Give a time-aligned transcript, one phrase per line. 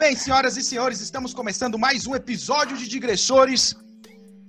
[0.00, 3.76] Bem, senhoras e senhores, estamos começando mais um episódio de Digressores.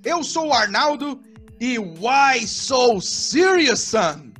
[0.02, 1.20] Eu sou o Arnaldo
[1.60, 4.32] e Why So Serious, son?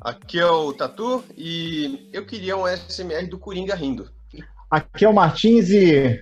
[0.00, 4.10] Aqui é o Tatu e eu queria um SMR do Coringa rindo.
[4.68, 6.20] Aqui é o Martins e.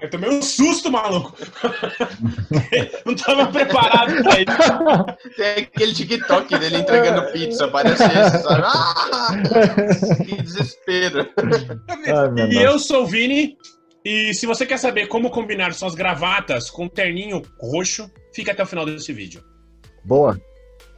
[0.00, 1.36] Eu tomei um susto, maluco.
[3.04, 5.36] Não tava preparado pra isso.
[5.36, 8.62] Tem aquele TikTok dele entregando pizza, parece esse, sabe?
[8.64, 11.28] Ah, que desespero.
[11.88, 13.56] Ai, e eu sou o Vini.
[14.04, 18.62] E se você quer saber como combinar suas gravatas com um terninho roxo, fica até
[18.62, 19.44] o final desse vídeo.
[20.04, 20.40] Boa.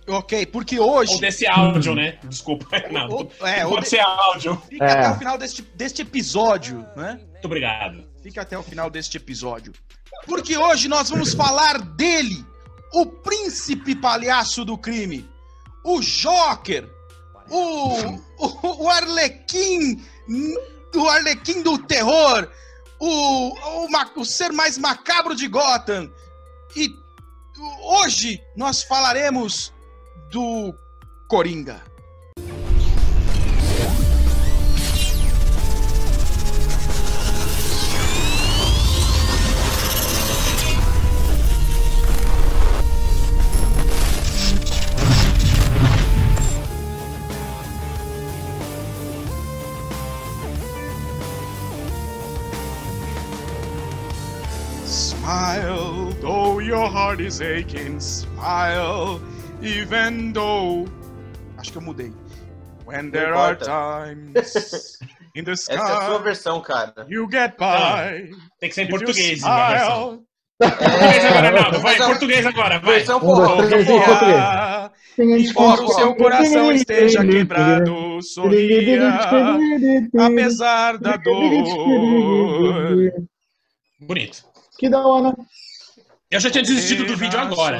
[0.09, 1.15] Ok, porque hoje.
[1.15, 2.19] Ou desse áudio, né?
[2.25, 3.29] Desculpa, não.
[3.47, 3.89] é, Pode de...
[3.89, 4.61] ser áudio.
[4.69, 4.93] Fica é.
[4.93, 7.21] até o final deste, deste episódio, né?
[7.31, 8.12] Muito obrigado.
[8.23, 9.73] Fica até o final deste episódio.
[10.27, 12.47] Porque hoje nós vamos falar dele,
[12.93, 15.29] o príncipe palhaço do crime,
[15.85, 16.89] o Joker,
[17.51, 17.97] o,
[18.39, 20.01] o, o Arlequim,
[20.95, 22.49] o Arlequim do terror,
[23.01, 26.09] o, o, o ser mais macabro de Gotham.
[26.77, 26.95] E
[27.83, 29.73] hoje nós falaremos
[30.31, 30.73] do
[31.29, 31.92] Coringa.
[55.53, 58.01] Smile, though your heart is aching.
[58.01, 59.21] Smile,
[59.61, 60.87] even though.
[61.59, 62.13] Acho que eu mudei.
[62.87, 64.99] When there are times
[65.35, 65.75] in the sky.
[65.75, 67.07] Essa é a sua versão, cara.
[67.07, 68.33] You get by.
[68.61, 69.41] Tem que ser em português.
[69.41, 70.25] Smile,
[70.61, 70.71] é...
[70.71, 71.81] Português agora, Naldo.
[71.81, 72.95] Vai, em português agora, vai.
[72.95, 73.57] Versão forró.
[75.19, 79.19] Embora o seu coração esteja quebrado, sorria,
[80.19, 83.13] apesar da dor.
[84.01, 84.52] Bonito.
[84.83, 85.33] Que da hora.
[86.29, 87.79] Eu já tinha desistido do vídeo agora.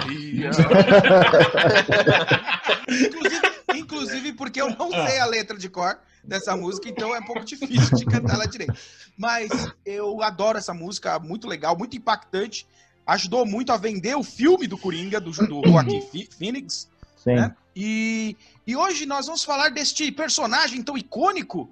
[2.89, 3.43] inclusive,
[3.75, 7.45] inclusive, porque eu não sei a letra de cor dessa música, então é um pouco
[7.45, 8.73] difícil de cantar ela direito.
[9.19, 9.51] Mas
[9.85, 12.65] eu adoro essa música, muito legal, muito impactante.
[13.05, 16.01] Ajudou muito a vender o filme do Coringa, do, do Joaquim
[16.39, 16.89] Phoenix.
[17.17, 17.35] Sim.
[17.35, 17.53] Né?
[17.75, 21.69] E, e hoje nós vamos falar deste personagem tão icônico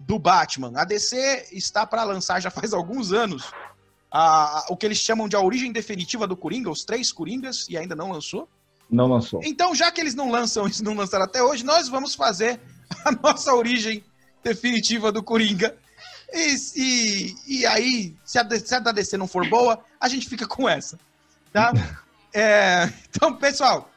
[0.00, 0.72] do Batman.
[0.74, 3.44] A DC está para lançar já faz alguns anos
[4.12, 7.78] a, o que eles chamam de a origem definitiva do Coringa, os três Coringas, e
[7.78, 8.46] ainda não lançou.
[8.90, 9.40] Não lançou.
[9.42, 12.60] Então, já que eles não lançam isso, não lançaram até hoje, nós vamos fazer
[13.04, 14.04] a nossa origem
[14.44, 15.74] definitiva do Coringa.
[16.30, 20.28] E, e, e aí, se a, se a da DC não for boa, a gente
[20.28, 20.98] fica com essa.
[21.52, 21.72] Tá?
[22.34, 23.90] É, então, pessoal,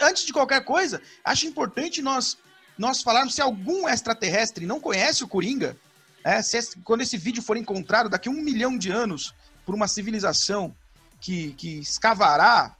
[0.00, 2.38] antes de qualquer coisa, acho importante nós,
[2.78, 5.76] nós falarmos se algum extraterrestre não conhece o Coringa,
[6.24, 9.34] é, esse, quando esse vídeo for encontrado daqui a um milhão de anos
[9.66, 10.74] por uma civilização
[11.20, 12.74] que, que escavará,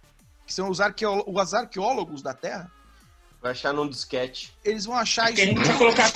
[0.47, 2.71] que são os, arqueó os arqueólogos da Terra,
[3.45, 4.55] Vai achar num disquete.
[4.65, 5.43] Eles vão achar isso.
[5.43, 6.11] A gente vai colocar,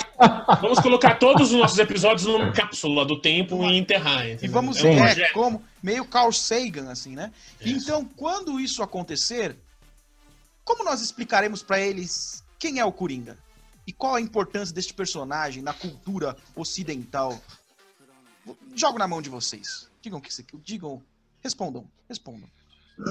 [0.59, 4.25] vamos colocar todos os nossos episódios numa cápsula do tempo e enterrar.
[4.25, 4.45] Entendeu?
[4.45, 7.31] E vamos é um ver como meio Carl Sagan, assim, né?
[7.61, 7.83] Isso.
[7.83, 9.55] Então, quando isso acontecer,
[10.65, 13.37] como nós explicaremos para eles quem é o Coringa?
[13.89, 17.41] E qual a importância deste personagem na cultura ocidental?
[18.75, 19.89] Jogo na mão de vocês.
[19.99, 20.29] Digam que
[20.63, 21.01] digam,
[21.41, 22.47] respondam, respondam.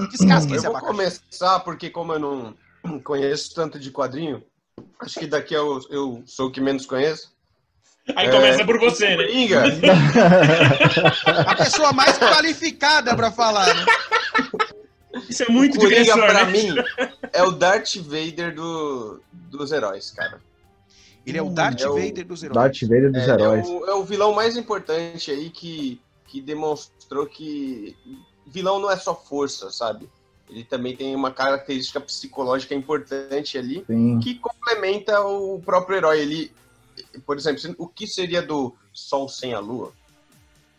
[0.08, 4.40] Descasquem Eu vou começar porque como eu não conheço tanto de quadrinho,
[5.00, 7.34] acho que daqui eu, eu sou o que menos conheço.
[8.14, 9.24] Aí é, começa por você, né?
[9.24, 9.64] Coringa.
[11.44, 13.84] A pessoa mais qualificada para falar, né?
[15.28, 16.52] Isso é muito Coringa, para né?
[16.52, 16.74] mim,
[17.32, 20.40] é o Darth Vader do, dos heróis, cara.
[21.28, 22.54] Ele é o Darth é Vader dos heróis.
[22.54, 23.68] Darth Vader dos é, heróis.
[23.68, 27.96] É o, é o, vilão mais importante aí que, que demonstrou que
[28.46, 30.08] vilão não é só força, sabe?
[30.48, 34.18] Ele também tem uma característica psicológica importante ali Sim.
[34.20, 36.20] que complementa o próprio herói.
[36.20, 36.52] Ele,
[37.26, 39.92] por exemplo, o que seria do Sol sem a Lua?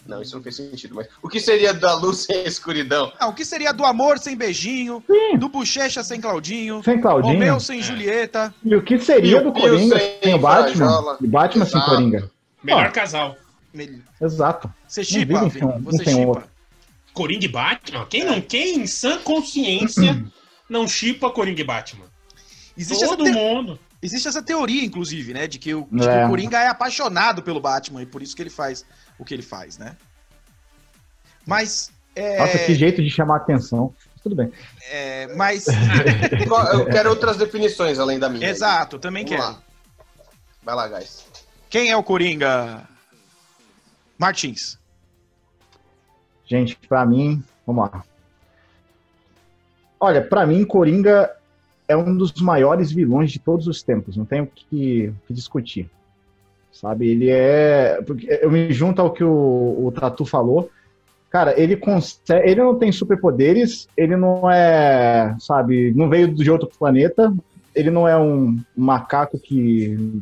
[0.09, 3.13] Não, isso não fez sentido, mas o que seria da luz sem escuridão?
[3.19, 5.37] Ah, o que seria do amor sem beijinho, Sim.
[5.37, 8.51] do bochecha sem Claudinho, sem Claudinho, Romeu sem Julieta.
[8.65, 11.17] E o que seria do Coringa sem, sem o Batman?
[11.21, 11.85] E Batman Exato.
[11.85, 12.31] sem Coringa?
[12.63, 13.37] Melhor casal.
[14.19, 14.73] Exato.
[14.87, 15.47] Você chipa,
[15.83, 16.43] você chipa.
[17.13, 18.07] Coringa e Batman?
[18.09, 20.25] Quem não, quem em sã consciência
[20.67, 22.05] não chipa Coringa e Batman?
[22.75, 23.31] Existe Todo te...
[23.31, 23.79] mundo.
[24.01, 25.45] Existe essa teoria, inclusive, né?
[25.45, 26.19] De que, o, de é.
[26.19, 28.85] que o Coringa é apaixonado pelo Batman e por isso que ele faz
[29.19, 29.95] o que ele faz, né?
[31.45, 31.91] Mas.
[32.15, 32.39] É...
[32.39, 33.93] Nossa, que jeito de chamar atenção.
[34.23, 34.51] Tudo bem.
[34.89, 35.67] É, mas.
[36.73, 38.49] eu quero outras definições além da minha.
[38.49, 39.53] Exato, também Vamos quero.
[39.53, 39.63] Lá.
[40.63, 41.25] Vai lá, guys.
[41.69, 42.87] Quem é o Coringa?
[44.17, 44.77] Martins.
[46.45, 48.03] Gente, para mim, vamos lá.
[49.99, 51.31] Olha, para mim, Coringa
[51.87, 55.89] é um dos maiores vilões de todos os tempos, não tenho o que, que, discutir.
[56.71, 57.99] Sabe, ele é.
[58.41, 60.69] Eu me junto ao que o, o Tatu falou.
[61.29, 62.49] Cara, ele consegue.
[62.49, 65.35] Ele não tem superpoderes, ele não é.
[65.39, 67.33] Sabe, não veio de outro planeta,
[67.75, 70.21] ele não é um macaco que,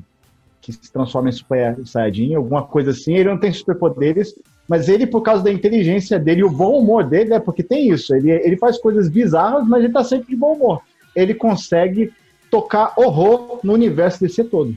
[0.61, 4.35] que se transforma em Super Saiyajin, alguma coisa assim, ele não tem superpoderes,
[4.67, 8.13] mas ele, por causa da inteligência dele o bom humor dele, é porque tem isso,
[8.13, 10.81] ele, ele faz coisas bizarras, mas ele tá sempre de bom humor.
[11.15, 12.11] Ele consegue
[12.51, 14.73] tocar horror no universo desse todo.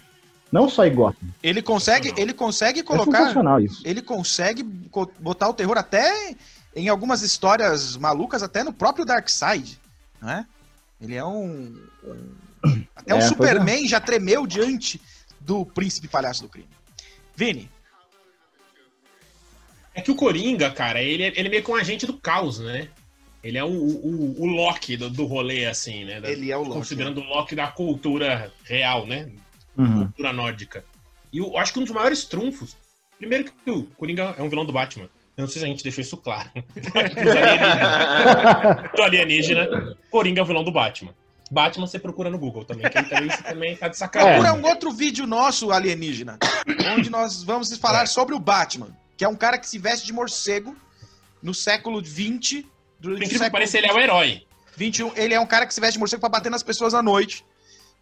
[0.52, 1.28] Não só em Gotham.
[1.42, 3.32] Ele consegue, ele consegue colocar.
[3.60, 3.82] É isso.
[3.84, 6.34] Ele consegue botar o terror até
[6.74, 9.78] em algumas histórias malucas, até no próprio Darkseid.
[10.20, 10.46] Não é?
[11.00, 11.78] Ele é um.
[12.04, 13.88] um até o é, Superman é.
[13.88, 15.00] já tremeu diante
[15.40, 16.68] do príncipe palhaço do crime.
[17.34, 17.70] Vini.
[19.94, 22.58] É que o Coringa, cara, ele, é, ele é meio que um agente do caos,
[22.58, 22.88] né?
[23.42, 26.20] Ele é o, o, o Loki do, do rolê, assim, né?
[26.20, 26.74] Da, ele é o Loki.
[26.74, 29.30] Considerando o Loki da cultura real, né?
[29.80, 30.04] Uhum.
[30.04, 30.84] Cultura nórdica.
[31.32, 32.76] E eu acho que um dos maiores trunfos.
[33.18, 35.08] Primeiro que o Coringa é um vilão do Batman.
[35.36, 36.50] Eu não sei se a gente deixou isso claro.
[38.94, 39.96] do alienígena.
[40.10, 41.14] Coringa é o vilão do Batman.
[41.50, 44.40] Batman você procura no Google também, que também, isso também tá de sacanagem.
[44.40, 46.38] Procura um outro vídeo nosso, alienígena,
[46.96, 48.06] onde nós vamos falar é.
[48.06, 50.76] sobre o Batman, que é um cara que se veste de morcego
[51.42, 52.64] no século XX.
[53.02, 54.46] Por incrível que pareça, ele é o herói.
[54.76, 57.02] 21, ele é um cara que se veste de morcego para bater nas pessoas à
[57.02, 57.44] noite.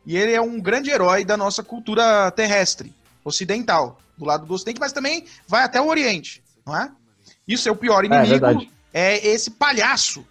[0.06, 4.80] E ele é um grande herói da nossa cultura terrestre, ocidental, do lado do ocidente,
[4.80, 6.90] mas também vai até o oriente, não é?
[7.46, 10.26] Isso é o pior é, inimigo, é, é esse palhaço,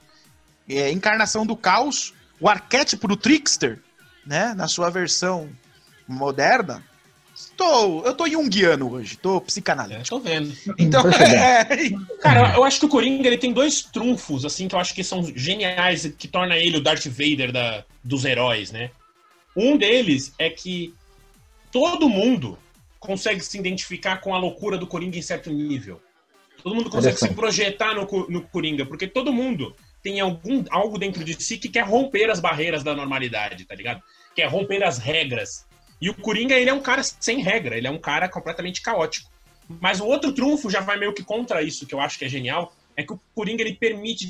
[0.70, 3.80] é encarnação do caos, o arquétipo do trickster,
[4.26, 5.50] né, na sua versão
[6.08, 6.84] moderna.
[7.56, 10.04] Tô, eu tô junguiano hoje, tô psicanalítico.
[10.04, 10.54] É, tô vendo.
[10.78, 11.66] Então, é...
[12.20, 15.04] cara, eu acho que o Coringa ele tem dois trunfos, assim, que eu acho que
[15.04, 18.90] são geniais, que torna ele o Darth Vader da, dos heróis, né?
[19.58, 20.94] Um deles é que
[21.72, 22.60] todo mundo
[23.00, 26.00] consegue se identificar com a loucura do Coringa em certo nível.
[26.62, 31.24] Todo mundo consegue se projetar no, no Coringa, porque todo mundo tem algum, algo dentro
[31.24, 34.04] de si que quer romper as barreiras da normalidade, tá ligado?
[34.36, 35.66] Quer romper as regras.
[36.00, 39.32] E o Coringa, ele é um cara sem regra, ele é um cara completamente caótico.
[39.68, 42.30] Mas o outro trunfo já vai meio que contra isso, que eu acho que é
[42.30, 44.28] genial, é que o Coringa ele permite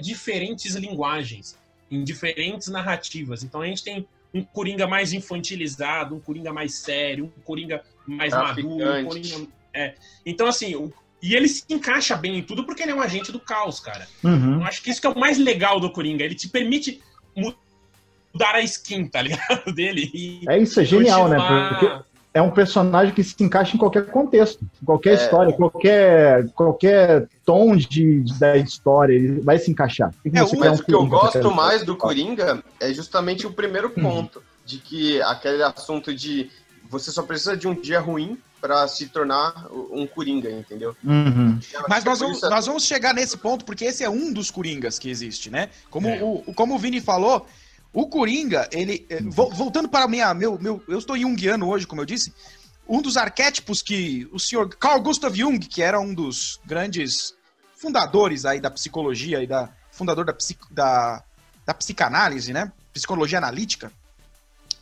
[0.00, 1.58] diferentes linguagens,
[1.90, 3.42] em diferentes narrativas.
[3.42, 8.32] Então a gente tem um Coringa mais infantilizado, um Coringa mais sério, um Coringa mais
[8.32, 9.46] maduro, um Coringa.
[9.74, 9.94] É.
[10.24, 10.92] Então, assim, o...
[11.22, 14.06] e ele se encaixa bem em tudo porque ele é um agente do caos, cara.
[14.22, 14.60] Uhum.
[14.60, 16.24] Eu acho que isso que é o mais legal do Coringa.
[16.24, 17.00] Ele te permite
[17.36, 19.72] mudar a skin, tá ligado?
[19.72, 20.10] Dele.
[20.12, 21.36] E é isso, é genial, né?
[21.36, 25.14] Porque é um personagem que se encaixa em qualquer contexto, em qualquer é.
[25.14, 30.12] história, qualquer, qualquer tom de, da história, ele vai se encaixar.
[30.32, 34.02] É, o, um que eu gosto mais do Coringa é justamente o primeiro uhum.
[34.02, 36.50] ponto, de que aquele assunto de
[36.90, 40.96] você só precisa de um dia ruim para se tornar um Coringa, entendeu?
[41.04, 41.58] Uhum.
[41.88, 45.08] Mas nós vamos, nós vamos chegar nesse ponto, porque esse é um dos Coringas que
[45.08, 45.70] existe, né?
[45.90, 46.22] Como, é.
[46.22, 47.46] o, como o Vini falou,
[47.92, 49.06] o Coringa, ele.
[49.08, 50.32] Eh, voltando para minha.
[50.34, 52.32] Meu, meu, eu estou junguiano hoje, como eu disse.
[52.86, 57.34] Um dos arquétipos que o senhor Carl Gustav Jung, que era um dos grandes
[57.76, 59.70] fundadores aí da psicologia e da.
[59.90, 60.36] fundador da,
[60.70, 61.24] da,
[61.66, 62.72] da psicanálise, né?
[62.92, 63.92] Psicologia analítica.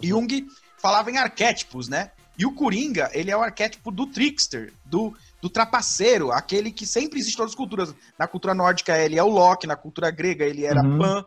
[0.03, 0.47] Jung
[0.79, 2.11] falava em arquétipos, né?
[2.39, 7.19] E o Coringa, ele é o arquétipo do trickster, do, do trapaceiro, aquele que sempre
[7.19, 7.95] existe em todas as culturas.
[8.19, 10.99] Na cultura nórdica, ele é o Loki, na cultura grega, ele era uhum.
[10.99, 11.25] Pan,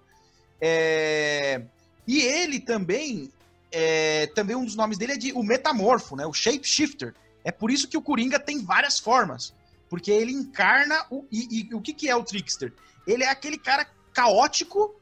[0.61, 1.63] é...
[2.09, 3.31] E ele também,
[3.71, 4.25] é...
[4.33, 6.25] também um dos nomes dele é de o metamorfo, né?
[6.25, 7.13] O shapeshifter.
[7.43, 9.53] É por isso que o Coringa tem várias formas.
[9.87, 11.23] Porque ele encarna o.
[11.31, 12.73] E, e o que, que é o Trickster?
[13.05, 14.99] Ele é aquele cara caótico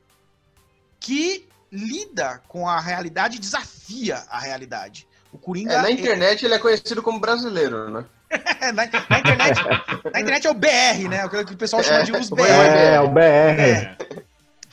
[1.00, 5.08] que lida com a realidade e desafia a realidade.
[5.32, 5.76] O Coringa.
[5.76, 6.48] É, na internet ele...
[6.48, 8.06] ele é conhecido como brasileiro, né?
[8.62, 9.62] na, na, internet,
[10.12, 11.26] na internet é o BR, né?
[11.26, 12.42] O que o pessoal chama de os BR.
[12.42, 13.22] É, o BR.
[13.22, 13.98] É.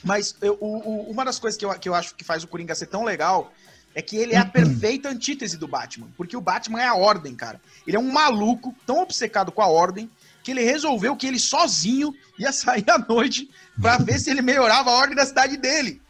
[0.04, 2.74] Mas eu, o, uma das coisas que eu, que eu acho que faz o Coringa
[2.74, 3.52] ser tão legal
[3.94, 6.08] é que ele é a perfeita antítese do Batman.
[6.16, 7.60] Porque o Batman é a ordem, cara.
[7.86, 10.10] Ele é um maluco tão obcecado com a ordem
[10.42, 14.90] que ele resolveu que ele sozinho ia sair à noite para ver se ele melhorava
[14.90, 16.02] a ordem da cidade dele.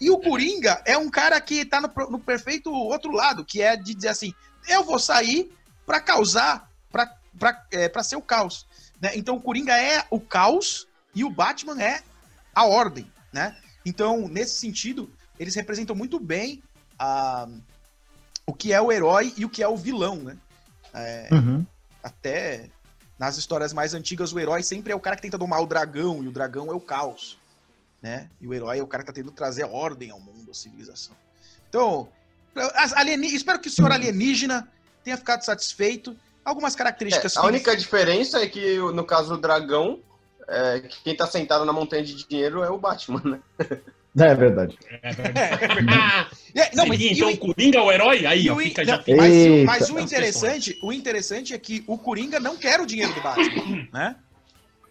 [0.00, 3.76] E o Coringa é um cara que tá no, no perfeito outro lado, que é
[3.76, 4.34] de dizer assim:
[4.66, 5.52] eu vou sair
[5.86, 8.66] para causar, para é, ser o caos.
[9.00, 9.12] Né?
[9.14, 12.02] Então o Coringa é o caos e o Batman é
[12.54, 13.56] a ordem né?
[13.84, 16.62] Então, nesse sentido, eles representam muito bem
[16.98, 17.48] a,
[18.46, 20.36] o que é o herói e o que é o vilão, né?
[20.92, 21.64] É, Uhum.
[22.02, 22.68] até
[23.18, 26.22] nas histórias mais antigas, o herói sempre é o cara que tenta domar o dragão,
[26.24, 27.38] e o dragão é o caos,
[28.02, 28.30] né?
[28.40, 31.14] E o herói é o cara que tá tentando trazer ordem ao mundo, à civilização.
[31.68, 32.08] Então,
[33.22, 34.66] espero que o senhor alienígena
[35.04, 36.16] tenha ficado satisfeito.
[36.44, 40.00] Algumas É, características a única diferença é que, no caso do dragão,
[40.50, 43.38] é, que quem tá sentado na montanha de dinheiro é o Batman, né?
[44.18, 44.76] É verdade.
[45.02, 45.88] É verdade.
[45.88, 48.26] Ah, É, não, mas, então o- Coringa é o herói?
[48.26, 49.04] Aí, ó, fica não, já.
[49.16, 49.64] mas, Eita.
[49.66, 53.86] mas o interessante, o interessante é que o Coringa não quer o dinheiro do Batman,
[53.94, 54.16] né?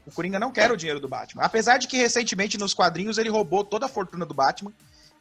[0.07, 1.43] O Coringa não quer o dinheiro do Batman.
[1.43, 4.71] Apesar de que recentemente nos quadrinhos ele roubou toda a fortuna do Batman.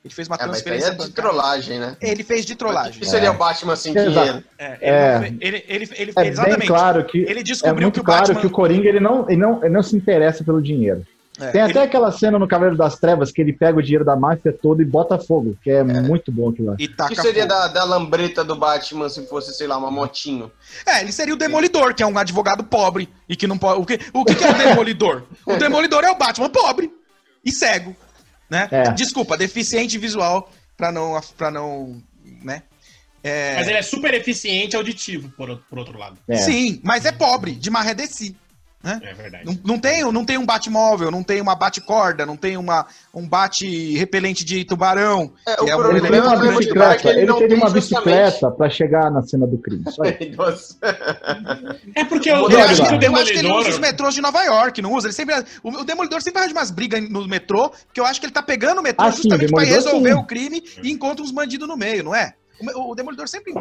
[0.04, 1.96] Ele fez uma É, mas aí transferência é de trollagem, né?
[2.00, 3.00] Ele fez de trollagem.
[3.00, 4.10] que seria o Batman sem Exato.
[4.10, 4.44] dinheiro?
[4.58, 5.32] É, ele, É.
[5.40, 6.58] ele, ele, ele, É exatamente.
[6.60, 8.40] bem claro que Ele é descobriu muito que o claro Batman.
[8.40, 11.04] que o Coringa ele não, ele não, ele não se interessa pelo dinheiro.
[11.40, 14.04] é, Tem ele- até aquela cena no Cavaleiro das Trevas que ele pega o dinheiro
[14.04, 16.76] da máfia todo e bota fogo, que é, muito bom aquilo lá.
[16.78, 17.54] e O que seria fogo.
[17.54, 20.50] da, da lambreta do Batman se fosse, sei lá, uma motinho?
[20.86, 23.80] É, ele seria o Demolidor, que é um advogado pobre e que não pode.
[23.80, 25.22] O que, o que que é o Demolidor?
[25.46, 26.90] o Demolidor é o Batman pobre
[27.44, 27.94] e cego,
[28.50, 28.68] né?
[28.70, 28.90] É.
[28.92, 32.02] Desculpa, deficiente visual pra não, para não,
[32.42, 32.62] né?
[33.22, 36.18] É, Mas ele é super eficiente auditivo, por, por outro lado.
[36.28, 36.36] É.
[36.36, 37.68] Sim, mas é pobre, de
[38.82, 39.10] marredeci.
[39.10, 39.44] É verdade.
[39.44, 43.26] Não, não tem, não tem um Batmóvel, não tem uma Bate-corda, não tem uma, um
[43.28, 45.32] bate-repelente de tubarão.
[45.46, 47.48] É, que o é um problema Ele tem uma é bicicleta, ele ele não teve
[47.48, 49.84] tem uma bicicleta pra chegar na cena do crime.
[51.94, 52.98] É porque eu, Eu acho, que, o lá.
[53.02, 53.80] eu acho que ele usa os Demolidor.
[53.80, 55.06] metrôs de Nova York, não usa.
[55.08, 58.26] Ele sempre, o, o Demolidor sempre faz umas brigas no metrô, porque eu acho que
[58.26, 60.18] ele tá pegando o metrô Ah, justamente o pra Demolidor, resolver sim.
[60.18, 62.34] o crime e encontra uns bandidos no meio, não é?
[62.74, 63.52] O, o Demolidor sempre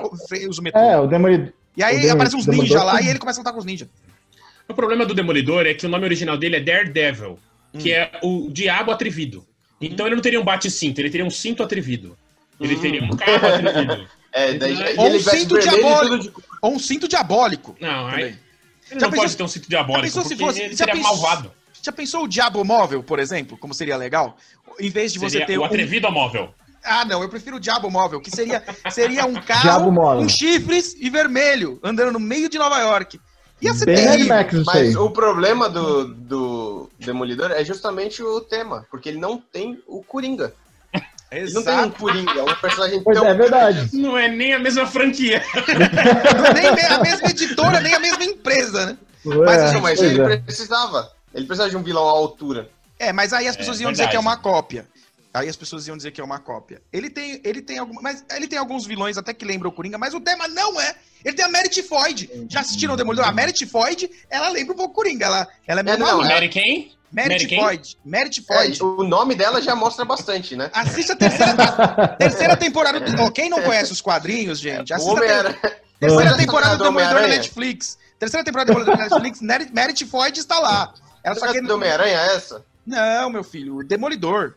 [0.47, 0.79] usa o metrô.
[0.79, 1.53] É, o Demolidor.
[1.75, 3.59] e aí o Demolidor- aparecem uns Demolidor ninjas lá e ele começa a lutar com
[3.59, 3.87] os ninjas.
[4.69, 7.39] O problema do Demolidor é que o nome original dele é Daredevil,
[7.79, 9.45] que é o diabo atrevido.
[9.79, 12.17] Então ele não teria um bate-cinto, ele teria um cinto atrevido.
[12.59, 12.79] Ele Hum.
[12.81, 14.07] teria um carro atrevido.
[14.33, 16.19] É, daí, Ou um cinto diabólico.
[16.19, 16.31] de-
[16.61, 17.75] Ou um cinto diabólico.
[17.79, 18.35] Não, aí, ele
[18.87, 21.11] Já não pensou- pode ter um cinto diabólico, pensou se fosse- ele já seria pensou-
[21.17, 21.51] malvado.
[21.81, 23.57] Já pensou o diabo móvel, por exemplo?
[23.57, 24.37] Como seria legal?
[24.79, 25.65] Em vez de você Seria ter o um...
[25.65, 26.53] atrevido móvel.
[26.83, 30.21] Ah, não, eu prefiro o diabo móvel, que seria, seria um carro móvel.
[30.21, 33.19] com chifres e vermelho, andando no meio de Nova York.
[33.61, 34.35] Ia ser Bem Mad terrível.
[34.35, 34.97] Max isso Mas aí.
[34.97, 40.53] o problema do, do Demolidor é justamente o tema, porque ele não tem o Coringa.
[41.31, 41.89] Ele não tem um.
[41.89, 43.89] Coringa, é um personagem Pois tão é, é verdade.
[43.93, 45.43] Não é nem a mesma franquia.
[46.53, 48.97] nem a mesma editora, nem a mesma empresa, né?
[49.25, 50.37] Mas, É, Não, mas ele é.
[50.37, 51.11] precisava.
[51.33, 52.69] Ele precisava de um vilão à altura.
[52.97, 54.11] É, mas aí as pessoas É iam dizer verdade.
[54.11, 54.87] que é uma cópia.
[55.39, 56.81] Aí as pessoas iam dizer que é uma cópia.
[56.91, 59.97] Ele tem, ele tem algum, mas ele tem alguns vilões até que lembram o Coringa,
[59.97, 60.95] mas o tema não é.
[61.23, 62.29] Ele tem a Merit Foyd.
[62.49, 63.27] Já assistiram o Demolidor?
[63.27, 65.25] A Merit Foyd, ela lembra um pouco o Coringa.
[65.25, 66.27] Ela, ela é meio É, não, maluca.
[66.27, 66.91] é- Mary quem?
[67.11, 67.55] Merit?
[67.55, 67.97] Foyd.
[68.03, 68.83] Merit É, Foyd.
[68.83, 70.69] o nome dela já mostra bastante, né?
[70.73, 71.53] Assiste a terceira,
[72.19, 72.99] terceira temporada.
[72.99, 76.83] Do, ó, quem não conhece os quadrinhos, gente, O assista a ter- terceira temporada do
[76.83, 77.27] do Demolidor na?
[77.27, 77.97] Netflix.
[78.19, 80.93] Terceira temporada do Demolidor na Netflix, Merit, Merit Foyd está lá.
[81.23, 82.65] Ela só Essa que do Homem-Aranha é essa?
[82.85, 84.55] Não, meu filho, Demolidor.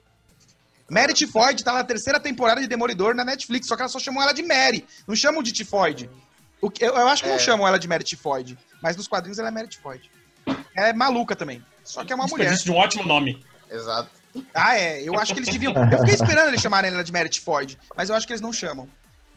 [0.91, 4.23] Merit Foyd tá na terceira temporada de Demolidor na Netflix, só que ela só chamou
[4.23, 6.11] ela de Mary, não chamam de Tifoid.
[6.61, 7.39] O que- eu, eu acho que não É.
[7.39, 10.11] chamam ela de Merit Foyd, mas nos quadrinhos ela é Merit Foyd.
[10.75, 12.51] Ela é maluca também, só que é uma mulher.
[12.51, 13.43] Desperdício de um ótimo nome.
[13.71, 14.11] Exato.
[14.55, 15.73] Ah, é, eu acho que eles deviam.
[15.75, 18.53] Eu fiquei esperando eles chamarem ela de Merit Foyd, mas eu acho que eles não
[18.53, 18.89] chamam.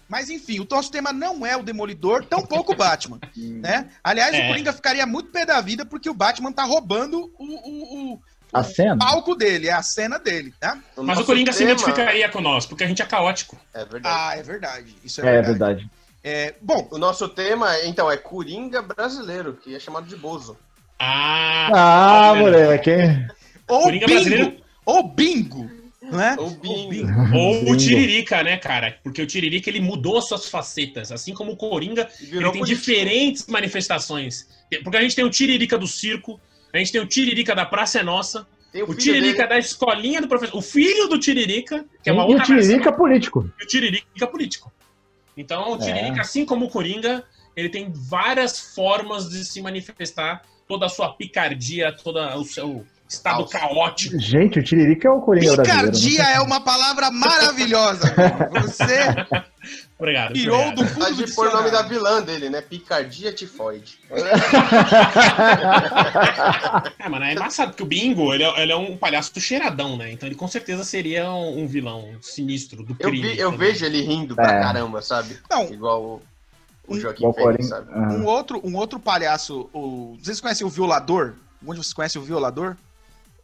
[0.09, 3.89] Mas enfim, o nosso tema não é o Demolidor, tampouco o Batman, né?
[4.03, 4.43] Aliás, É.
[4.43, 8.21] o Coringa ficaria muito pé da vida porque o Batman tá roubando o, o, o
[8.53, 8.97] A cena?
[8.97, 10.77] palco dele, é a cena dele, tá?
[10.97, 13.57] Mas nosso o Coringa se tema- identificaria com nós, porque a gente é caótico.
[13.73, 14.15] É verdade.
[14.17, 14.95] Ah, é verdade.
[15.03, 15.49] Isso é, É verdade.
[15.49, 15.89] verdade.
[16.23, 20.57] É, bom, O nosso tema, então, é Coringa brasileiro, que é chamado de Bozo.
[20.99, 22.41] Ah, Ah, olha.
[22.41, 22.91] moleque,
[23.67, 24.57] ou Coringa bingo, brasileiro.
[24.85, 26.35] ou bingo, não é?
[26.37, 27.07] Ou Bingo.
[27.35, 27.71] Ou Bingo.
[27.71, 28.97] o Tiririca, né, cara?
[29.03, 32.65] Porque o Tiririca ele mudou suas facetas, assim como o Coringa, ele tem político.
[32.65, 34.47] diferentes manifestações.
[34.83, 36.39] Porque a gente tem o Tiririca do circo,
[36.73, 39.49] a gente tem o Tiririca da Praça é Nossa, Tem o filho Tiririca dele.
[39.49, 42.75] da escolinha do professor, o filho do Tiririca, que é uma e o outra Tiririca
[42.75, 43.51] versão, político.
[43.59, 44.71] e o Tiririca político.
[45.37, 45.79] Então, o É.
[45.79, 47.23] Tiririca, assim como o Coringa,
[47.55, 53.45] ele tem várias formas de se manifestar toda a sua picardia, todo o seu estado
[53.47, 53.51] Caos.
[53.51, 54.17] caótico.
[54.19, 55.91] Gente, o Tiririca é o Coringa brasileiro.
[55.91, 58.13] Picardia é uma palavra maravilhosa.
[58.61, 58.95] Você
[59.97, 60.33] Obrigado.
[60.33, 62.61] tirou do fundo do Pode pôr o nome da vilã dele, né?
[62.61, 63.99] Picardia Tifoide.
[66.99, 70.11] É, mano, é embaçado, porque o Bingo, ele é, ele é um palhaço cheiradão, né?
[70.11, 73.29] Então ele com certeza seria um, um vilão sinistro do Eu, crime.
[73.29, 74.61] vi, eu vejo ele rindo pra É.
[74.61, 75.37] caramba, sabe?
[75.49, 76.21] Não, Igual o,
[76.87, 77.89] o Joaquim o Fênix, sabe?
[77.93, 78.13] Ah.
[78.13, 80.17] um outro, um outro palhaço, o...
[80.21, 81.33] vocês conhecem o Violador?
[81.65, 82.75] Onde vocês conhecem o Violador?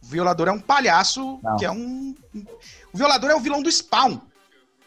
[0.02, 1.56] O Violador é um palhaço Não.
[1.56, 2.14] que é um...
[2.34, 2.44] um-
[2.92, 4.18] O Violador é o vilão do Spawn.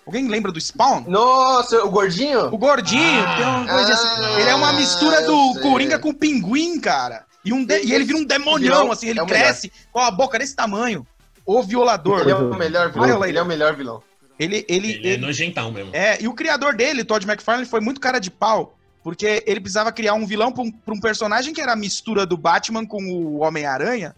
[0.05, 1.05] Alguém lembra do Spawn?
[1.07, 2.47] Nossa, o gordinho?
[2.53, 3.35] O gordinho, Ah.
[3.37, 4.07] tem um gordinho assim.
[4.07, 5.61] Ah, Ele é uma mistura do sei.
[5.61, 7.25] Coringa com o pinguim, cara.
[7.45, 10.11] E, um de- e ele vira um demonião, vilão assim, ele é cresce com a
[10.11, 11.05] boca desse tamanho.
[11.45, 12.21] O violador.
[12.21, 13.25] Ele é o melhor vilão.
[13.25, 14.03] Ele é o melhor vilão.
[14.39, 15.91] Ele, ele, Ele é ele- nojentão mesmo.
[15.93, 19.91] É, e o criador dele, Todd McFarlane, foi muito cara de pau, porque ele precisava
[19.91, 23.39] criar um vilão pra um, um personagem que era a mistura do Batman com o
[23.41, 24.15] Homem-Aranha,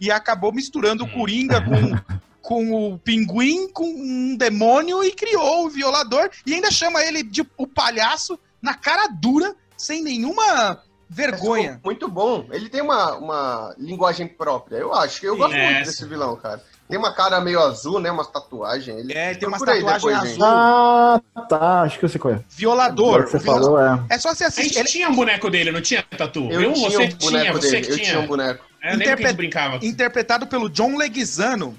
[0.00, 1.10] e acabou misturando o Hum.
[1.10, 1.70] Coringa com,
[2.48, 7.46] com o Pinguim, com um demônio, e criou o violador, e ainda chama ele de
[7.58, 11.74] o palhaço na cara dura, sem nenhuma vergonha.
[11.74, 12.46] Ficou Muito bom.
[12.50, 15.26] Ele tem uma, uma linguagem própria, eu acho.
[15.26, 16.64] Eu gosto É, muito desse vilão, cara.
[16.88, 18.10] Tem uma cara meio azul, né?
[18.10, 18.96] Umas tatuagens.
[18.98, 19.12] Ele...
[19.12, 20.42] É, tem aí tatuagens depois, gente.
[20.42, 20.44] azul.
[20.46, 21.82] Ah, tá.
[21.82, 22.40] Acho que eu sei qual é.
[22.48, 23.24] Violador.
[23.24, 24.02] Que você falou, é.
[24.08, 24.68] É só você A assistir.
[24.70, 26.48] gente Ele tinha um boneco dele, não tinha, Tatu?
[26.50, 27.82] Eu tinha você um boneco tinha, você dele.
[27.86, 28.08] que Eu tinha.
[28.08, 28.64] tinha um boneco.
[28.82, 29.78] É, eu a Interpre- gente brincava.
[29.84, 31.76] interpretado pelo John Leguizano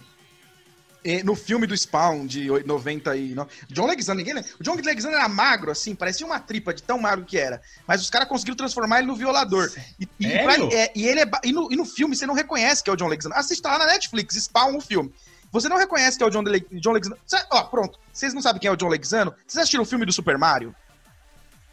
[1.23, 3.49] no filme do Spawn de oi- 99.
[3.69, 4.49] John Leguizano, ninguém lembra.
[4.59, 7.61] O John Leguizano era magro, assim, parecia uma tripa de tão magro que era.
[7.87, 9.71] Mas os caras conseguiram transformar ele no violador.
[9.99, 12.89] E, e, é, e ele é, e, no, e no filme você não reconhece que
[12.89, 13.35] é o John Leguizano.
[13.35, 15.13] Assista lá na Netflix, Spawn, o filme.
[15.51, 16.93] Você não reconhece que é o John, Le John
[17.51, 17.97] ó, pronto.
[18.13, 19.33] Vocês não sabem quem é o John Leguizano?
[19.47, 20.75] Vocês assistiram o filme do Super Mario?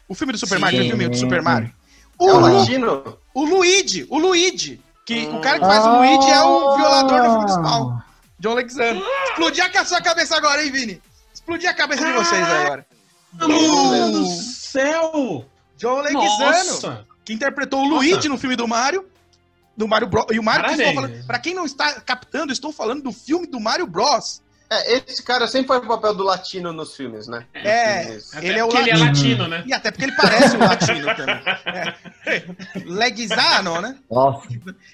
[0.08, 0.60] O filme do Super Sim.
[0.60, 1.68] Mario, aquele filme do Super Mario?
[1.68, 3.18] É O, o Lu- latino?
[3.34, 4.80] o Luigi, o Luigi.
[5.04, 5.36] Que Hum.
[5.36, 7.54] o cara que faz o Luigi é o violador do filme do Ah.
[7.54, 7.98] Spawn.
[8.46, 9.02] John Leguizano.
[9.24, 11.02] Explodir a sua cabeça agora, hein, Vini?
[11.34, 12.86] Explodir a cabeça de vocês agora.
[13.32, 15.44] Meu Deus do céu!
[15.76, 18.28] John Leguizano, que interpretou o Luigi Nossa.
[18.28, 19.04] no filme do Mario.
[19.76, 20.26] Do Mario Bros.
[20.32, 20.88] E o Mario que Parabéns.
[20.88, 21.26] estou falando.
[21.26, 24.40] Pra quem não está captando, estou falando do filme do Mario Bros.
[24.68, 27.46] É, esse cara sempre faz o papel do latino nos filmes, né?
[27.54, 29.06] É, ele é o porque ele é latino.
[29.06, 29.62] latino, né?
[29.66, 31.42] E até porque ele parece um latino também.
[32.26, 32.44] É.
[32.84, 33.96] Leguizano, né?
[34.10, 34.48] Nossa,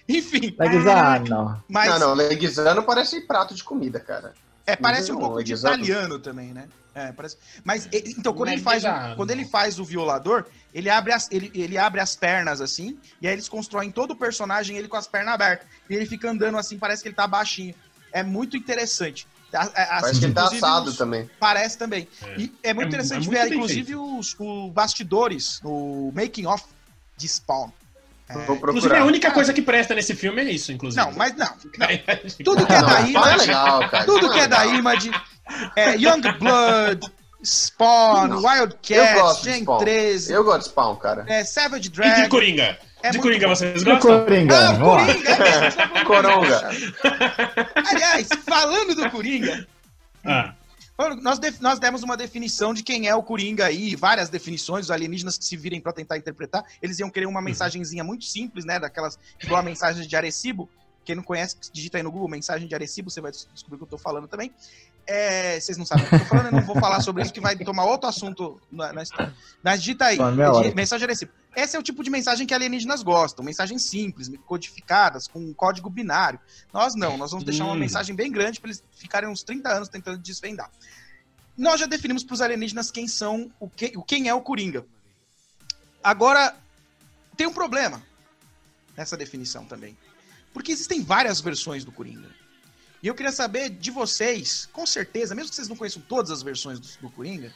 [0.09, 0.55] Enfim.
[0.59, 1.65] Leguizano.
[1.69, 4.35] Mas Não, não, Leguizano parece prato de comida, cara.
[4.67, 5.75] É, parece um pouco de Leguizano.
[5.77, 6.69] italiano também, né?
[6.95, 7.39] É, parece.
[7.65, 8.83] Mas então quando ele faz
[9.17, 13.27] quando ele faz o violador, ele abre as ele, ele abre as pernas assim, e
[13.27, 15.67] aí eles constroem todo o personagem ele com as pernas abertas.
[15.89, 17.75] E ele fica andando assim, parece que ele tá baixinho.
[18.13, 19.27] É muito interessante.
[19.55, 21.29] A- a- Parece que ele tá assado os- também.
[21.39, 22.09] Parece também.
[22.27, 22.35] É.
[22.41, 26.65] E é muito É- interessante é muito ver, inclusive, os, os bastidores, o making of
[27.17, 27.71] de Spawn.
[28.29, 28.35] É.
[28.51, 31.05] Inclusive, a única coisa que presta nesse filme é isso, inclusive.
[31.05, 31.47] Não, mas não.
[31.79, 31.89] não.
[32.45, 34.05] Tudo Tudo que é Não, da é Image, legal, cara.
[34.07, 34.67] Tudo Spawn que é da.
[34.67, 35.11] Image,
[35.77, 37.13] é, Young Blood,
[37.45, 39.79] Spawn, de Gen Spawn.
[39.79, 41.25] 13, Eu gosto de Spawn, cara.
[41.29, 42.29] é, Savage E de Dragon.
[42.31, 42.79] Coringa?
[43.03, 43.55] É de Coringa bom.
[43.55, 44.25] vocês gostam?
[44.25, 44.71] Coringa?
[44.71, 44.79] Ah.
[44.79, 45.31] Coringa!
[45.31, 46.71] é mesmo, Coronga.
[47.87, 49.67] Aliás, falando do Coringa,
[50.25, 50.55] Ah,
[51.21, 55.37] nós, nós demos uma definição de quem é o Coringa aí, várias definições, os alienígenas
[55.37, 59.19] que se virem pra tentar interpretar, eles iam querer uma mensagenzinha muito simples, né, daquelas,
[59.43, 60.69] igual a mensagem de Arecibo,
[61.05, 63.79] quem não conhece, digita aí no Google, mensagem de Arecibo, você vai des- descobrir o
[63.79, 64.53] que eu tô falando também.
[65.07, 67.33] É, vocês não sabem o que eu tô falando, eu não vou falar sobre isso,
[67.33, 69.35] que vai tomar outro assunto na, na história.
[69.63, 70.17] Mas digita aí,
[70.71, 71.33] di- mensagem de Arecibo.
[71.57, 75.91] Esse é o tipo de mensagem que alienígenas gostam, mensagens simples, codificadas, com um código
[75.91, 76.39] binário.
[76.73, 77.79] Nós não, nós vamos deixar uma Hum.
[77.79, 80.71] mensagem bem grande para eles ficarem uns 30 anos tentando desvendar.
[81.59, 84.87] Nós já definimos para os alienígenas quem são, o que, quem é o Coringa.
[86.03, 86.57] Agora,
[87.37, 88.03] tem um problema
[88.97, 89.97] nessa definição também.
[90.55, 92.29] Porque existem várias versões do Coringa.
[93.03, 96.43] E eu queria saber de vocês, com certeza, mesmo que vocês não conheçam todas as
[96.43, 97.53] versões do, do Coringa,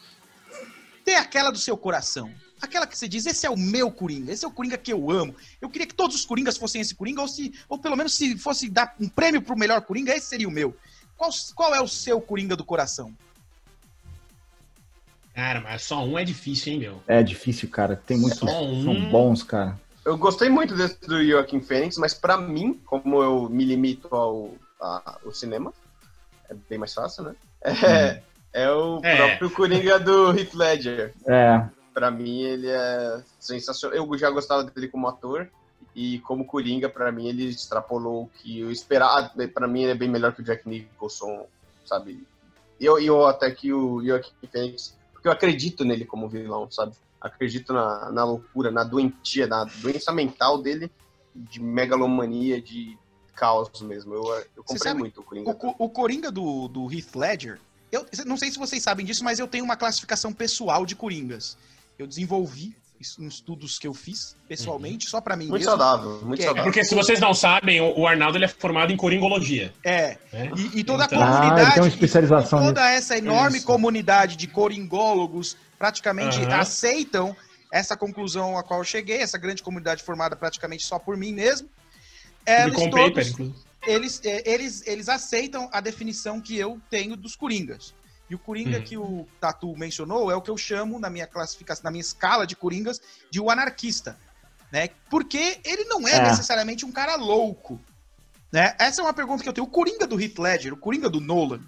[1.04, 2.32] tem aquela do seu coração.
[2.60, 5.08] Aquela que você diz, esse é o meu Coringa, esse é o Coringa que eu
[5.08, 5.36] amo.
[5.60, 8.36] Eu queria que todos os Coringas fossem esse Coringa, ou, se, ou pelo menos se
[8.36, 10.76] fosse dar um prêmio pro melhor Coringa, esse seria o meu.
[11.16, 13.14] Qual, qual é o seu Coringa do coração?
[15.32, 17.02] cara, mas só um é difícil, hein, meu?
[17.06, 17.94] É difícil, cara.
[17.94, 18.38] Tem muitos.
[18.38, 18.82] Só um.
[18.82, 19.78] São bons, cara.
[20.04, 24.54] Eu gostei muito desse do Joaquim Fênix, mas pra mim, como eu me limito ao,
[24.80, 25.72] a- ao cinema,
[26.48, 27.34] é bem mais fácil, né?
[27.62, 29.16] É, é o É.
[29.16, 31.14] próprio Coringa do Heath Ledger.
[31.26, 31.66] É.
[31.92, 33.96] Pra mim, ele é sensacional.
[33.96, 35.48] Eu já gostava dele como ator,
[35.94, 39.30] e como Coringa, pra mim, ele extrapolou o que eu esperava.
[39.52, 41.46] Pra mim, ele é bem melhor que o Jack Nicholson,
[41.86, 42.26] sabe?
[42.78, 46.70] E eu, e eu até que o Joaquim Fênix, porque eu acredito nele como vilão,
[46.70, 46.92] sabe?
[47.18, 50.92] Acredito na, na loucura, na doentia, na doença mental dele,
[51.34, 52.98] de megalomania, de
[53.36, 54.14] caos mesmo.
[54.14, 54.24] Eu,
[54.56, 55.50] eu comprei sabe, muito o Coringa.
[55.50, 57.60] O, o Coringa do, do Heath Ledger,
[57.92, 61.56] eu não sei se vocês sabem disso, mas eu tenho uma classificação pessoal de Coringas.
[61.98, 62.74] Eu desenvolvi
[63.20, 65.70] em estudos que eu fiz pessoalmente, só pra mim Muito mesmo.
[65.70, 66.64] saudável, muito É, É saudável.
[66.72, 69.72] porque se vocês não sabem, o Arnaldo ele é formado em coringologia.
[69.84, 70.50] É, Né?
[70.56, 71.74] e, e toda a Então- Ah, comunidade.
[71.74, 73.66] tem uma especialização toda essa enorme Isso.
[73.66, 76.56] comunidade de coringólogos praticamente Aham.
[76.60, 77.36] aceitam
[77.70, 81.68] essa conclusão a qual eu cheguei, essa grande comunidade formada praticamente só por mim mesmo.
[82.46, 83.54] Ele Eles, com todos, inclusive.
[83.86, 87.94] eles, é, eles, eles aceitam a definição que eu tenho dos coringas.
[88.28, 88.82] E o Coringa Hum.
[88.82, 92.44] que o Tatu mencionou é o que eu chamo na minha classificação, na minha escala
[92.44, 94.18] de Coringas, de o anarquista.
[94.72, 94.88] Né?
[95.08, 96.22] Porque ele não é, É.
[96.22, 97.80] necessariamente um cara louco.
[98.50, 98.74] Né?
[98.80, 99.66] Essa é uma pergunta que eu tenho.
[99.66, 101.60] O Coringa do Heath Ledger, o Coringa do Nolan,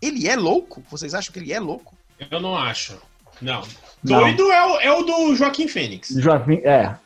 [0.00, 0.82] ele é louco?
[0.90, 1.94] Vocês acham que ele é louco?
[2.30, 2.98] Eu não acho.
[3.42, 3.60] Não.
[4.02, 4.20] Não.
[4.20, 6.08] Doido é o, é o do Joaquim Fênix.
[6.08, 6.96] Joaquim, é.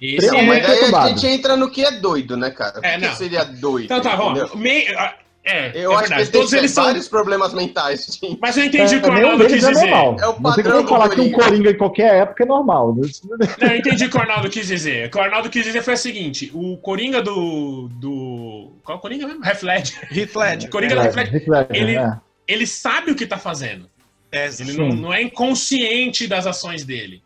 [0.00, 0.90] Esse Não, Extremamente mas é...
[0.90, 2.80] daí a gente entra no que é doido, né, cara?
[2.82, 3.84] É, o que seria doido?
[3.86, 4.46] Então tá, entendeu?
[4.48, 4.54] vamos.
[4.54, 4.84] Me...
[5.44, 6.26] É, Eu é acho verdade.
[6.26, 6.84] que Todos ele eles tem são.
[6.84, 8.38] vários problemas mentais, sim.
[8.40, 9.80] Mas eu entendi o que o nenhum Arnaldo quis é dizer.
[9.90, 10.16] normal.
[10.20, 11.70] É o Não tem padrão como falar que um Coringa.
[11.70, 12.94] Em qualquer época é normal.
[13.60, 15.08] Não, eu entendi o que o Arnaldo quis dizer.
[15.08, 17.88] O que o Arnaldo quis dizer foi o seguinte: o Coringa do.
[17.94, 18.72] do...
[18.84, 19.44] Qual é o Coringa mesmo?
[19.44, 20.08] Heath Ledger.
[20.16, 20.70] Heath Ledger.
[20.70, 21.34] Coringa do Heath Ledger.
[21.34, 22.12] Heath Ledger, Ele- é.
[22.46, 23.90] Ele sabe o que tá fazendo.
[24.30, 27.20] É, Ele não, não é inconsciente das ações dele.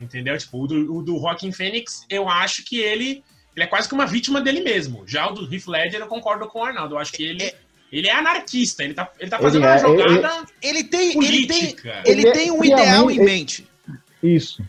[0.00, 0.36] Entendeu?
[0.38, 3.22] Tipo, o do, o do Joaquin Phoenix, eu acho que ele,
[3.56, 5.02] ele é quase que uma vítima dele mesmo.
[5.06, 6.94] Já o do Heath Ledger, eu concordo com o Arnaldo.
[6.94, 7.54] Eu acho que ele, É-
[7.90, 8.84] ele é anarquista.
[8.84, 12.02] Ele tá, ele tá fazendo Ele uma é, jogada ele tem, ele tem, política.
[12.06, 13.68] ele Ele é tem um realmente- ideal em mente.
[14.22, 14.62] Isso.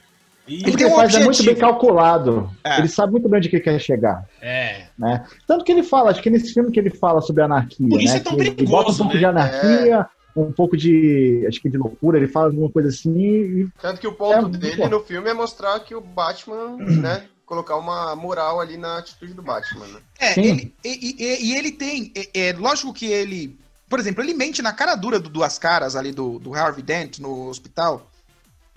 [0.47, 1.51] E- Ele tem ele um faz é muito objetivo.
[1.51, 2.51] bem calculado.
[2.63, 2.79] É.
[2.79, 4.25] Ele sabe muito bem onde que ele quer chegar.
[4.41, 4.87] É.
[4.97, 5.23] né?
[5.45, 8.13] Tanto que ele fala, acho que nesse filme que ele fala sobre anarquia, Por isso
[8.13, 8.19] né?
[8.19, 9.19] é tão que ele perigoso, bota um pouco né?
[9.19, 10.07] de anarquia,
[10.41, 14.07] um pouco de, acho que de loucura, ele fala alguma coisa assim e Tanto que
[14.07, 18.59] o ponto É, dele no filme é mostrar que o Batman, né, colocar uma moral
[18.59, 19.99] ali na atitude do Batman, né?
[20.19, 20.43] É, Sim.
[20.43, 22.11] ele, e, e- e ele tem.
[22.15, 23.57] É, é, lógico que ele.
[23.89, 27.17] Por exemplo, ele mente na cara dura do Duas Caras ali do, do Harvey Dent
[27.17, 28.07] no hospital.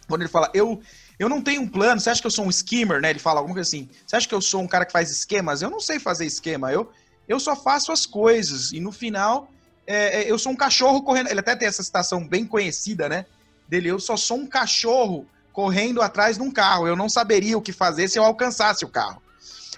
[0.08, 0.80] Quando ele fala, eu,
[1.18, 3.10] eu não tenho um plano, você acha que eu sou um skimmer, né?
[3.10, 3.88] Ele fala alguma coisa assim.
[4.06, 5.60] Você acha que eu sou um cara que faz esquemas?
[5.62, 6.90] Eu não sei fazer esquema, eu,
[7.28, 8.72] eu só faço as coisas.
[8.72, 9.48] E no final,
[9.86, 11.28] é, é, eu sou um cachorro correndo.
[11.28, 13.26] Ele até tem essa citação bem conhecida, né?
[13.68, 16.86] Dele, eu só sou um cachorro correndo atrás de um carro.
[16.86, 19.22] Eu não saberia o que fazer se eu alcançasse o carro.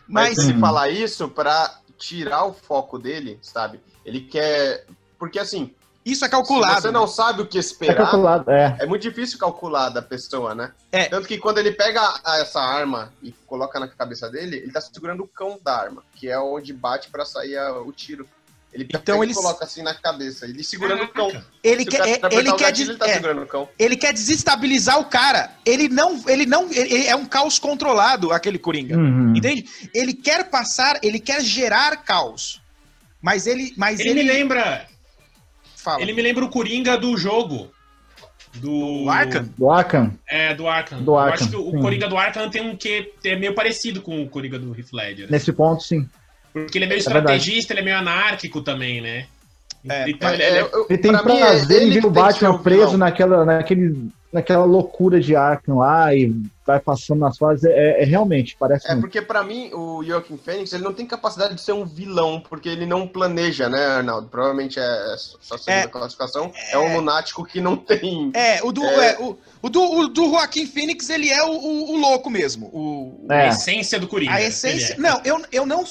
[0.07, 3.81] Mas, Mas se falar isso pra tirar o foco dele, sabe?
[4.05, 4.87] Ele quer.
[5.19, 6.83] Porque assim, isso é se calculado.
[6.83, 8.51] você não sabe o que é esperar, calculado.
[8.51, 8.77] É.
[8.81, 10.73] é muito difícil calcular da pessoa, né?
[10.93, 11.07] É.
[11.07, 15.23] Tanto que quando ele pega essa arma e coloca na cabeça dele, ele tá segurando
[15.23, 18.29] o cão da arma, que é onde bate pra sair o tiro.
[18.75, 21.31] Ele Então ele- coloca assim na cabeça, ele segurando o cão.
[21.63, 23.69] Ele o quer, é- ele, o quer, gatilho, ele tá é, segurando o cão.
[23.79, 25.53] ele quer desestabilizar o cara.
[25.65, 28.99] Ele não, ele não, ele- ele é um caos controlado, aquele Coringa.
[28.99, 29.33] Uhum.
[29.37, 29.65] Entende?
[29.95, 32.61] Ele quer passar, ele quer gerar caos.
[33.23, 34.87] Mas ele, mas Ele ele, me lembra.
[35.77, 36.03] fala.
[36.03, 37.71] Ele me lembra o Coringa do jogo.
[38.57, 39.05] Do.
[39.05, 39.49] O Arkham?
[39.57, 40.19] Do Arkham.
[40.29, 41.03] É, do Arkham.
[41.03, 41.81] Do Eu Arkham, acho que o sim.
[41.81, 45.31] Coringa do Arkham tem um que é meio parecido com o Coringa do Heath Ledger.
[45.31, 46.09] Nesse ponto, sim.
[46.55, 47.19] Porque ele é meio É verdade.
[47.35, 49.27] estrategista, ele é meio anarquico também, né?
[49.87, 52.07] É, então ele, É, ele é- eu- Ele tem pra mim, prazer em ele ver
[52.07, 56.35] o Batman preso naquela, naquele, naquela loucura de Arkham lá e
[56.67, 57.65] vai passando nas fases.
[57.65, 59.03] É, é realmente, parece É muito.
[59.03, 62.69] porque pra mim o Joaquin Phoenix ele não tem capacidade de ser um vilão porque
[62.69, 64.27] ele não planeja, né, Arnaldo?
[64.29, 65.87] Provavelmente é só segunda É.
[65.87, 66.51] classificação.
[66.73, 66.79] É.
[66.79, 68.33] um lunático que não tem.
[68.35, 69.13] É, o do, É.
[69.13, 72.67] é, o, o do, o do Joaquim Phoenix, ele é o, o- o louco mesmo.
[72.73, 73.49] O, a É.
[73.51, 74.33] essência do Coringa.
[74.35, 74.95] A essência.
[74.95, 74.99] é.
[74.99, 75.85] Não, eu, eu não.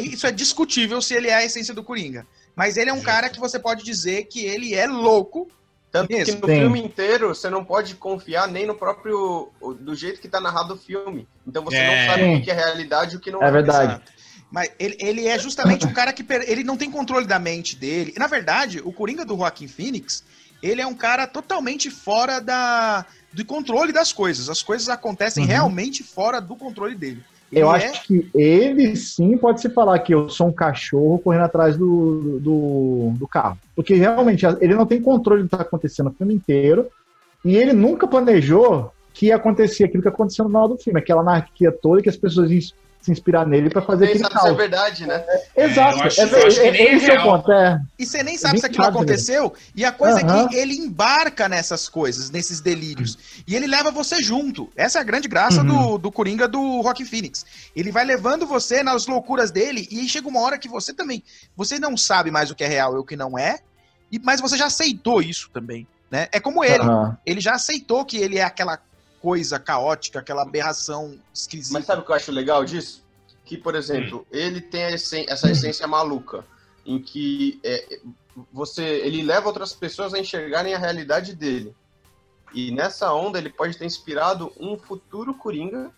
[0.00, 2.26] Isso é discutível se ele é a essência do Coringa.
[2.56, 5.48] Mas ele é um cara que você pode dizer que ele é louco.
[5.94, 6.40] Tanto que Mesmo.
[6.40, 6.54] no Sim.
[6.58, 9.52] filme inteiro você não pode confiar nem no próprio.
[9.78, 11.28] do jeito que tá narrado o filme.
[11.46, 11.86] Então você É.
[12.06, 12.34] não sabe Sim.
[12.36, 13.46] o que é realidade e o que não é.
[13.46, 13.92] É verdade.
[13.92, 14.12] Exato.
[14.50, 17.76] Mas ele, ele é justamente um cara que per- ele não tem controle da mente
[17.76, 18.12] dele.
[18.18, 20.24] Na verdade, o Coringa do Joaquim Phoenix,
[20.60, 24.48] ele é um cara totalmente fora da, do controle das coisas.
[24.50, 25.48] As coisas acontecem Uhum.
[25.48, 27.22] realmente fora do controle dele.
[27.54, 31.44] Eu é- acho que ele sim pode se falar que eu sou um cachorro correndo
[31.44, 33.58] atrás do, do, do carro.
[33.74, 36.86] Porque realmente ele não tem controle do que está acontecendo no filme inteiro.
[37.44, 41.20] E ele nunca planejou que ia acontecer aquilo que aconteceu no final do filme, aquela
[41.20, 42.50] anarquia toda que as pessoas
[43.04, 45.24] se inspirar nele para fazer Nem aquele sabe se é verdade, né?
[45.54, 47.52] Exato, eu acho- é, eu acho que é- nem é esse é o ponto.
[47.52, 47.80] É.
[47.98, 48.88] E você nem sabe se aquilo né?
[48.88, 49.52] aconteceu.
[49.76, 50.48] E a coisa é Aham.
[50.48, 53.18] que ele embarca nessas coisas, nesses delírios.
[53.46, 54.70] E ele leva você junto.
[54.74, 55.92] Essa é a grande graça Uhum.
[55.92, 57.44] do, do Coringa do Rock Phoenix.
[57.76, 59.86] Ele vai levando você nas loucuras dele.
[59.90, 61.22] E aí chega uma hora que você também.
[61.56, 63.58] Você não sabe mais o que é real e o que não é.
[64.10, 65.86] E, mas você já aceitou isso também.
[66.10, 66.28] Né?
[66.32, 66.84] É como ele.
[67.26, 68.78] Ele já aceitou que ele é aquela
[69.24, 71.72] coisa caótica, aquela aberração esquisita.
[71.78, 73.02] Mas sabe o que eu acho legal disso?
[73.42, 76.44] Que, por exemplo, ele tem essen- essa essência maluca,
[76.84, 78.00] em que é,
[78.52, 81.74] você, ele leva outras pessoas a enxergarem a realidade dele.
[82.52, 85.90] E nessa onda ele pode ter inspirado um futuro Coringa,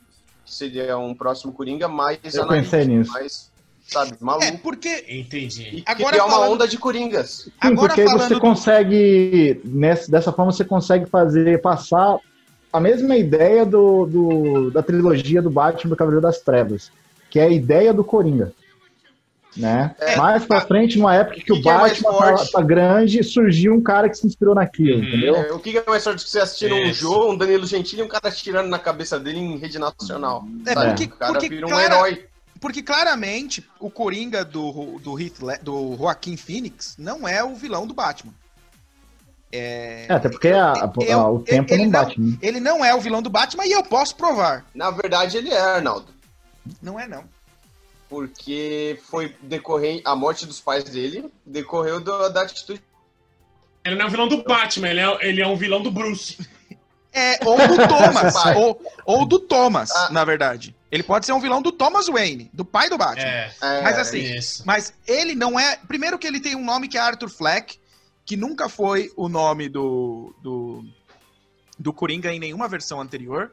[0.45, 3.11] que seria um próximo Coringa mais Eu pensei nisso.
[3.13, 3.51] mais,
[3.89, 4.59] sabe, É, maluco.
[4.63, 5.05] porque.
[5.09, 5.79] Entendi.
[5.79, 7.31] E Agora criar uma falando- onda de Coringas.
[7.31, 12.19] Sim, Agora porque aí falando você consegue, nessa, dessa forma, você consegue fazer, passar
[12.77, 16.91] a mesma ideia do, do- da trilogia do Batman do Cavaleiro das Trevas,
[17.31, 18.53] que é a ideia do Coringa.
[19.57, 19.95] Né?
[19.99, 23.25] É, mais pra frente, numa época que, o que é Batman é tá, tá, grande,
[23.25, 25.05] surgiu um cara que se inspirou naquilo, uhum.
[25.05, 25.35] entendeu?
[25.35, 28.05] É, o que é mais forte que você assistir um jogo, um Danilo Gentili e
[28.05, 30.45] um cara tirando na cabeça dele em rede nacional?
[30.67, 32.27] É, porque, o cara porque, vira um cara, herói.
[32.61, 37.95] Porque claramente o Coringa do, do, Heath, do Joaquim Phoenix não é o vilão do
[37.95, 38.35] Batman.
[39.53, 42.21] É, é até porque a, a, eu, a, o tempo não bate.
[42.21, 42.39] Não, né?
[42.43, 44.65] Ele não é o vilão do Batman e eu posso provar.
[44.75, 46.15] Na verdade, ele é, Arnaldo.
[46.83, 47.25] Não é, não
[48.09, 52.83] porque foi decorrer a morte dos pais dele decorreu do, da atitude.
[53.85, 56.39] Ele não é um vilão do Batman, ele é, ele é um vilão do Bruce.
[57.13, 60.11] É, ou do Thomas, ou, ou do Thomas, ah.
[60.11, 60.75] na verdade.
[60.91, 63.25] Ele pode ser um vilão do Thomas Wayne, do pai do Batman.
[63.25, 64.63] É, mas assim, isso.
[64.67, 65.77] mas ele não é.
[65.89, 67.79] Primeiro que ele tem um nome que é Arthur Fleck,
[68.27, 70.85] que nunca foi o nome do, do,
[71.79, 73.53] do Coringa em nenhuma versão anterior.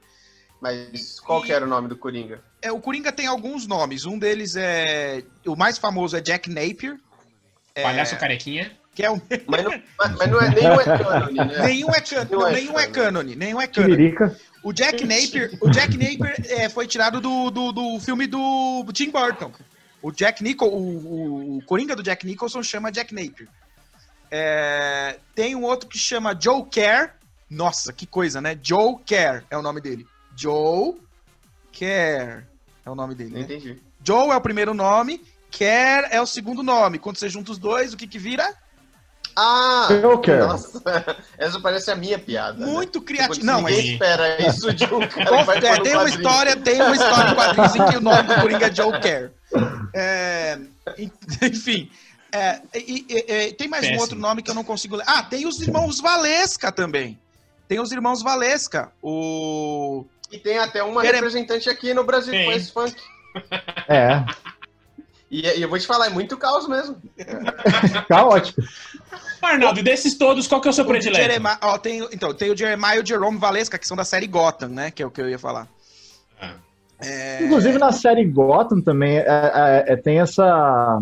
[0.60, 1.46] Mas qual e...
[1.46, 2.42] que era o nome do Coringa?
[2.62, 4.06] É, o Coringa tem alguns nomes.
[4.06, 5.24] Um deles é.
[5.46, 6.98] O mais famoso é Jack Napier.
[7.76, 7.84] É...
[7.84, 8.72] Palhaço carequinha.
[8.96, 9.22] Que é o...
[9.48, 11.66] mas, não, mas não é, nenhum é cânone, né?
[11.66, 13.36] Nenhum é, não, é nenhum é cânone.
[13.36, 14.16] Nenhum é cânone.
[14.64, 19.10] O Jack Napier, o Jack Napier é, foi tirado do, do, do, filme do Tim
[19.10, 19.52] Burton.
[20.02, 23.50] O Jack Nicholson, o, o, Coringa do Jack Nicholson chama Jack Napier.
[24.36, 27.12] É, tem um outro que chama Joe Care.
[27.48, 28.58] Nossa, que coisa, né?
[28.64, 30.08] Joe Care é o nome dele.
[30.36, 30.96] Joe
[31.72, 32.44] Care
[32.84, 33.42] é o nome dele, né?
[33.42, 33.80] Entendi.
[34.04, 36.98] Joe é o primeiro nome, Care é o segundo nome.
[36.98, 38.52] Quando você junta os dois, o que que vira?
[39.36, 39.88] Ah!
[39.92, 40.48] Eu quero.
[40.48, 40.82] Nossa,
[41.38, 42.58] essa parece a minha piada.
[42.58, 42.66] Né?
[42.66, 43.06] Muito né?
[43.06, 43.36] criativo.
[43.36, 43.78] Tipo, não, mas.
[43.78, 47.76] espera isso de um cara vai é, tem uma história, tem uma história em quadrinhos
[47.76, 49.32] em que o nome do Coringa é Joe Care.
[49.96, 50.58] É,
[51.44, 51.88] enfim.
[52.34, 54.00] É, e, e, e, tem mais Péssimo.
[54.00, 55.06] um outro nome que eu não consigo ler.
[55.08, 57.20] Ah, tem os irmãos Valesca também.
[57.68, 58.92] Tem os irmãos Valesca.
[59.04, 60.04] O.
[60.32, 61.18] E tem até uma Pera...
[61.18, 62.96] representante aqui no Brasil que faz funk.
[63.88, 64.26] É.
[65.30, 66.96] E, e, eu vou te falar, é muito caos mesmo.
[68.10, 68.62] Caótico.
[69.40, 71.22] Arnaldo, e desses todos, qual que é o seu o predileto?
[71.22, 74.26] Jeremiah, ó, tem, então, tem o Jeremiah e o Jerome Valesca, que são da série
[74.26, 74.90] Gotham, né?
[74.90, 75.68] Que é o que eu ia falar.
[76.42, 76.56] Ah.
[77.00, 77.44] É...
[77.44, 81.02] Inclusive na série Gotham também é, é, é, tem essa,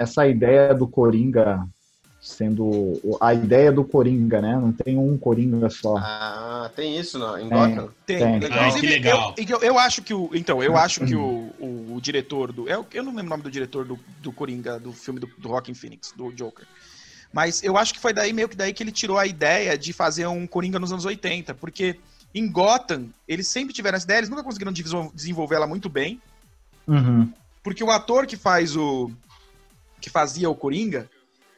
[0.00, 1.62] essa ideia do Coringa
[2.20, 4.54] sendo a ideia do Coringa, né?
[4.54, 5.96] Não tem um Coringa só.
[5.98, 7.90] Ah, tem isso não, em Gotham?
[8.06, 8.18] Tem.
[8.18, 8.40] tem.
[8.40, 8.52] tem.
[8.52, 9.34] Ah, que legal.
[9.36, 12.68] Eu, eu, eu, acho que o então eu acho que o, o, o diretor do
[12.68, 15.48] eu, eu não lembro o nome do diretor do, do Coringa do filme do, do
[15.48, 16.66] Rockin' Phoenix, do Joker.
[17.32, 19.92] Mas eu acho que foi daí meio que daí que ele tirou a ideia de
[19.92, 21.98] fazer um Coringa nos anos 80, porque
[22.34, 24.72] em Gotham eles sempre tiveram essa ideia, eles nunca conseguiram
[25.14, 26.20] desenvolver ela muito bem.
[26.86, 27.32] Uhum.
[27.62, 29.10] Porque o ator que faz o
[30.00, 31.08] que fazia o Coringa,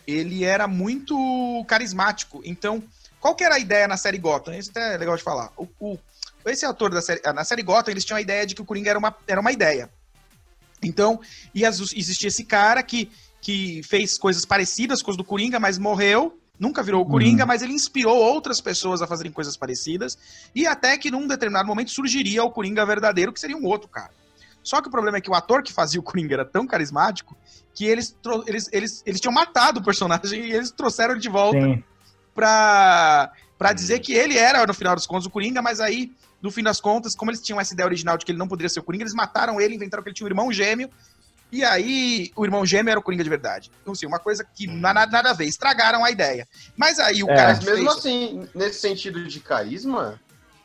[0.07, 2.42] ele era muito carismático.
[2.44, 2.83] Então,
[3.20, 4.55] qual que era a ideia na série Gotham?
[4.55, 5.52] Isso até é legal de falar.
[5.57, 5.98] O, o,
[6.44, 8.90] esse ator da série, na série Gotham, eles tinham a ideia de que o Coringa
[8.90, 9.88] era uma, era uma ideia.
[10.83, 11.20] Então,
[11.55, 16.37] ia existia esse cara que, que fez coisas parecidas com as do Coringa, mas morreu,
[16.59, 17.48] nunca virou o Coringa, uhum.
[17.48, 20.18] mas ele inspirou outras pessoas a fazerem coisas parecidas,
[20.55, 24.11] e até que num determinado momento surgiria o Coringa verdadeiro, que seria um outro cara.
[24.62, 27.37] Só que o problema é que o ator que fazia o Coringa era tão carismático
[27.75, 31.83] que eles, eles, eles, eles tinham matado o personagem e eles trouxeram ele de volta
[32.35, 36.51] pra, pra dizer que ele era, no final dos contos, o Coringa, mas aí, no
[36.51, 38.81] fim das contas, como eles tinham essa ideia original de que ele não poderia ser
[38.81, 40.90] o Coringa, eles mataram ele, inventaram que ele tinha um irmão gêmeo,
[41.51, 43.70] e aí o irmão gêmeo era o Coringa de verdade.
[43.83, 46.48] Então, assim, uma coisa que nada, nada a ver, estragaram a ideia.
[46.75, 47.35] Mas aí o é.
[47.35, 47.48] cara.
[47.48, 47.96] Mas mesmo fez...
[47.98, 50.18] assim, nesse sentido de carisma,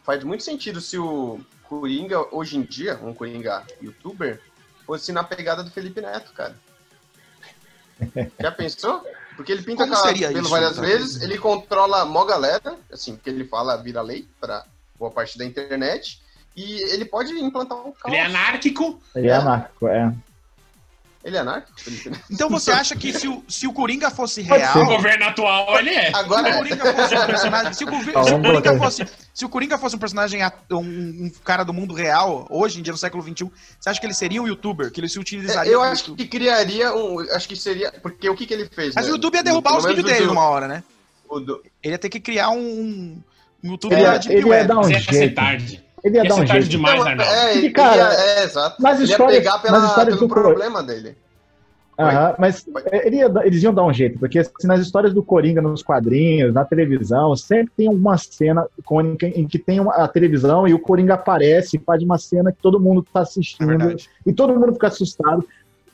[0.05, 4.41] faz muito sentido se o Coringa, hoje em dia, um Coringa youtuber,
[4.86, 6.56] fosse na pegada do Felipe Neto, cara.
[8.39, 9.06] Já pensou?
[9.36, 10.84] Porque ele pinta cabelo várias então?
[10.84, 14.65] vezes, ele controla mó galera, assim, que ele fala vira lei para
[14.97, 16.21] boa parte da internet,
[16.56, 18.06] e ele pode implantar um caos.
[18.08, 18.99] Ele é anárquico.
[19.15, 20.12] Ele é anárquico, é.
[21.27, 21.69] Ele é anarco?
[22.31, 24.81] Então você acha que se o, se o Coringa fosse real.
[24.81, 26.09] O governo atual, ele é.
[26.15, 27.73] Agora, se o Coringa fosse um personagem.
[27.73, 29.07] Se o, se o Coringa fosse.
[29.33, 32.93] Se o Coringa fosse um personagem, um, um, cara do mundo real, hoje em dia,
[32.93, 34.89] no século XXI, você acha que ele seria um youtuber?
[34.89, 35.69] Que ele se utilizaria?
[35.69, 37.19] Eu acho que criaria um.
[37.31, 37.91] Acho que seria.
[37.91, 38.95] Porque o que, que ele fez?
[38.95, 39.11] Mas né?
[39.11, 40.81] o YouTube ia derrubar no, os vídeos dele numa hora, né?
[41.29, 41.61] Do...
[41.83, 43.21] Ele ia ter que criar um.
[43.61, 45.35] Um YouTube ele, ia, ele ia dar um jeito.
[45.35, 45.83] tarde.
[46.03, 46.69] Ele ia, dar um jeito.
[46.69, 47.17] demais, né?
[47.19, 48.75] É, cara, ia, é, exato.
[48.79, 51.15] Mas ele histórias, ia pegar pela, pelo problema dele.
[51.99, 55.63] Uhum, mas ele ia, eles iam dar um jeito, porque assim, nas histórias do Coringa,
[55.63, 60.67] nos quadrinhos, na televisão, sempre tem uma cena icônica em que tem uma, a televisão
[60.67, 63.95] e o Coringa aparece e faz uma cena que todo mundo está assistindo é
[64.27, 65.43] e todo mundo fica assustado.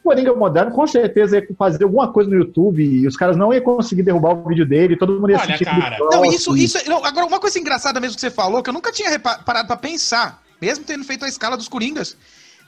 [0.03, 3.53] O Coringa moderno com certeza ia fazer alguma coisa no YouTube e os caras não
[3.53, 5.63] iam conseguir derrubar o vídeo dele, todo mundo ia Olha, assistir.
[5.65, 5.97] Cara.
[5.99, 6.77] Não, isso, isso.
[6.89, 9.77] Não, agora, uma coisa engraçada mesmo que você falou, que eu nunca tinha parado para
[9.77, 12.17] pensar, mesmo tendo feito a escala dos Coringas,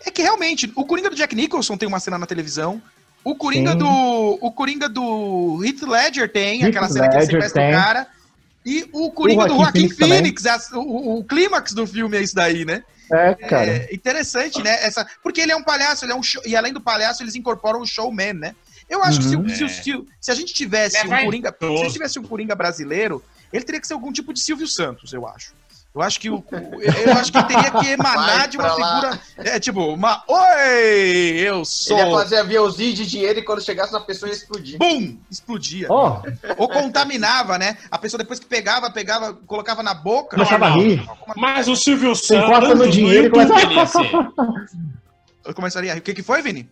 [0.06, 2.82] é que realmente o Coringa do Jack Nicholson tem uma cena na televisão.
[3.24, 3.80] O Coringa Sim.
[3.80, 4.38] do.
[4.40, 8.08] O Coringa do Heath Ledger tem, Heath aquela cena que ele Ledger sequestra o cara.
[8.66, 10.16] E o Coringa do Joaquin Joaquin Phoenix.
[10.44, 12.84] Phoenix, essa- o, o clímax do filme é isso daí, né?
[13.12, 13.72] É, cara.
[13.90, 14.72] É interessante, né?
[14.84, 17.36] Essa, porque ele é um palhaço, ele é um show, e além do palhaço, eles
[17.36, 18.56] incorporam o showman, né?
[18.90, 19.44] Eu acho que se, Uhum.
[19.46, 21.84] o- se, o- se, se a gente tivesse É um Coringa, se a vaidoso.
[21.84, 25.28] gente tivesse um Coringa brasileiro, ele teria que ser algum tipo de Silvio Santos, eu
[25.28, 25.54] acho.
[25.96, 28.64] Eu acho que o, o- eu acho que ele teria que emanar Vai de uma
[28.66, 28.96] pra lá.
[29.02, 33.64] figura, é tipo, uma oi, eu sou Ele ia fazer aviãozinho de dinheiro e quando
[33.64, 34.78] chegasse na pessoa ia explodir.
[34.78, 35.18] Bum!
[35.32, 35.88] Explodia.
[35.90, 36.22] Ó,
[36.58, 37.78] Ou contaminava, né?
[37.90, 40.36] A pessoa depois que pegava, pegava, colocava na boca.
[40.36, 40.80] começava a não.
[40.82, 41.02] rir.
[41.38, 42.50] Mas o Silvio Santos.
[42.50, 44.12] encosta no dinheiro e YouTube, começa- ele, ia ser.
[45.46, 46.00] Eu começaria a rir.
[46.02, 46.68] O que, que foi, Vini?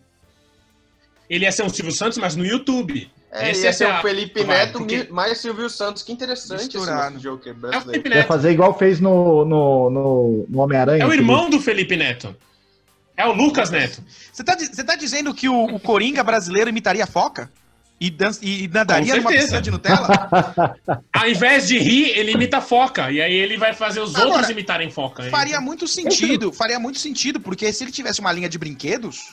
[1.30, 3.10] ele ia ser um Silvio Santos, mas no YouTube.
[3.36, 6.04] É, Esse ia é ser a- o Felipe vai, Neto porque- mais Silvio Santos.
[6.04, 7.14] Que interessante esse Misturado.
[7.14, 8.08] nosso Joker É brasileiro.
[8.08, 8.26] Neto.
[8.28, 11.02] fazer igual fez no, no, no, no Homem-Aranha.
[11.02, 12.34] É o irmão do Felipe Neto.
[13.16, 14.02] É o Lucas Neto.
[14.32, 17.50] Você tá, você tá dizendo que o, o Coringa brasileiro imitaria a foca?
[18.00, 20.76] E, dan e nadaria numa piscina de Nutella?
[21.12, 23.10] Ao invés de rir, ele imita foca.
[23.10, 25.22] E aí ele vai fazer os Agora, outros imitarem foca.
[25.30, 26.52] faria muito sentido.
[26.52, 29.32] Faria muito sentido, porque se ele tivesse uma linha de brinquedos,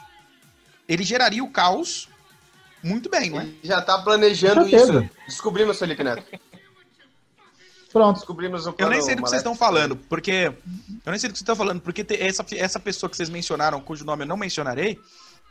[0.87, 2.07] ele geraria o caos
[2.83, 3.43] muito bem, é?
[3.43, 5.09] Ele já tá planejando isso.
[5.27, 6.23] Descobrimos, Felipe Neto.
[7.91, 8.17] Pronto.
[8.17, 10.53] Descobrimos o Eu plano nem sei do que vocês estão falando, porque.
[11.05, 13.81] Eu nem sei do que vocês estão falando, porque essa, essa pessoa que vocês mencionaram,
[13.81, 14.97] cujo nome eu não mencionarei,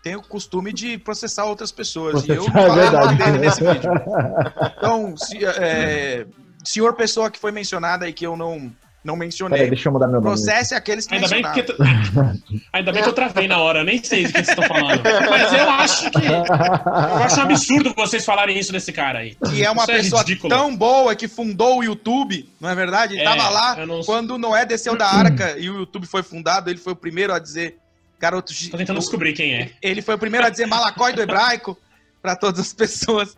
[0.03, 2.25] tem o costume de processar outras pessoas.
[2.25, 3.33] e eu não Processar, é falei o nome verdade.
[3.33, 3.91] dele nesse vídeo.
[4.79, 6.27] Então, se, é,
[6.65, 8.73] senhor pessoa que foi mencionada e que eu não,
[9.05, 10.27] não Peraí, mencionei, deixa eu mudar meu nome.
[10.27, 11.65] processe aqueles que Ainda bem, que,
[12.73, 15.03] ainda bem que eu travei na hora, eu nem sei do que vocês estão falando.
[15.31, 16.27] Mas eu acho que.
[16.27, 19.35] Eu acho um absurdo vocês falarem isso desse cara aí.
[19.49, 20.49] Que é uma Isso pessoa ridículo.
[20.55, 23.15] tão boa que fundou o YouTube, não é verdade?
[23.15, 26.69] Ele É, tava lá não- quando Noé desceu da arca e o YouTube foi fundado,
[26.71, 27.77] ele foi o primeiro a dizer
[28.19, 29.71] garoto Tô tentando descobrir quem é.
[29.81, 31.77] Ele foi o primeiro a dizer malacói do hebraico
[32.21, 33.35] para todas as pessoas.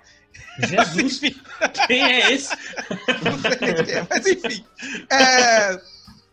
[0.59, 1.21] Jesus,
[1.87, 2.55] quem é esse?
[3.23, 4.65] Não sei nem quem é, mas enfim.
[5.11, 5.73] É,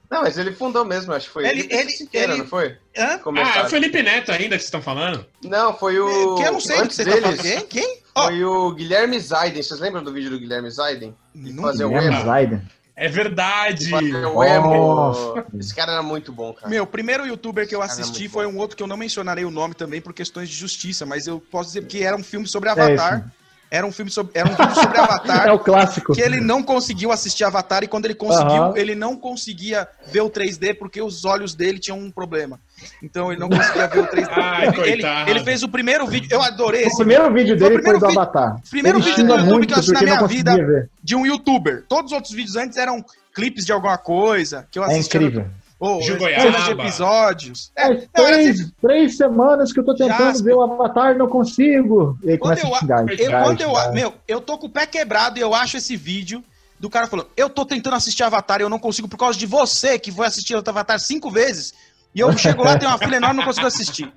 [0.10, 1.74] Não, mas ele fundou mesmo, acho que foi Ele- ele.
[1.74, 2.78] ele- Siqueira, ele- não foi?
[2.98, 3.20] hã?
[3.38, 5.26] Ah, é o Felipe Neto ainda que vocês estão falando?
[5.44, 6.36] Não, foi o.
[6.36, 7.38] que eu não sei que antes você tá falando.
[7.42, 7.84] deles, Quem?
[7.84, 8.00] Quem?
[8.16, 9.62] Ó, Foi o Guilherme Zaiden.
[9.64, 11.16] Vocês lembram do vídeo do Guilherme Zaiden?
[11.34, 12.26] não- fazer o Guilherme emo.
[12.26, 12.62] Zaiden.
[12.96, 13.90] É verdade.
[13.90, 15.46] Fazer o emo.
[15.58, 16.68] Esse cara era muito bom, cara.
[16.70, 19.46] Meu, o primeiro youtuber que eu é assisti foi um outro que eu não mencionarei
[19.46, 22.46] o nome também por questões de justiça, mas eu posso dizer que era um filme
[22.46, 23.20] sobre É Avatar.
[23.20, 23.39] esse.
[23.72, 25.54] Era um filme sobre, era um vídeo sobre É Avatar.
[25.54, 26.14] o clássico.
[26.14, 28.74] que ele não conseguiu assistir Avatar e quando ele conseguiu, Aham.
[28.78, 32.60] ele não conseguia ver o 3D porque os olhos dele tinham um problema.
[33.04, 34.28] Então ele não conseguia ver o 3D.
[34.32, 37.70] Ai, ele, ele fez o primeiro vídeo, eu adorei O esse primeiro vídeo Foi o
[37.70, 38.62] dele foi primeiro do vídeo- Avatar.
[38.70, 40.56] primeiro ele vídeo do YouTube que eu assisti na minha vida.
[40.56, 40.90] ver.
[41.04, 41.84] de um youtuber.
[41.88, 43.04] Todos os outros vídeos antes eram
[43.34, 45.20] clipes de alguma coisa que eu É assistia.
[45.22, 45.46] incrível.
[45.80, 46.84] Ou cenas de Goiaba.
[46.84, 47.72] episódios.
[47.76, 50.44] É, não, era três, sempre- três semanas que eu tô tentando Jasper.
[50.44, 52.18] ver o Avatar e não consigo.
[52.24, 53.10] E aí Quando eu- a xingar.
[53.10, 53.92] eu, xingar, quando eu, xingar.
[53.94, 56.44] meu, eu tô com o pé quebrado e eu acho esse vídeo
[56.80, 59.46] do cara falando: Eu tô tentando assistir Avatar e eu não consigo por causa de
[59.46, 61.74] você que foi assistir o Avatar cinco vezes.
[62.14, 64.12] E eu chego lá, tenho uma fila enorme e não consigo assistir.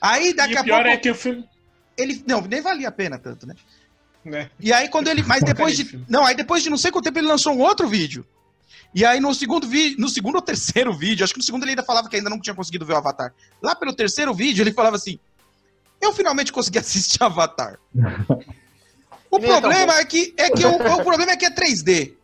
[0.00, 1.44] Aí daqui e a pior pouco é que o filme.
[1.96, 2.22] ele.
[2.26, 3.54] Não, nem valia a pena tanto, né?
[4.24, 4.50] né?
[4.60, 5.22] E aí quando ele.
[5.22, 5.98] Mas depois de.
[6.08, 8.26] Não, aí depois de não sei quanto tempo ele lançou um outro vídeo.
[8.94, 11.72] E aí no segundo vídeo, no segundo ou terceiro vídeo, acho que no segundo ele
[11.72, 13.32] ainda falava que ainda não tinha conseguido ver o Avatar.
[13.62, 15.18] Lá pelo terceiro vídeo ele falava assim:
[16.00, 17.78] Eu finalmente consegui assistir Avatar.
[19.28, 22.14] O é problema é que é que o, o problema é que é 3D.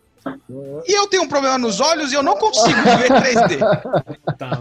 [0.86, 3.58] E eu tenho um problema nos olhos e eu não consigo ver 3D.
[4.38, 4.60] Tá.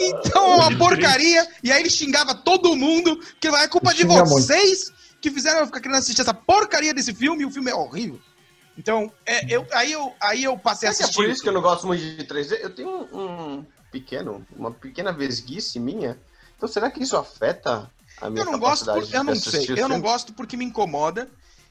[0.00, 1.46] Então é uma porcaria.
[1.62, 4.24] E aí ele xingava todo mundo, que é culpa de muito.
[4.28, 7.74] vocês que fizeram eu ficar querendo assistir essa porcaria desse filme e o filme é
[7.74, 8.20] horrível.
[8.78, 11.22] Então, é, eu, aí, eu, aí eu passei a que é assistir.
[11.22, 12.58] por isso que eu não gosto muito de 3D?
[12.60, 13.20] Eu tenho um,
[13.58, 16.18] um pequeno, uma pequena vesguice minha.
[16.56, 19.82] Então será que isso afeta a minha Eu não gosto, por- eu não assistir sei.
[19.82, 21.28] Eu não gosto porque me incomoda.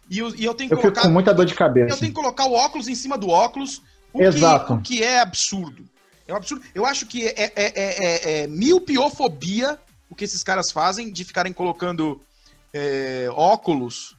[0.09, 1.01] E, eu- e eu tenho que Eu fico colocar.
[1.03, 1.93] com muita dor de cabeça.
[1.95, 3.81] Eu tenho que colocar o óculos em cima do óculos.
[4.13, 4.67] O Exato.
[4.67, 5.83] Que, o que é absurdo.
[6.27, 6.63] É um absurdo.
[6.73, 9.77] Eu acho que é, é, é, é, é miopiofobia
[10.09, 12.21] o que esses caras fazem de ficarem colocando
[12.73, 14.14] é, óculos.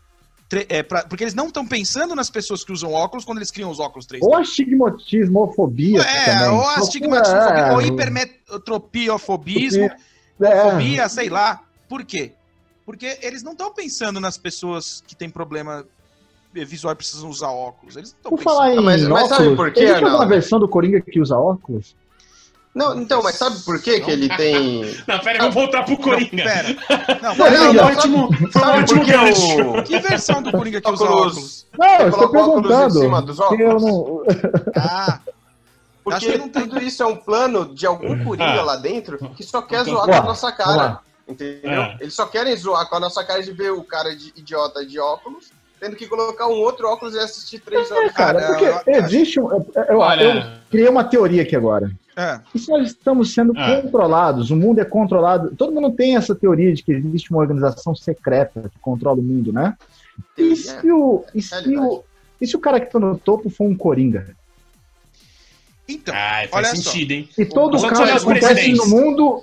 [0.69, 3.71] É, pra- porque eles não estão pensando nas pessoas que usam óculos quando eles criam
[3.71, 4.23] os óculos 3D.
[4.25, 6.49] Ou astigmatismofobia É, também.
[6.49, 9.91] ou astigmatismofobia, É, ou hipermetropiofobismo,
[10.41, 11.61] é, fobia, sei lá.
[11.89, 12.33] Por quê?
[12.85, 15.85] Porque eles não estão pensando nas pessoas que têm problema
[16.53, 17.97] visual e precisam usar óculos.
[17.97, 18.55] Eles não estão Por pensando.
[18.55, 20.33] falar em Ah, mas- mas óculos, sabe por quê, existe alguma Arnaldo?
[20.35, 21.97] versão do Coringa que usa óculos?
[22.77, 24.83] Não, então, mas sabe por que que ele tem...
[25.09, 26.43] Não, pera, vamos voltar pro Coringa.
[26.45, 26.77] Pera.
[27.23, 29.63] Não, pera, não, não, não, ótimo, foi por que gancho.
[29.71, 29.83] o...
[29.83, 31.27] Que versão do Coringa que usa Óculos.
[31.33, 31.67] óculos?
[31.79, 33.01] Não, eu estou óculos em perguntando.
[33.01, 33.83] cima dos porque eu óculos?
[33.83, 34.23] não...
[34.77, 35.21] Ah,
[36.09, 38.63] Acho Porque que não tudo isso é um plano de algum Coringa Ah.
[38.63, 41.01] lá dentro que só quer Então, zoar com a nossa cara.
[41.27, 41.83] Entendeu?
[41.83, 41.97] É.
[42.01, 45.01] Eles só querem zoar com a nossa cara de ver o cara de idiota de
[45.01, 45.47] óculos,
[45.81, 48.13] tendo que colocar um outro óculos e assistir três horas.
[48.13, 49.51] Cara, Cara, porque eu- existe um.
[49.51, 51.91] Eu, eu- Olha- eu criei uma teoria aqui agora.
[52.17, 52.41] É.
[52.55, 53.81] E se nós estamos sendo Ah.
[53.83, 55.55] controlados, o mundo é controlado.
[55.55, 59.53] Todo mundo tem essa teoria de que existe uma organização secreta que controla o mundo,
[59.53, 59.75] né?
[60.39, 60.57] E É.
[60.57, 62.03] se o, e se o,
[62.41, 64.35] e se o cara que tá no topo for um coringa?
[65.89, 66.91] Então, Ai, faz olha só.
[66.91, 67.29] sentido, hein?
[67.39, 69.43] E todo o os acontece no mundo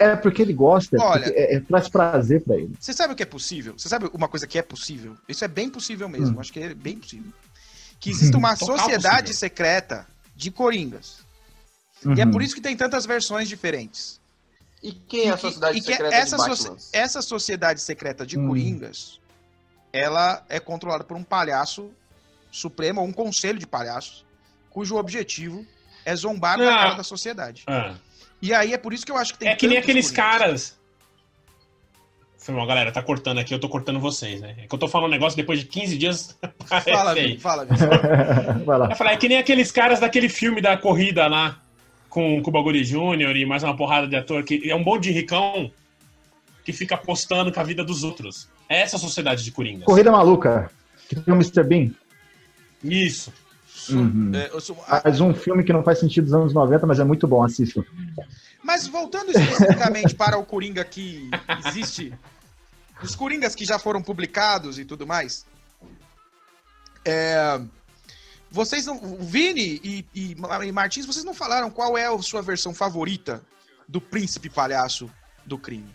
[0.00, 2.74] é porque ele gosta, é Olha- é, é- traz prazer pra ele.
[2.80, 3.74] Você sabe o que é possível?
[3.76, 5.16] Você sabe uma coisa que é possível?
[5.28, 6.36] Isso é bem possível mesmo.
[6.36, 6.40] Hum.
[6.40, 7.32] Acho que é bem possível.
[8.00, 9.34] Que existe uma Total sociedade possível.
[9.38, 11.18] secreta de coringas.
[12.16, 12.30] E é Uhum.
[12.30, 14.18] por isso que tem tantas versões diferentes.
[14.82, 16.76] E quem é a que- sociedade e que secreta essa, de Batman?
[16.94, 18.48] essa sociedade secreta de Hum.
[18.48, 19.20] coringas,
[19.92, 21.90] ela é controlada por um palhaço
[22.50, 24.24] supremo, ou um conselho de palhaços,
[24.70, 25.64] cujo objetivo
[26.04, 26.78] é zombar da Ah.
[26.78, 27.64] cara da sociedade.
[27.66, 27.94] Ah.
[28.42, 30.78] E aí é por isso que eu acho que tem É que nem aqueles caras.
[32.38, 34.54] Foi mal, galera, tá cortando aqui, eu tô cortando vocês, né?
[34.58, 36.38] É que eu tô falando um negócio depois de 15 dias.
[36.64, 37.38] Fala, aí.
[37.38, 37.66] Fala.
[38.64, 38.88] Vai lá.
[38.90, 41.60] Eu falei, é que nem aqueles caras daquele filme da corrida lá,
[42.08, 45.04] com, com o Bagulho Júnior e mais uma porrada de ator, que é um monte
[45.04, 45.70] de ricão
[46.64, 48.48] que fica apostando com a vida dos outros.
[48.68, 49.84] É essa a sociedade de Coringa.
[49.84, 50.70] Corrida maluca.
[51.08, 51.62] Que tem o Mr.
[51.62, 51.90] Bean.
[52.82, 53.32] Isso.
[53.98, 54.32] Uhum.
[54.34, 57.04] É, eu sou- Mais um filme que não faz sentido dos anos 90, mas é
[57.04, 57.84] muito bom, assistam.
[58.62, 61.30] Mas voltando especificamente para o Coringa que
[61.66, 62.12] existe,
[63.02, 65.46] os Coringas que já foram publicados e tudo mais,
[67.04, 67.60] é,
[68.50, 70.36] vocês não, Vini e, e,
[70.66, 73.42] e Martins, vocês não falaram qual é a sua versão favorita
[73.88, 75.10] do Príncipe Palhaço
[75.46, 75.88] do crime?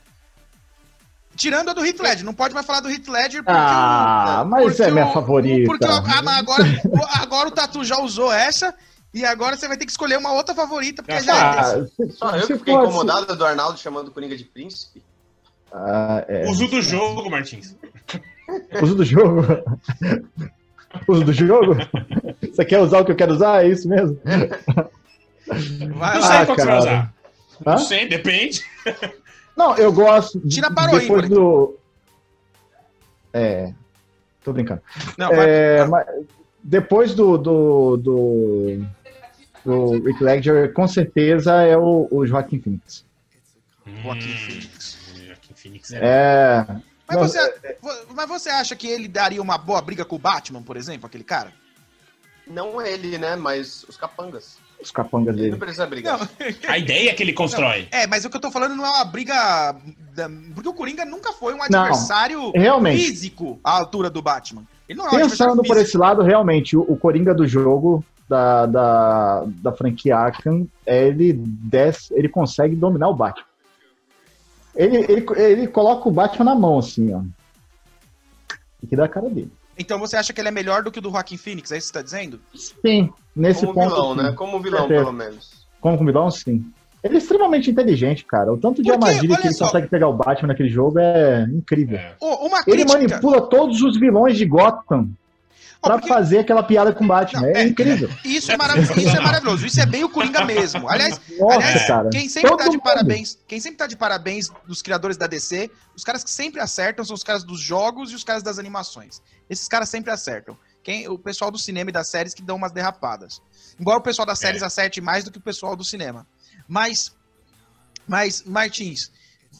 [1.35, 4.49] Tirando a do Heath Ledger, não pode mais falar do Heath Ledger porque Ah, o,
[4.49, 5.65] mas porque é minha o- favorita.
[5.65, 8.73] Porque ah, mas agora, o- agora o Tatu já usou essa
[9.13, 12.35] e agora você vai ter que escolher uma outra favorita porque já é Ah, Só
[12.37, 15.03] eu se que fiquei fosse- incomodado do Arnaldo chamando o Coringa de príncipe.
[15.73, 16.47] Ah, é.
[16.47, 17.75] Uso do jogo, Martins.
[18.81, 19.41] Uso do jogo?
[21.09, 21.75] Uso do jogo?
[22.41, 23.65] Você quer usar o que eu quero usar?
[23.65, 24.17] É isso mesmo?
[24.25, 26.79] Vai Não sei Ah, qual que você vai cara.
[26.79, 27.13] usar.
[27.67, 27.71] Hã?
[27.71, 28.63] Não sei, depende.
[29.55, 30.39] Não, eu gosto.
[30.47, 31.77] Tira para o depois do.
[33.33, 33.73] É.
[34.43, 34.81] Tô brincando.
[35.17, 36.05] Não, vai- É, mas
[36.63, 38.85] depois do, do, do,
[39.63, 43.05] do Rick Ledger, com certeza é o, o Joaquim Phoenix.
[44.03, 44.97] Joaquin Hum, Phoenix.
[45.27, 45.99] Joaquin Phoenix é.
[46.01, 46.65] É.
[47.07, 50.19] Mas Não, você, vo- mas você acha que ele daria uma boa briga com o
[50.19, 51.51] Batman, por exemplo, aquele cara?
[52.47, 53.35] Não ele, né?
[53.35, 54.57] Mas os capangas.
[54.85, 55.59] Os capangas Ele não dele.
[55.59, 56.19] precisa brigar.
[56.19, 56.27] Não,
[56.69, 57.87] A ideia que ele constrói.
[57.91, 59.75] é, mas o que eu tô falando não é uma briga.
[60.13, 63.03] da- porque o Coringa nunca foi um Não, adversário Realmente.
[63.03, 64.63] físico à altura do Batman.
[64.87, 68.65] Ele não é um Pensando por esse lado, realmente, o, o Coringa do jogo da,
[68.67, 73.45] da, da franquia Arkham, é, ele desce, ele consegue dominar o Batman.
[74.75, 77.21] Ele, ele, ele coloca o Batman na mão, assim, ó.
[78.83, 79.51] E que dá a cara dele.
[79.77, 81.71] Então você acha que ele é melhor do que o do Joaquin Phoenix?
[81.71, 82.39] É isso que você tá dizendo?
[82.53, 83.89] Sim, nesse Como ponto.
[83.95, 84.23] vilão, sim.
[84.23, 84.31] né?
[84.33, 85.65] Como vilão, pelo menos.
[85.81, 86.65] Como vilão, sim.
[87.03, 88.51] Ele é extremamente inteligente, cara.
[88.51, 89.65] O tanto de Porque, armadilha que ele só.
[89.65, 91.97] consegue pegar o Batman naquele jogo é incrível.
[91.99, 92.15] É.
[92.19, 92.93] Uma Ele crítica.
[92.93, 95.09] manipula todos os vilões de Gotham
[95.79, 97.41] pra porque- fazer aquela piada com o Batman.
[97.41, 98.09] Não, é, é- incrível.
[98.23, 99.65] Isso é, maravilhoso, isso é maravilhoso.
[99.67, 100.89] Isso é bem o Coringa mesmo.
[100.89, 102.09] Aliás, Nossa, aliás cara.
[102.09, 102.81] quem sempre Todo tá de mundo.
[102.83, 107.05] parabéns, quem sempre tá de parabéns dos criadores da DC, os caras que sempre acertam
[107.05, 109.21] são os caras dos jogos e os caras das animações.
[109.47, 110.57] Esses caras sempre acertam.
[110.85, 113.41] Quem, o pessoal do cinema e das séries que dão umas derrapadas.
[113.79, 116.27] Embora o pessoal das séries acerte mais do que o pessoal do cinema.
[116.67, 117.11] Mas,
[118.07, 119.11] mas Martins,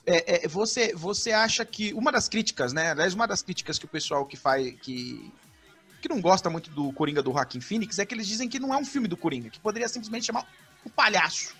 [0.06, 2.92] é, é, você, você acha que uma das críticas, né?
[2.92, 5.34] Aliás, uma das críticas que o pessoal que faz que
[6.00, 8.72] que não gosta muito do Coringa do Joaquin Phoenix é que eles dizem que não
[8.72, 10.48] é um filme do Coringa, que poderia simplesmente chamar
[10.84, 11.56] o palhaço.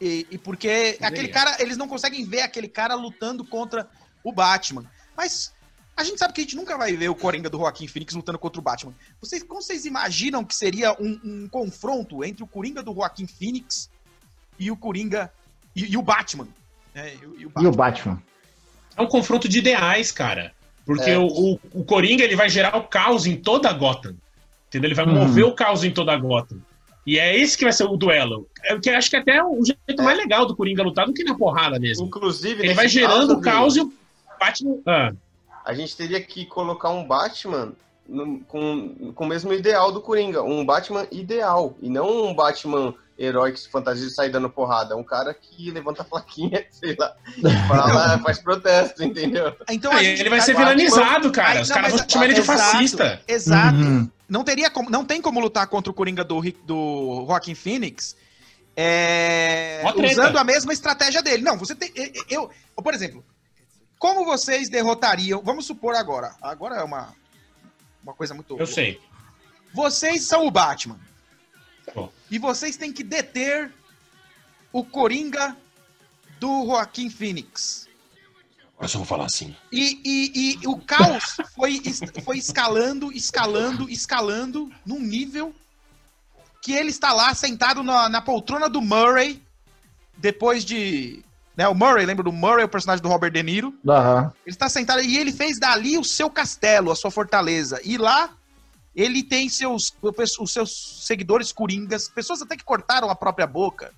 [0.00, 3.90] E, e porque aquele cara, eles não conseguem ver aquele cara lutando contra
[4.22, 4.88] o Batman.
[5.16, 5.52] Mas
[5.96, 8.38] a gente sabe que a gente nunca vai ver o Coringa do Joaquin Phoenix lutando
[8.38, 8.92] contra o Batman.
[9.20, 13.90] Vocês, como vocês imaginam que seria um, um confronto entre o Coringa do Joaquin Phoenix
[14.58, 15.32] e o Coringa
[15.74, 16.48] e, e o Batman?
[16.94, 17.14] né?
[17.14, 17.68] E, o- e o E Batman.
[17.70, 18.22] o Batman?
[18.96, 20.52] É um confronto de ideais, cara.
[20.86, 21.18] Porque É.
[21.18, 24.16] o, o, o Coringa ele vai gerar o caos em toda a Gotham.
[24.68, 24.88] Entendeu?
[24.88, 25.14] Ele vai Uhum.
[25.14, 26.58] mover o caos em toda a Gotham.
[27.06, 28.48] E é esse que vai ser o duelo.
[28.64, 31.06] É o que eu acho que é até o jeito mais legal do Coringa lutar
[31.06, 32.06] do que na porrada mesmo.
[32.06, 33.92] Inclusive, Ele vai gerando o caos e o
[34.40, 34.78] Batman.
[34.86, 35.12] Ah,
[35.64, 37.72] a gente teria que colocar um Batman
[38.08, 40.42] no- com, com o mesmo ideal do Coringa.
[40.42, 41.74] Um Batman ideal.
[41.80, 44.96] E não um Batman herói que se fantasia e sai dando porrada.
[44.96, 47.14] Um cara que levanta a plaquinha, sei lá,
[47.68, 49.54] fala, faz protesto, entendeu?
[49.70, 51.50] Então Ah, a gente ele vai ser Batman- vilanizado, cara.
[51.58, 53.22] Aí, Os caras vão chamar ele de exato, fascista.
[53.26, 53.78] Exato.
[53.78, 54.10] Uhum.
[54.28, 58.16] Não teria como, não tem como lutar contra o Coringa do, do Joaquin Phoenix
[58.76, 61.42] é, usando a mesma estratégia dele.
[61.42, 61.90] Não, você tem.
[62.28, 63.24] Eu, eu- por exemplo,
[64.04, 65.40] como vocês derrotariam?
[65.42, 66.36] Vamos supor agora.
[66.42, 67.14] Agora é uma,
[68.02, 68.54] uma coisa muito.
[68.58, 69.00] Eu sei.
[69.72, 71.00] Vocês são o Batman.
[71.94, 72.12] Bom.
[72.30, 73.72] E vocês têm que deter
[74.70, 75.56] o Coringa
[76.38, 77.88] do Joaquim Phoenix.
[78.78, 79.56] Eu só vou falar assim.
[79.72, 81.80] E, e- e o caos foi,
[82.22, 85.54] foi escalando, escalando, escalando num nível
[86.60, 89.42] que ele está lá sentado na, na poltrona do Murray,
[90.18, 91.24] depois de.
[91.56, 93.72] Né, o Murray, lembra do Murray, o personagem do Robert De Niro?
[93.86, 94.32] Aham.
[94.44, 97.80] Ele está sentado e ele fez dali o seu castelo, a sua fortaleza.
[97.84, 98.30] E lá
[98.94, 99.94] ele tem seus,
[100.40, 103.92] os seus seguidores coringas, pessoas até que cortaram a própria boca,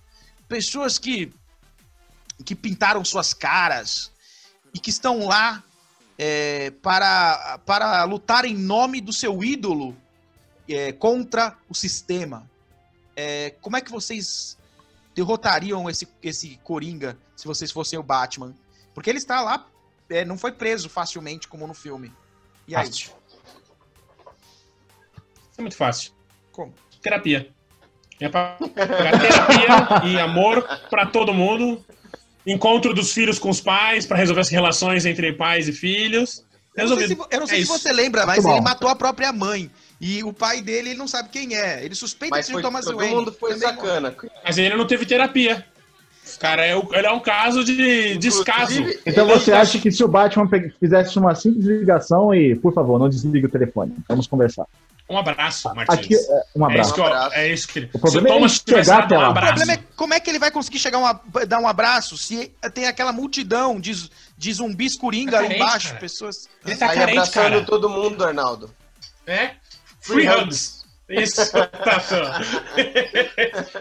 [0.49, 1.33] pessoas que,
[2.45, 4.11] que pintaram suas caras
[4.75, 5.63] e que estão lá
[6.19, 9.97] é, para, para lutar em nome do seu ídolo
[10.69, 12.49] é, contra o sistema.
[13.15, 14.57] É, como é que vocês
[15.17, 18.55] derrotariam esse, esse Coringa se vocês fossem o Batman?
[18.95, 19.67] Porque ele está lá
[20.09, 22.13] é, não foi preso facilmente como no filme.
[22.69, 22.87] E aí?
[22.87, 23.11] Fácil.
[25.51, 26.13] Isso é muito fácil.
[26.53, 26.73] Como?
[27.03, 27.51] Terapia.
[28.21, 31.85] É pra pra terapia e amor pra todo mundo.
[32.47, 36.45] Encontro dos filhos com os pais pra resolver as relações entre pais e filhos.
[36.77, 37.41] Eu não sei, se, Resolvido.
[37.41, 38.65] não sei É se você lembra, mas Muito ele bom.
[38.69, 39.71] matou a própria mãe.
[40.01, 41.85] E o pai dele, ele não sabe quem é.
[41.85, 43.15] Ele suspeita Mas de foi, Thomas todo Wayne.
[43.15, 44.15] mundo foi Também sacana.
[44.45, 45.65] Mas ele não teve terapia.
[46.41, 48.75] Cara, é o- ele é um caso de descaso.
[49.07, 53.09] Então você acha que se o Batman fizesse uma simples ligação e, por favor, não
[53.09, 54.67] desligue o telefone, vamos conversar.
[55.09, 55.95] Um abraço, Martins.
[55.99, 56.19] Aqui, é,
[56.57, 56.95] um é, isso abraço.
[56.95, 57.35] que eu, Um abraço.
[57.37, 57.91] é isso que ele.
[57.95, 59.29] O problema Se é chegar até um lá.
[59.29, 59.55] O abraço.
[59.55, 62.87] problema é como é que ele vai conseguir chegar uma, dar um abraço se tem
[62.89, 66.01] aquela multidão de, de zumbis coringa Tá ali carente, embaixo, cara.
[66.01, 66.49] pessoas.
[66.67, 67.65] Ele tá carente, abraçando cara.
[67.65, 68.69] todo mundo, Arnaldo.
[69.25, 69.53] É?
[70.07, 70.85] Free hugs.
[71.09, 72.15] Isso, Tatu.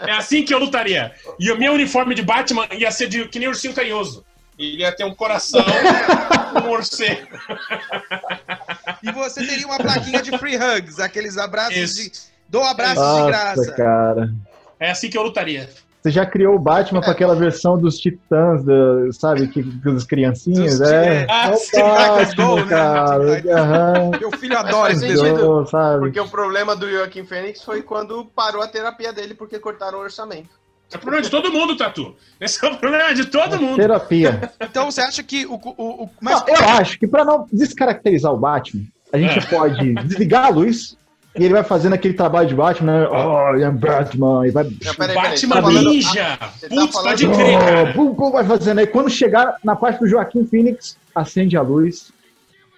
[0.08, 1.12] É assim que eu lutaria.
[1.40, 4.24] E o meu uniforme de Batman ia ser de, que nem ursinho carinhoso.
[4.58, 5.66] Ele ia ter um coração,
[6.56, 7.28] um morcego.
[9.04, 12.12] E você teria uma plaquinha de free hugs, aqueles abraços Isso.
[12.12, 12.36] de.
[12.48, 13.72] Dou abraços de Nossa, graça.
[13.74, 14.34] cara.
[14.80, 15.70] É assim que eu lutaria.
[16.06, 20.78] Você já criou o Batman com aquela versão dos Titãs, da- sabe, que, dos criancinhas,
[20.78, 21.26] Dos- é.
[21.28, 22.66] Ah, é Batman, né?
[22.70, 23.44] cara.
[23.60, 24.12] Aham.
[24.20, 25.66] Meu filho adora esse desenho.
[25.66, 26.02] sabe?
[26.02, 30.02] Porque o problema do Joaquim Fênix foi quando parou a terapia dele porque cortaram o
[30.02, 30.50] orçamento.
[30.94, 32.14] É o problema de todo mundo, Tatu.
[32.40, 33.76] Esse é o problema de todo mundo.
[33.78, 34.52] Terapia.
[34.62, 35.56] Então você acha que o.
[35.56, 39.42] o, o mas Não, eu acho que pra não descaracterizar o Batman, a gente É.
[39.50, 40.96] pode desligar a luz
[41.38, 43.08] e ele vai fazendo aquele trabalho de Batman, né?
[43.10, 44.64] Oh, I'm Batman, e vai.
[44.64, 46.40] Não, peraí, peraí, Batman tá Ninja.
[46.58, 47.94] você tá Putz, falando- pode crer, cara.
[48.32, 48.88] vai fazendo aí.
[48.88, 52.12] Quando chegar na parte do Joaquim Phoenix, acende a luz.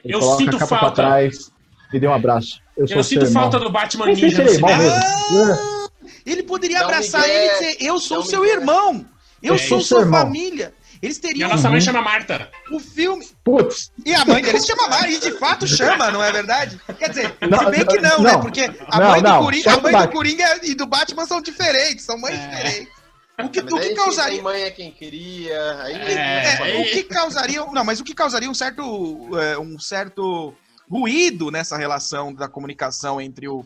[0.04, 0.96] ele Eu coloca sinto a capa falta.
[0.96, 1.52] pra trás
[1.94, 2.60] e dê um abraço.
[2.76, 3.44] Eu, sou Eu sinto irmão.
[3.44, 4.94] falta do Batman sei Ninja ele é irmão cinema.
[5.32, 5.52] mesmo.
[5.54, 5.88] É.
[6.26, 9.06] ele poderia um abraçar ele e dizer: Eu sou seu irmão.
[9.42, 10.22] Eu É, sou sua irmão.
[10.22, 10.74] família.
[11.02, 11.86] Eles E a teriam nossa mãe Uhum.
[11.86, 12.50] chama Marta.
[12.72, 13.28] o filme.
[13.44, 16.80] Putz, E a mãe dele se chama Mari, e de fato chama, não é verdade?
[16.98, 18.32] Quer dizer, Não, se bem que não, não, né?
[18.34, 18.40] não.
[18.42, 20.08] Porque a Não, mãe, não, do, Coringa, a mãe do.
[20.12, 22.48] Coringa e do Batman são diferentes, são mães É.
[22.48, 22.98] diferentes.
[23.44, 24.42] O que, Mas o que causaria.
[24.42, 25.84] mãe é quem queria.
[25.84, 27.64] Aí É, o que causaria.
[27.68, 30.56] Não, mas o que causaria um certo, é, um certo
[30.90, 33.64] ruído nessa relação da comunicação entre o,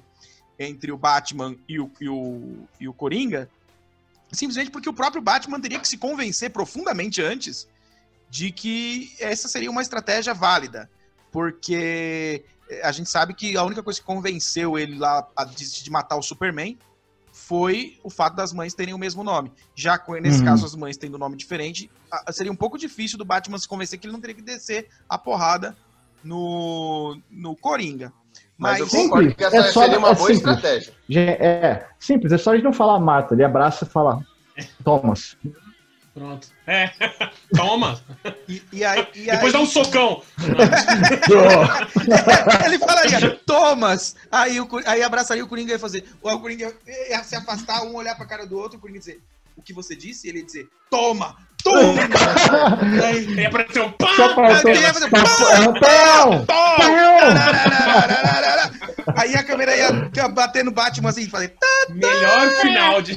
[0.59, 3.47] entre o Batman e o, e, o, e o Coringa,
[4.31, 7.67] simplesmente porque o próprio Batman teria que se convencer profundamente antes
[8.29, 10.89] de que essa seria uma estratégia válida.
[11.31, 12.45] Porque
[12.83, 16.15] a gente sabe que a única coisa que convenceu ele lá a desistir de matar
[16.17, 16.77] o Superman
[17.33, 19.51] foi o fato das mães terem o mesmo nome.
[19.75, 20.45] Já com- nesse Uhum.
[20.45, 21.89] caso, as mães tendo nome diferente,
[22.31, 25.17] seria um pouco difícil do Batman se convencer que ele não teria que descer a
[25.17, 25.75] porrada
[26.23, 28.13] no, no Coringa.
[28.61, 30.55] Mas, eu Mas, concordo que essa É só- seria uma é boa simples.
[30.55, 30.93] estratégia.
[31.17, 34.23] é simples, é só a gente não falar Marta, ele abraça e fala
[34.83, 35.35] Thomas.
[36.13, 36.47] Pronto.
[36.67, 36.91] É.
[37.55, 37.99] Toma.
[38.47, 40.21] e, e aí, e Depois dá aí- um socão.
[42.65, 44.15] ele falaria, Thomas!
[44.31, 46.05] Aí, o, aí abraçaria o Coringa e ia fazer.
[46.21, 46.73] O Coringa
[47.09, 49.21] ia se afastar, um olhar pra cara do outro, o Coringa ia dizer,
[49.55, 50.27] o que você disse?
[50.27, 51.35] E ele ia dizer, toma!
[53.03, 54.07] Aí, Ia aparecer um Pão!
[59.15, 61.49] Aí a câmera ia bater no Batman assim e fazer.
[61.49, 63.15] "Tá, Melhor final de.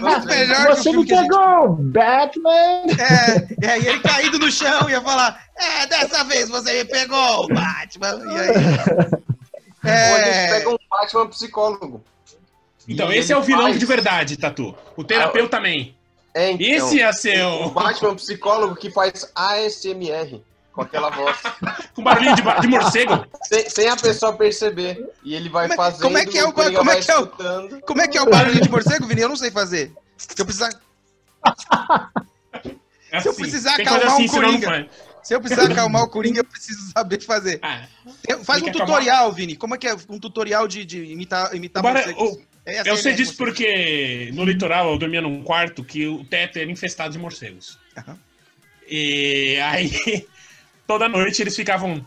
[0.00, 2.82] Muito melhor Você me pegou, Batman!
[2.98, 7.48] É, e aí ele caído no chão ia falar: É, dessa vez você me pegou,
[7.48, 8.20] Batman.
[8.32, 8.48] E aí.
[9.84, 12.04] Ou a gente É, pega um Batman psicólogo.
[12.88, 14.74] Então, E esse é o vilão faz- de verdade, Tatu.
[14.96, 15.96] O terapeuta também.
[16.36, 17.70] É, então, Esse ia ser o o.
[17.70, 21.34] Batman psicólogo que faz ASMR com aquela voz.
[21.96, 23.24] Com barulhinho de, de morcego.
[23.48, 25.02] sem, sem a pessoa perceber.
[25.24, 26.02] E ele vai Como é- fazendo.
[26.02, 27.80] como é que é o- Coringa como é vai que é o- escutando.
[27.80, 29.22] como é que é o barulho de morcego, Vini?
[29.22, 29.92] Eu não sei fazer.
[30.18, 30.68] Se eu precisar,
[33.10, 33.40] É Se eu assim.
[33.40, 34.88] precisar acalmar assim, não Coringa.
[35.22, 37.58] Se eu precisar acalmar o Coringa, eu preciso saber fazer.
[37.62, 37.86] Ah,
[38.44, 39.56] Faz um tutorial, Vini.
[39.56, 42.22] Como é que é um tutorial de, de imitar, imitar morcegos?
[42.22, 42.44] o- É assim,
[42.84, 47.12] eu sei disso porque no litoral eu dormia num quarto que o teto era infestado
[47.12, 47.78] de morcegos.
[47.96, 48.18] Aham.
[48.88, 50.26] E aí,
[50.86, 52.04] toda noite eles ficavam.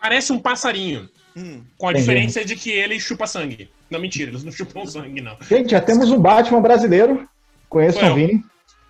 [0.00, 1.08] Parece um passarinho.
[1.36, 1.62] Hum.
[1.76, 2.06] Com a Entendi.
[2.06, 3.70] diferença de que ele chupa sangue.
[3.90, 5.36] Não, mentira, eles não chupam sangue, não.
[5.48, 7.28] Gente, já temos um Batman brasileiro.
[7.68, 8.14] Conheçam Foi o.
[8.14, 8.44] Vini.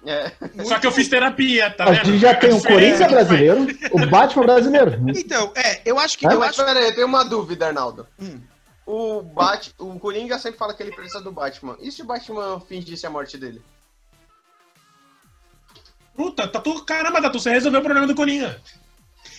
[0.06, 0.30] É.
[0.64, 2.04] Só que eu fiz terapia, tá a vendo?
[2.04, 3.10] gente já tem o Coringa que faz.
[3.10, 5.04] brasileiro, o Batman brasileiro.
[5.16, 6.26] Então, é, eu acho que.
[6.28, 6.64] É, Eu acho...
[6.64, 8.06] pera aí, eu tenho uma dúvida, Arnaldo.
[8.20, 8.38] Hum.
[8.86, 9.74] O, Bat...
[9.78, 11.76] o Coringa sempre fala que ele precisa do Batman.
[11.80, 13.60] E se o Batman fingisse a morte dele?
[16.14, 18.62] Puta, Tatu, caramba, Tatu, você resolveu o problema do Coringa.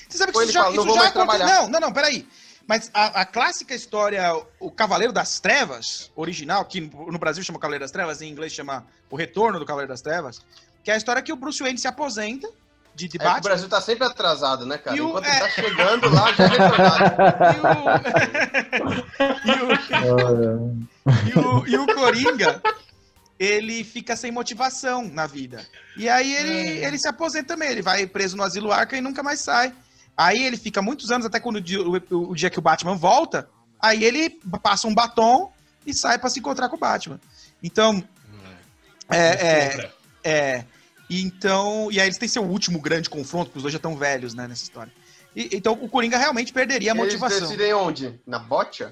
[0.07, 1.47] Você sabe que isso já, fala, não isso vou já aconteceu.
[1.47, 2.27] Não, não, não, peraí.
[2.67, 4.21] Mas a, a clássica história,
[4.59, 8.51] o Cavaleiro das Trevas, original, que no no Brasil chama Cavaleiro das Trevas, em inglês
[8.51, 10.41] chama O Retorno do Cavaleiro das Trevas,
[10.83, 12.49] que é a história que o Bruce Wayne se aposenta
[12.97, 13.41] de, É que o Batman.
[13.41, 14.97] Brasil tá sempre atrasado, né, cara?
[14.97, 15.29] E o- Enquanto é.
[15.31, 16.49] ele tá chegando lá, já é.
[19.45, 19.71] E o,
[21.27, 22.61] e, o, e, o, e o Coringa,
[23.39, 25.65] ele fica sem motivação na vida.
[25.95, 29.21] E aí ele, ele se aposenta também, ele vai preso no asilo Arca e nunca
[29.23, 29.73] mais sai.
[30.15, 32.95] Aí ele fica muitos anos, até quando o dia, o- o dia que o Batman
[32.95, 33.47] volta,
[33.79, 34.29] aí ele
[34.63, 35.51] passa um batom
[35.85, 37.19] e sai pra se encontrar com o Batman.
[37.61, 38.03] Então,
[39.09, 39.91] é, é,
[40.23, 40.65] é.
[41.09, 41.89] E então.
[41.91, 44.47] E aí eles têm seu último grande confronto, porque os dois já estão velhos, né,
[44.47, 44.91] nessa história.
[45.35, 47.41] E- então o Coringa realmente perderia a Eles motivação.
[47.41, 48.19] decidem onde?
[48.25, 48.91] Na bocha?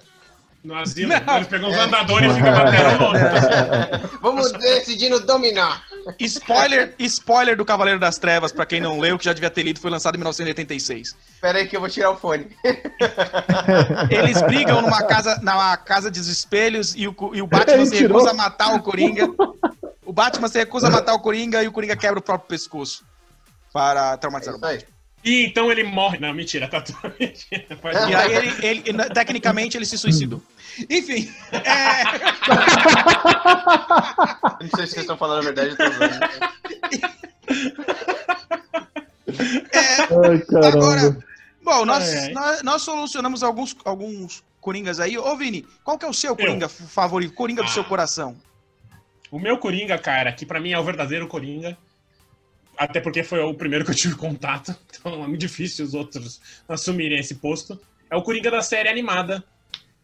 [0.65, 1.35] No asilo, Não.
[1.35, 5.83] eles pegam os andadores e ficam batendo Vamos decidindo dominar.
[6.19, 9.79] Spoiler, spoiler do Cavaleiro das Trevas, pra quem não leu, que já devia ter lido,
[9.79, 11.15] foi lançado em 1986.
[11.39, 12.47] Pera aí que eu vou tirar o fone.
[14.09, 17.97] Eles brigam numa casa, na casa dos espelhos e o, e o Batman Ele se
[17.97, 18.17] tirou.
[18.17, 19.27] recusa a matar o Coringa.
[20.05, 23.03] O Batman se recusa a matar o Coringa e o Coringa quebra o próprio pescoço
[23.73, 24.79] para É traumatizar o isso aí.
[25.23, 26.19] E então ele morre.
[26.19, 26.93] Não, mentira, Tatu.
[27.19, 30.39] Mentira, pode E aí ele, ele- ele- tecnicamente ele se suicidou.
[30.89, 32.03] Enfim, é,
[34.59, 35.75] Eu Não sei se vocês estão falando a verdade.
[35.79, 35.85] Eu
[39.71, 41.17] é, Ai, agora,
[41.63, 42.31] bom, nós, Ai, ai.
[42.33, 45.17] nós, nós solucionamos alguns, alguns Coringas aí.
[45.17, 47.33] Ô, Vini, qual que é o seu Coringa favorito?
[47.33, 47.71] Coringa do Ah.
[47.71, 48.35] seu coração?
[49.31, 51.77] O meu Coringa, cara, que pra mim é o verdadeiro Coringa.
[52.77, 54.75] Até porque foi o primeiro que eu tive contato.
[55.05, 57.79] Então é muito difícil os outros assumirem esse posto.
[58.09, 59.43] É o Coringa da série animada.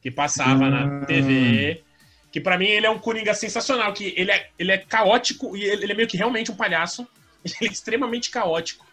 [0.02, 1.06] Que passava na Hum.
[1.06, 1.84] TV.
[2.32, 3.93] Que pra mim ele é um Coringa sensacional.
[3.93, 7.08] Que ele é, ele é caótico e ele, ele é meio que realmente um palhaço.
[7.43, 8.86] Ele é extremamente caótico.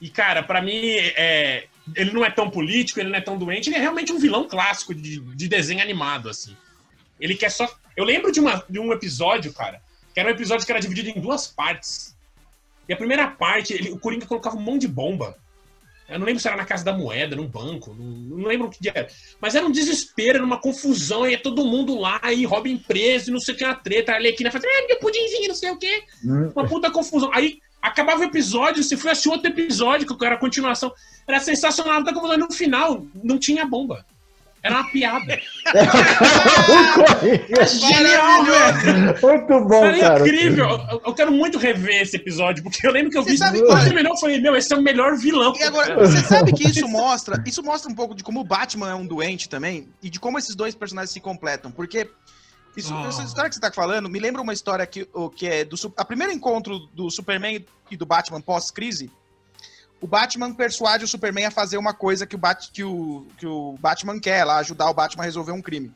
[0.00, 3.68] E, cara, pra mim, é, ele não é tão político, ele não é tão doente.
[3.68, 6.56] Ele é realmente um vilão clássico de, de desenho animado, assim.
[7.20, 7.72] Ele quer só.
[7.96, 9.80] Eu lembro de, uma, de um episódio, cara,
[10.12, 12.16] que era um episódio que era dividido em duas partes.
[12.88, 15.36] E a primeira parte, ele- o Coringa colocava um monte de bomba.
[16.08, 18.04] Eu não lembro se era na Casa da Moeda, num banco, não,
[18.38, 19.08] não lembro o que era.
[19.40, 23.32] Mas era um desespero, era uma confusão, e todo mundo lá, e Robin preso, e
[23.32, 24.12] não sei o que, uma treta.
[24.12, 26.04] A Arlequina fazia, ah, meu pudimzinho, não sei o quê.
[26.24, 27.30] Hum, Uma puta confusão.
[27.34, 30.92] Aí acabava o episódio, se foi assistir outro episódio, que era a continuação.
[31.26, 32.38] Era sensacional, muita confusão.
[32.38, 34.04] No final, não tinha bomba.
[34.62, 35.40] Era uma piada.
[35.66, 37.66] o Coringa.
[37.66, 39.18] Genial, velho!
[39.22, 40.20] Muito bom, Era cara.
[40.20, 40.68] incrível.
[40.90, 43.60] Eu, eu quero muito rever esse episódio, porque eu lembro que eu Você vi sabe
[43.62, 43.84] quando é?
[43.84, 45.52] terminou, eu falei, meu, esse é o melhor vilão.
[45.56, 48.90] E agora, você sabe que isso mostra, isso mostra um pouco de como o Batman
[48.90, 52.08] é um doente também e de como esses dois personagens se completam, porque
[52.76, 53.06] isso, Ah.
[53.08, 55.76] essa história que você tá falando me lembra uma história que, o que é do
[55.96, 59.10] a primeiro encontro do Superman e do Batman pós-crise.
[60.00, 63.46] O Batman persuade o Superman a fazer uma coisa que o, Bat, que, o, que
[63.46, 65.92] o Batman quer, lá, ajudar o Batman a resolver um crime.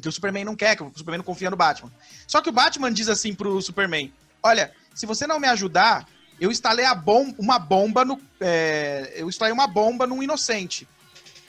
[0.00, 1.90] Que o Superman não quer, que o Superman não confia no Batman.
[2.26, 4.12] Só que o Batman diz assim pro Superman:
[4.42, 6.06] Olha, se você não me ajudar,
[6.38, 8.20] eu instalei a bom, uma bomba no.
[8.38, 10.86] é, eu instalei uma bomba num inocente.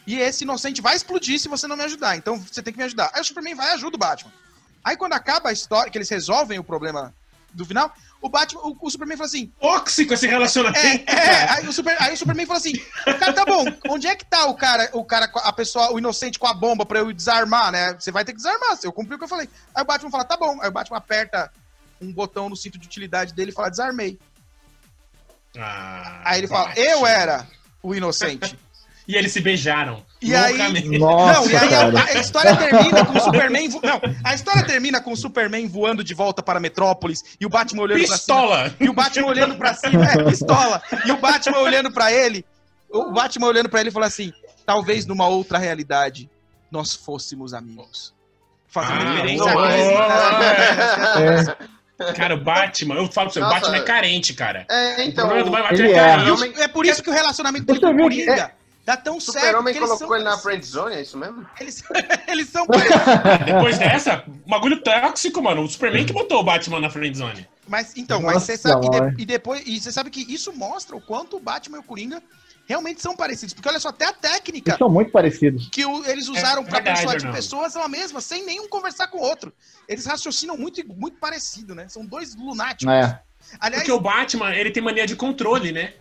[0.05, 2.15] E esse inocente vai explodir se você não me ajudar.
[2.15, 3.11] Então você tem que me ajudar.
[3.13, 4.31] Aí o Superman vai e ajuda o Batman.
[4.81, 7.13] Aí quando acaba a história, que eles resolvem o problema
[7.53, 11.09] do final, o Batman, o, o Superman fala assim: Tóxico esse relacionamento.
[11.09, 12.73] é, é, aí o, Super, aí o Superman fala assim:
[13.19, 16.39] Cara, tá bom, onde é que tá o cara, o cara, a pessoa, o inocente
[16.39, 17.93] com a bomba pra eu desarmar, né?
[17.93, 19.49] Você vai ter que desarmar, eu cumpri o que eu falei.
[19.73, 20.59] Aí o Batman fala: Tá bom.
[20.61, 21.51] Aí o Batman aperta
[22.01, 24.19] um botão no cinto de utilidade dele e fala: Desarmei.
[25.57, 26.83] Ah, Aí ele fala: Batman.
[26.83, 27.47] Eu era
[27.81, 28.57] o inocente.
[29.07, 30.03] E eles se beijaram.
[30.21, 30.97] E aí-.
[30.99, 33.69] Nossa, não, e aí a, a história termina com o Superman.
[33.69, 37.49] vo- Não, a história termina com o Superman voando de volta para Metrópolis e o
[37.49, 38.19] Batman olhando pra cima.
[38.19, 38.75] Pistola!
[38.79, 40.81] E o Batman olhando pra cima, é, pistola.
[41.05, 42.43] E o Batman olhando pra ele,
[42.89, 44.33] o Batman olhando pra ele e falou assim:
[44.65, 46.29] talvez numa outra realidade
[46.69, 48.13] nós fôssemos amigos.
[48.67, 51.39] Fazendo Ah, referência não a é.
[51.39, 51.51] isso.
[51.99, 52.13] É.
[52.13, 54.65] Cara, o Batman, eu falo pra você, o Nossa, Batman é carente, cara.
[54.69, 55.25] É, O então.
[55.27, 55.95] problema do Batman ele é é.
[55.95, 56.31] carente.
[56.51, 58.51] Isso- é por isso que o relacionamento dele com o Coringa
[58.87, 59.35] dá tão O certo.
[59.35, 61.45] Super-Homem porque eles colocou ele na friend zone, é isso mesmo?
[61.59, 61.83] eles,
[62.27, 63.45] eles são parecidos.
[63.45, 65.61] Depois dessa, bagulho tóxico, mano.
[65.61, 67.45] O Superman que botou o Batman na friendzone.
[67.67, 69.13] Mas então, mas Nossa, você sabe que mãe.
[69.13, 71.83] de- e depois e você sabe que isso mostra o quanto o Batman e o
[71.83, 72.23] Coringa
[72.65, 75.69] realmente são parecidos, porque olha só, até a técnica Eles são muito parecidos.
[75.69, 79.17] que o- eles usaram pra verdade, persuadir pessoas são a mesma, sem nenhum conversar com
[79.19, 79.53] o outro.
[79.87, 81.87] Eles raciocinam muito muito parecido, né?
[81.89, 82.93] São dois lunáticos.
[82.93, 83.21] É.
[83.59, 85.93] Aliás, Porque o Batman, ele tem mania de controle, né?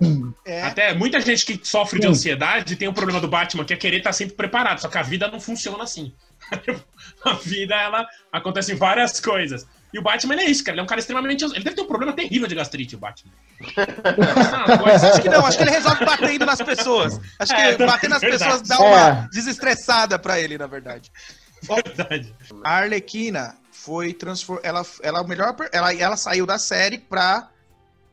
[0.44, 3.76] é, Até muita gente que sofre de ansiedade tem o problema do Batman, que é
[3.76, 4.80] querer estar sempre preparado.
[4.80, 6.12] Só que a vida não funciona assim.
[7.24, 9.66] a vida, ela acontece várias coisas.
[9.94, 10.74] E o Batman ele é isso, cara.
[10.74, 11.44] Ele é um cara extremamente.
[11.44, 13.32] Ele deve ter um problema terrível de gastrite, o Batman.
[14.66, 17.20] Mas coisa- acho que não, acho que ele resolve batendo nas pessoas.
[17.38, 18.44] Acho que É, bater nas verdade.
[18.44, 19.28] pessoas dá uma É.
[19.32, 21.10] desestressada pra ele, na verdade.
[21.62, 22.34] verdade.
[22.64, 23.56] A Arlequina
[23.86, 24.58] foi transfor...
[24.64, 27.48] ela ela é o melhor ela ela saiu da série pra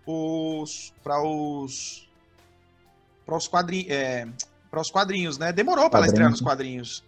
[0.06, 2.08] os para os
[3.26, 4.28] para os quadrinhos é,
[4.70, 5.52] para os quadrinhos, né?
[5.52, 7.04] Demorou pra ela estrear nos quadrinhos.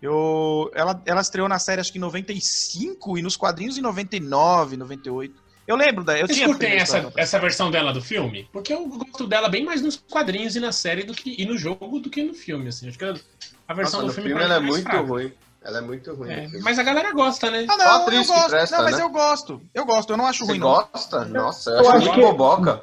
[0.00, 4.76] Eu ela ela estreou na série acho que em 95 e nos quadrinhos em 99,
[4.76, 5.42] 98.
[5.66, 8.46] Eu lembro da eu Vocês tinha curtem essa, essa- essa versão dela do filme?
[8.52, 11.56] Porque eu gosto dela bem mais nos quadrinhos e na série do que, e no
[11.56, 12.86] jogo do que no filme, assim.
[12.88, 13.14] Acho que a
[13.66, 15.00] a versão Nossa, do no filme, filme ela é muito fraca.
[15.00, 15.32] ruim.
[15.64, 16.30] Ela é muito ruim.
[16.30, 17.64] É, mas a galera gosta, né?
[17.68, 18.50] Ah, não, a eu atriz que gosto.
[18.50, 19.02] presta, não, mas né?
[19.02, 19.62] eu gosto.
[19.72, 20.66] Eu gosto, eu não acho Você ruim não.
[20.68, 21.24] gosta?
[21.24, 22.82] Nossa, eu Eu acho acho muito que- boboca.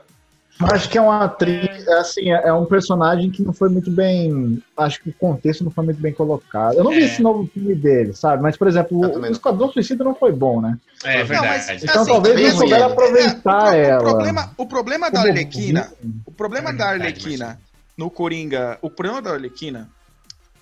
[0.74, 3.90] Acho que é uma atriz, é assim, é é um personagem que não foi muito
[3.90, 4.62] bem.
[4.78, 6.76] Acho que o contexto não foi muito bem colocado.
[6.76, 7.06] Eu não vi É.
[7.06, 8.44] esse novo filme dele, sabe?
[8.44, 9.30] Mas, por exemplo, Eu o não.
[9.32, 10.78] Esquadrão Suicida não foi bom, né?
[11.04, 11.84] É Não, mas- verdade.
[11.84, 14.02] Então Assim, talvez não souberam aproveitar É, ela.
[14.02, 15.92] o, problema, o problema da Arlequina,
[16.28, 17.60] o problema É da verdade, Arlequina
[17.98, 19.90] no Coringa, o problema da Arlequina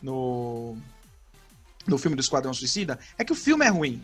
[0.01, 0.77] no
[1.89, 4.01] no filme do Esquadrão Suicida é que o filme é ruim.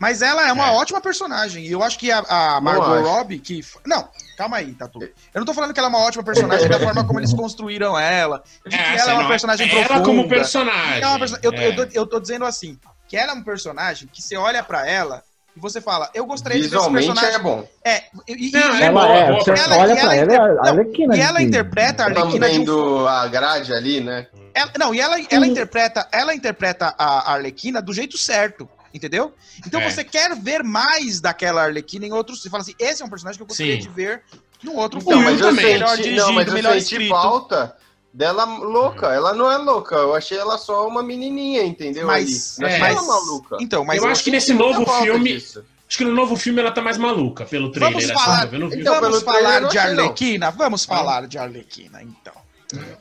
[0.00, 0.70] Mas ela é uma É.
[0.76, 1.64] ótima personagem.
[1.64, 3.00] E eu acho que a, a Margot.
[3.02, 3.60] Robbie, que.
[3.84, 5.00] Não, calma aí, Tatu.
[5.02, 5.10] Eu
[5.40, 8.44] não tô falando que ela é uma ótima personagem da forma como eles construíram ela.
[8.64, 10.04] Eu digo que ela é uma não, personagem ela profunda.
[10.06, 10.98] como personagem.
[11.02, 11.66] Ela é uma perso- eu, é.
[11.68, 14.88] eu, tô, eu tô dizendo assim, que ela é um personagem que você olha pra
[14.88, 15.20] ela
[15.56, 17.34] e você fala, eu gostaria de ver esse personagem.
[17.34, 17.68] é bom.
[17.84, 19.82] É, e, e- Não, e- ela é Ela boa, é, boa você personagem.
[19.82, 21.16] olha E ela pra ela, é inter- a Arlequina.
[21.16, 24.28] e ela de- interpreta a Estamos Arlequina de um vendo a grade ali, né?
[24.54, 29.34] Ela- não, e ela, ela interpreta, ela interpreta a Arlequina do jeito certo, entendeu?
[29.66, 29.90] Então É.
[29.90, 32.42] você quer ver mais daquela Arlequina em outros.
[32.42, 33.80] Você fala assim, esse é um personagem que eu gostaria Sim.
[33.82, 34.22] de ver
[34.62, 35.24] num outro Então, filme.
[35.30, 35.64] mas eu também.
[35.64, 37.08] senti- melhor não, dirigido, mas eu melhor senti escrito.
[37.10, 37.76] falta
[38.12, 39.06] dela louca.
[39.08, 39.94] Ela não é louca.
[39.94, 42.06] Eu achei ela só uma menininha, entendeu?
[42.06, 42.62] Mas, Ali.
[42.62, 43.56] Não é, achei mas ela maluca.
[43.60, 45.34] Então, mas eu acho que nesse novo filme.
[45.34, 45.64] disso.
[45.88, 47.92] Acho que no novo filme ela tá mais maluca, pelo trailer.
[47.94, 48.56] Vamos assim, falar- sabe?
[48.56, 48.80] Eu não vi.
[48.80, 49.82] Então, vamos eu falar não de não.
[49.84, 50.50] Arlequina?
[50.50, 52.34] Vamos falar de Arlequina, então.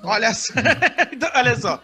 [0.03, 0.53] Olha só.
[1.11, 1.80] Então, olha só.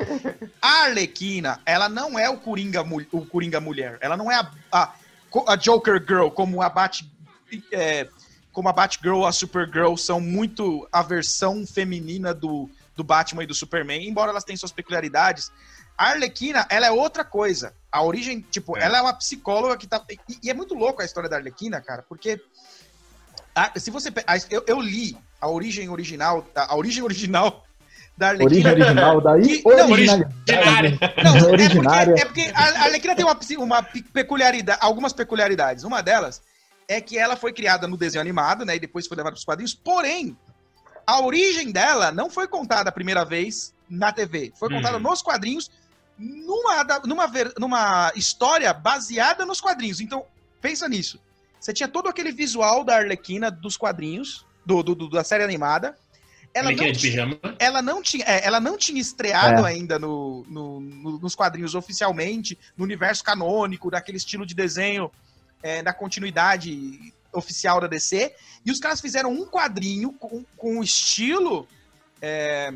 [0.62, 2.82] A Arlequina, ela não é o Coringa,
[3.12, 3.98] o Coringa mulher.
[4.02, 4.94] Ela não é a, a,
[5.48, 7.10] a Joker Girl, como a Bat.
[7.72, 8.08] é,
[8.52, 13.56] como a Batgirl, a Supergirl são muito a versão feminina do, do Batman e do
[13.56, 15.52] Superman, embora elas tenham suas peculiaridades.
[15.98, 17.74] A Arlequina, ela é outra coisa.
[17.92, 18.84] A origem, tipo, É.
[18.84, 20.04] ela é uma psicóloga que tá.
[20.10, 22.40] E, e é muito louco a história da Arlequina, cara, porque
[23.56, 24.10] a- se você.
[24.28, 26.48] a- eu, eu li a origem original.
[26.56, 27.66] A, a origem original
[28.18, 28.72] da Origem Arlequina.
[28.72, 31.00] original, daí Que- não, originalidade.
[31.24, 32.14] Não, é originária.
[32.26, 35.84] porque, é porque a Arlequina tem uma, uma pe- peculiaridade, algumas peculiaridades.
[35.84, 36.42] Uma delas
[36.88, 38.76] é que ela foi criada no desenho animado, né?
[38.76, 39.74] E depois foi levada para os quadrinhos.
[39.74, 40.38] Porém,
[41.08, 44.54] a origem dela não foi contada a primeira vez na TV.
[44.60, 44.76] Foi Hum.
[44.76, 45.72] contada nos quadrinhos,
[46.18, 50.00] numa, numa, numa história baseada nos quadrinhos.
[50.00, 50.24] Então,
[50.62, 51.20] pensa nisso.
[51.60, 55.96] Você tinha todo aquele visual da Arlequina dos quadrinhos, do, do- do- da série animada.
[56.54, 57.40] Ela não de tinha- pijama.
[57.58, 59.70] ela não tinha, é, ela não tinha estreado É.
[59.72, 65.12] ainda no, no- no- nos quadrinhos oficialmente, no universo canônico, daquele estilo de desenho,
[65.64, 68.34] é, da continuidade oficial da DC.
[68.64, 71.68] E os caras fizeram um quadrinho com, com o estilo
[72.22, 72.72] é,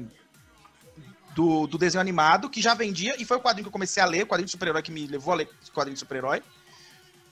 [1.36, 4.05] do, do desenho animado, que já vendia, e foi o quadrinho que eu comecei a
[4.05, 6.41] ler, o quadrinho de super-herói que me levou a ler o quadrinho de super-herói.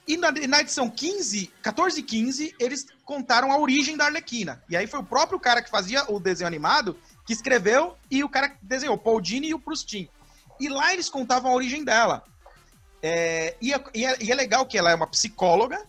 [0.06, 4.62] E na, na edição 15, 14 e 15, eles contaram a origem da Arlequina.
[4.68, 6.96] E aí foi o próprio cara que fazia o desenho animado
[7.26, 10.08] que escreveu e o cara que desenhou, Paul Dini e o Prustin.
[10.60, 12.22] E lá eles contavam a origem dela.
[13.02, 15.84] É, e, é, e é- é legal que ela é uma psicóloga,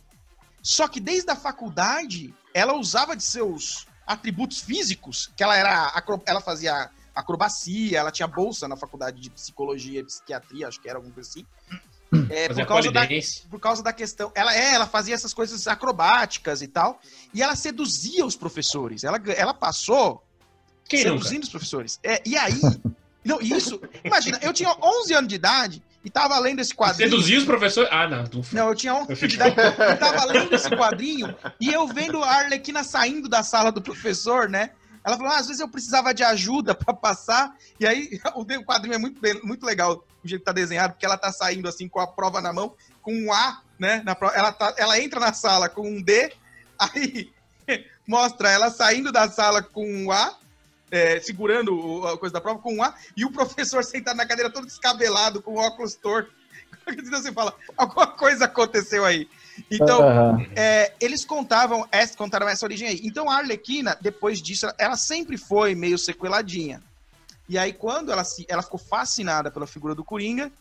[0.63, 5.93] só que desde a faculdade ela usava de seus atributos físicos, que ela era
[6.25, 10.97] ela fazia acrobacia, ela tinha bolsa na faculdade de psicologia e psiquiatria, acho que era
[10.99, 11.45] alguma coisa assim.
[12.29, 13.07] É, por causa da,
[13.49, 14.31] por causa da questão.
[14.33, 17.01] Ela é, ela fazia essas coisas acrobáticas e tal.
[17.33, 19.03] E ela seduzia os professores.
[19.03, 20.23] Ela, ela passou
[20.87, 21.17] Quem nunca?
[21.17, 21.99] seduzindo os professores.
[22.03, 22.59] É, e aí.
[23.25, 23.81] Não, isso.
[24.05, 27.09] Imagina, eu tinha 11 anos de idade e tava lendo esse quadrinho.
[27.09, 27.89] Seduzir os professores?
[27.91, 28.23] Ah, não.
[28.53, 29.55] Não, eu tinha 11 de idade.
[29.57, 34.47] Eu tava lendo esse quadrinho e eu vendo a Arlequina saindo da sala do professor,
[34.47, 34.71] né?
[35.07, 37.55] Ela falou, ah, às vezes eu precisava de ajuda para passar.
[37.79, 41.17] E aí o quadrinho é muito, muito legal, o jeito que tá desenhado, porque ela
[41.17, 44.01] tá saindo assim com a prova na mão, com um A, né?
[44.03, 44.35] Na prova.
[44.35, 46.33] Ela, tá, ela entra na sala com um D,
[46.77, 47.31] aí
[48.05, 50.37] mostra ela saindo da sala com um A,
[50.91, 54.51] é, segurando a coisa da prova com um A, e o professor sentado na cadeira
[54.51, 56.35] todo descabelado, com óculos torto.
[56.85, 59.29] Então você fala, alguma coisa aconteceu aí.
[59.71, 60.45] Então, uhum.
[60.55, 63.01] é, eles contavam, essa, contaram essa origem aí.
[63.03, 66.81] Então, a Arlequina, depois disso, ela sempre foi meio sequeladinha.
[67.49, 70.51] E aí, quando ela, se, ela ficou fascinada pela figura do Coringa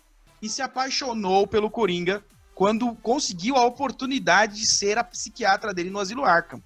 [0.40, 2.22] e se apaixonou pelo Coringa
[2.54, 6.62] quando conseguiu a oportunidade de ser a psiquiatra dele no Asilo Arkham.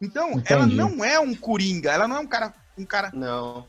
[0.00, 0.52] Então, Entendi.
[0.52, 2.54] ela não é um Coringa, ela não é um cara.
[2.76, 3.10] Um cara...
[3.12, 3.66] Não.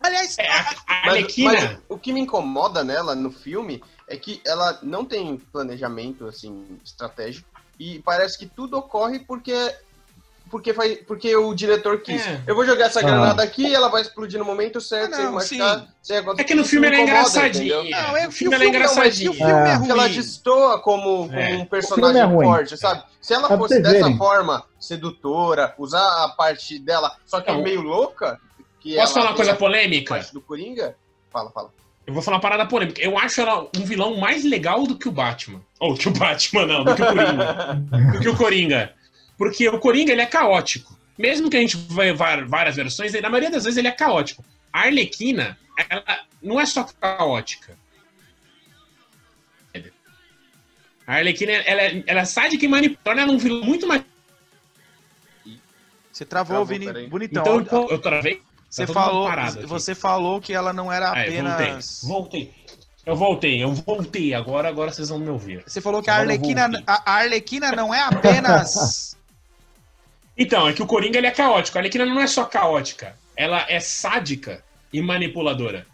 [0.00, 1.52] Aliás, é, a, a Arlequina.
[1.52, 3.82] Mas, mas o que me incomoda nela no filme
[4.12, 7.48] é que ela não tem planejamento assim estratégico
[7.78, 9.74] e parece que tudo ocorre porque
[10.50, 12.26] porque, faz, porque o diretor quis.
[12.26, 12.42] É.
[12.46, 15.40] Eu vou jogar essa granada aqui e ela vai explodir no momento certo, ah, não,
[15.40, 17.82] sem machucar, sem É que no filme ela é engraçadinha.
[17.82, 19.30] Não, é, o filme ela é engraçadinha.
[19.30, 19.88] o filme é, é ruim.
[19.88, 21.54] Ela destoa como, como é.
[21.54, 23.02] um personagem é forte, sabe?
[23.18, 24.18] Se ela fosse dessa verem.
[24.18, 28.38] forma, sedutora, usar a parte dela, só que então, meio louca...
[28.78, 30.16] Que posso falar uma coisa polêmica?
[30.16, 30.96] Parte do Coringa?
[31.30, 31.70] Fala, fala.
[32.06, 33.00] Eu vou falar uma parada polêmica.
[33.00, 35.62] Eu acho ela um vilão mais legal do que o Batman.
[35.78, 37.74] Ou que o Batman, não, do que o Coringa.
[38.12, 38.94] do que o Coringa.
[39.38, 40.98] Porque o Coringa, ele é caótico.
[41.16, 44.44] Mesmo que a gente vai várias versões, na maioria das vezes ele é caótico.
[44.72, 47.76] A Arlequina, ela não é só caótica.
[51.06, 54.02] A Arlequina, ela, ela sai de quem manipula, ela é um vilão muito mais...
[56.10, 57.60] Você travou, travou Vini, bonitão.
[57.60, 58.42] Então, eu travei?
[58.72, 59.28] Você tá falou,
[59.66, 62.00] você falou que ela não era é, apenas.
[62.02, 62.44] voltei.
[62.44, 62.62] voltei.
[63.04, 64.32] Eu voltei, eu voltei.
[64.32, 65.62] Agora, agora vocês vão me ouvir.
[65.66, 69.14] Você falou que a Arlequina, a Arlequina não é apenas.
[70.38, 71.76] então, é que o Coringa ele é caótico.
[71.76, 73.14] A Arlequina não é só caótica.
[73.36, 75.86] Ela é sádica e manipuladora.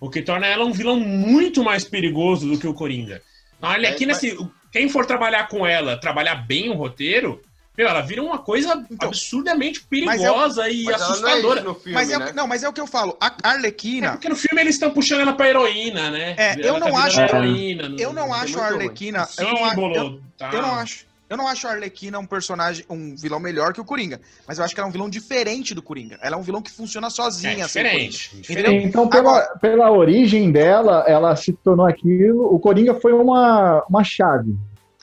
[0.00, 3.22] O que torna ela um vilão muito mais perigoso do que o Coringa.
[3.62, 4.18] A Arlequina, é, mas...
[4.18, 4.36] se
[4.72, 7.40] quem for trabalhar com ela, trabalhar bem o roteiro,
[7.76, 11.60] meu, ela vira uma coisa então, absurdamente perigosa é o, e assustadora.
[11.60, 12.30] Não, é filme, mas é né?
[12.30, 13.16] o, não, mas é o que eu falo.
[13.20, 14.08] A Arlequina.
[14.08, 16.36] É porque no filme eles estão puxando ela pra heroína, né?
[16.38, 18.60] É, eu não, tá acho, heroína, eu não acho.
[18.60, 19.26] a Arlequina.
[19.26, 20.50] Símbolo, eu, não, tá.
[20.52, 21.06] eu não acho.
[21.28, 24.20] Eu não acho a Arlequina um personagem, um vilão melhor que o Coringa.
[24.46, 26.16] Mas eu acho que ela é um vilão diferente do Coringa.
[26.22, 27.64] Ela é um vilão que funciona sozinha.
[27.64, 28.36] É, diferente.
[28.36, 28.86] diferente.
[28.86, 32.54] Então, pela, Agora, pela origem dela, ela se tornou aquilo.
[32.54, 34.54] O Coringa foi uma, uma chave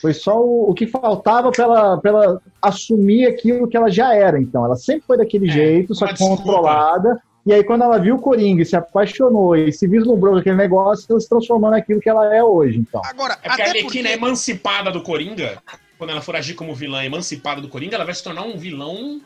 [0.02, 4.40] foi só o, o que faltava para ela, ela assumir aquilo que ela já era.
[4.40, 7.22] Então, ela sempre foi daquele é, jeito, só que controlada.
[7.46, 10.56] E aí, quando ela viu o Coringa e se apaixonou e se vislumbrou com aquele
[10.56, 12.78] negócio, ela se transformou naquilo que ela é hoje.
[12.78, 13.00] Então.
[13.04, 14.08] Agora, é porque a Arlequina porque...
[14.08, 15.62] é emancipada do Coringa.
[15.96, 19.20] Quando ela for agir como vilã emancipada do Coringa, ela vai se tornar um vilão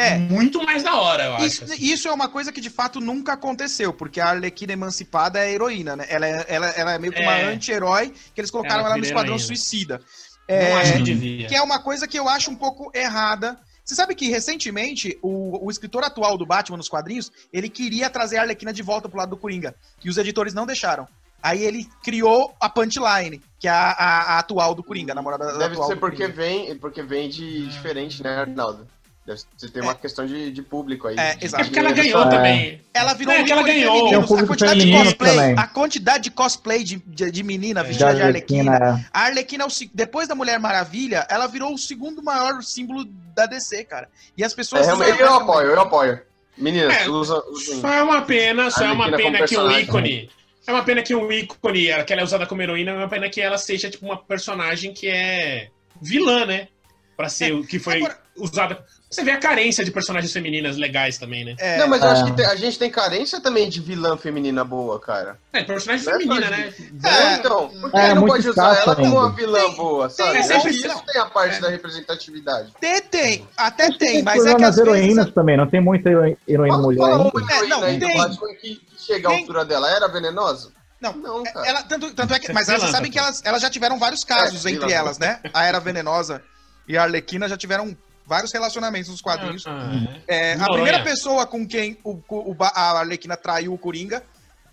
[0.00, 0.18] é.
[0.18, 1.46] Muito mais da hora, eu acho.
[1.46, 1.84] Isso, assim.
[1.84, 5.96] isso, é uma coisa que de fato nunca aconteceu, porque a Arlequina emancipada é heroína,
[5.96, 6.06] né?
[6.08, 7.52] Ela é, ela, ela é meio que uma é.
[7.52, 9.46] anti-herói que eles colocaram ela, ela no Esquadrão heroína.
[9.46, 10.00] Suicida.
[10.48, 11.46] É, acho que devia.
[11.46, 13.58] Que é uma coisa que eu acho um pouco errada.
[13.84, 18.38] Você sabe que recentemente o, o escritor atual do Batman nos quadrinhos, ele queria trazer
[18.38, 19.74] a Arlequina de volta pro lado do Coringa.
[20.04, 21.08] E os editores não deixaram.
[21.42, 25.46] Aí ele criou a punchline, que é a, a, a atual do Coringa, a namorada
[25.46, 25.88] Deve atual.
[25.88, 28.86] Deve ser porque vem, porque vem de diferente, né, Arnaldo?
[29.26, 29.94] Você tem uma é.
[29.94, 31.16] questão de, de público aí.
[31.16, 31.62] É, exato.
[31.62, 32.80] É porque ela ganhou também.
[32.92, 34.08] Ela virou é, um ela ganhou.
[34.08, 38.14] Tem um a quantidade de cosplay, a quantidade de cosplay de, de, de menina vestida
[38.14, 38.76] de Arlequina.
[38.76, 39.06] É.
[39.12, 43.04] A Arlequina, depois da Mulher Maravilha, ela virou o segundo maior símbolo
[43.34, 44.08] da DC, cara.
[44.36, 44.88] E as pessoas.
[44.88, 46.20] É, eu, eu apoio, eu apoio.
[46.56, 47.80] Meninas, é, usa, usa.
[47.80, 50.30] Só é uma pena, só é uma pena que o ícone.
[50.66, 53.28] É uma pena que o ícone, que ela é usada como heroína, é uma pena
[53.28, 55.68] que ela seja tipo uma personagem que é
[56.00, 56.68] vilã, né?
[57.16, 58.84] Pra ser o que foi Agora, usada.
[59.10, 61.56] Você vê a carência de personagens femininas legais também, né?
[61.58, 65.00] É, não, mas eu acho que a gente tem carência também de vilã feminina boa,
[65.00, 65.36] cara.
[65.52, 66.72] É, personagem é feminina, né?
[67.04, 67.68] É, então.
[67.70, 70.34] Por que é, não pode usar ela como uma vilã tem, boa, sabe?
[70.34, 71.60] Tem, sempre, isso tem a parte é.
[71.60, 72.72] da representatividade.
[72.80, 73.48] Tem, tem.
[73.56, 75.34] Até tem, mas é que as heroínas vezes...
[75.34, 76.08] também, não tem muita
[76.46, 77.00] heroína mulher.
[77.00, 78.16] Uma heroína é, não, aí tem.
[78.16, 79.90] Batman que, que chega à altura dela.
[79.90, 80.70] Era venenosa?
[81.00, 81.66] Não, não cara.
[81.66, 84.64] Ela, tanto, tanto é que, mas elas sabem que elas, elas já tiveram vários casos
[84.64, 85.40] é, entre elas, né?
[85.52, 86.40] A Era Venenosa
[86.86, 87.96] e a Arlequina já tiveram
[88.26, 89.64] vários relacionamentos nos quadrinhos.
[89.66, 90.20] Uhum.
[90.26, 94.22] É, a primeira pessoa com quem o, o, a Arlequina traiu o Coringa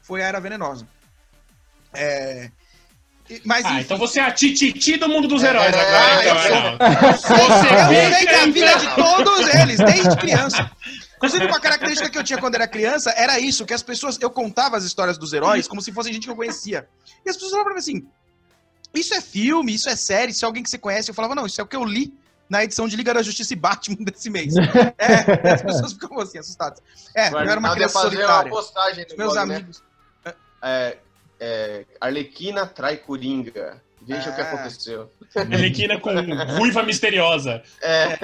[0.01, 0.87] foi a Era Venenosa.
[1.93, 2.51] É,
[3.43, 7.17] mas, ah, então você é a tititi do mundo dos heróis é, agora, então, eu,
[7.17, 10.71] sou, você eu sei a vida de todos eles, desde criança.
[11.17, 14.29] Inclusive, uma característica que eu tinha quando era criança era isso, que as pessoas, eu
[14.29, 16.87] contava as histórias dos heróis como se fossem gente que eu conhecia.
[17.25, 18.07] E as pessoas falavam pra mim assim,
[18.93, 21.09] isso é filme, isso é série, isso é alguém que você conhece.
[21.09, 22.13] Eu falava, não, isso é o que eu li
[22.49, 24.53] na edição de Liga da Justiça e Batman desse mês.
[24.97, 26.81] é, as pessoas ficam assim, assustadas.
[27.15, 28.51] É, eu era uma criança solitária.
[28.51, 29.55] uma postagem meus blog, né?
[29.55, 29.83] amigos.
[30.61, 30.97] É,
[31.39, 33.81] é, Arlequina trai Coringa.
[34.05, 34.43] Veja o que É.
[34.43, 35.11] aconteceu.
[35.35, 36.11] Arlequina com
[36.57, 37.61] ruiva misteriosa.
[37.81, 38.17] É,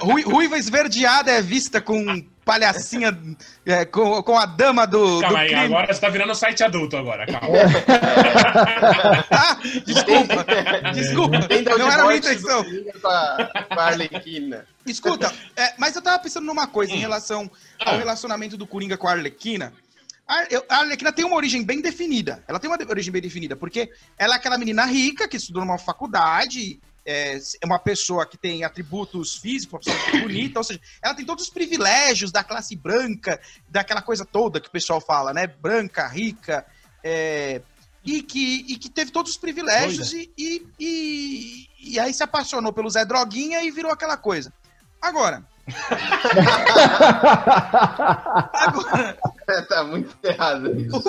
[0.00, 3.16] Rui- Ruiva esverdeada é vista com palhacinha,
[3.64, 5.64] é, com, com a dama do, do Calma aí, crime.
[5.64, 7.48] agora você tá virando site adulto agora, calma.
[9.30, 9.56] Ah,
[9.86, 10.44] desculpa,
[10.92, 11.38] desculpa,
[11.78, 12.64] não era a minha do intenção.
[13.00, 13.50] Com a,
[13.84, 14.66] Arlequina.
[14.86, 16.96] Escuta, é, mas eu tava pensando numa coisa Hum.
[16.96, 17.50] em relação
[17.84, 19.72] ao relacionamento do Coringa com a Arlequina.
[20.26, 22.42] A, eu- a Arlequina tem uma origem bem definida.
[22.48, 25.78] Ela tem uma origem bem definida, porque ela é aquela menina rica que estudou numa
[25.78, 30.80] faculdade, é, é uma pessoa que tem atributos físicos, uma pessoa muito bonita, ou seja,
[31.02, 35.34] ela tem todos os privilégios da classe branca, daquela coisa toda que o pessoal fala,
[35.34, 35.46] né?
[35.46, 36.64] Branca, rica,
[37.02, 37.60] é,
[38.02, 42.72] e, que, e que teve todos os privilégios e, e, e, e aí se apaixonou
[42.72, 44.50] pelo Zé Droguinha e virou aquela coisa.
[45.02, 45.46] Agora,
[48.54, 51.02] agora tá muito errado isso.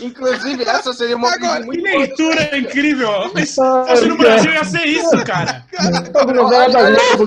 [0.00, 3.30] Inclusive, essa seria uma Agora, opinião Que muito leitura incrível!
[3.34, 5.64] Mas fosse no Brasil ia ser isso, cara.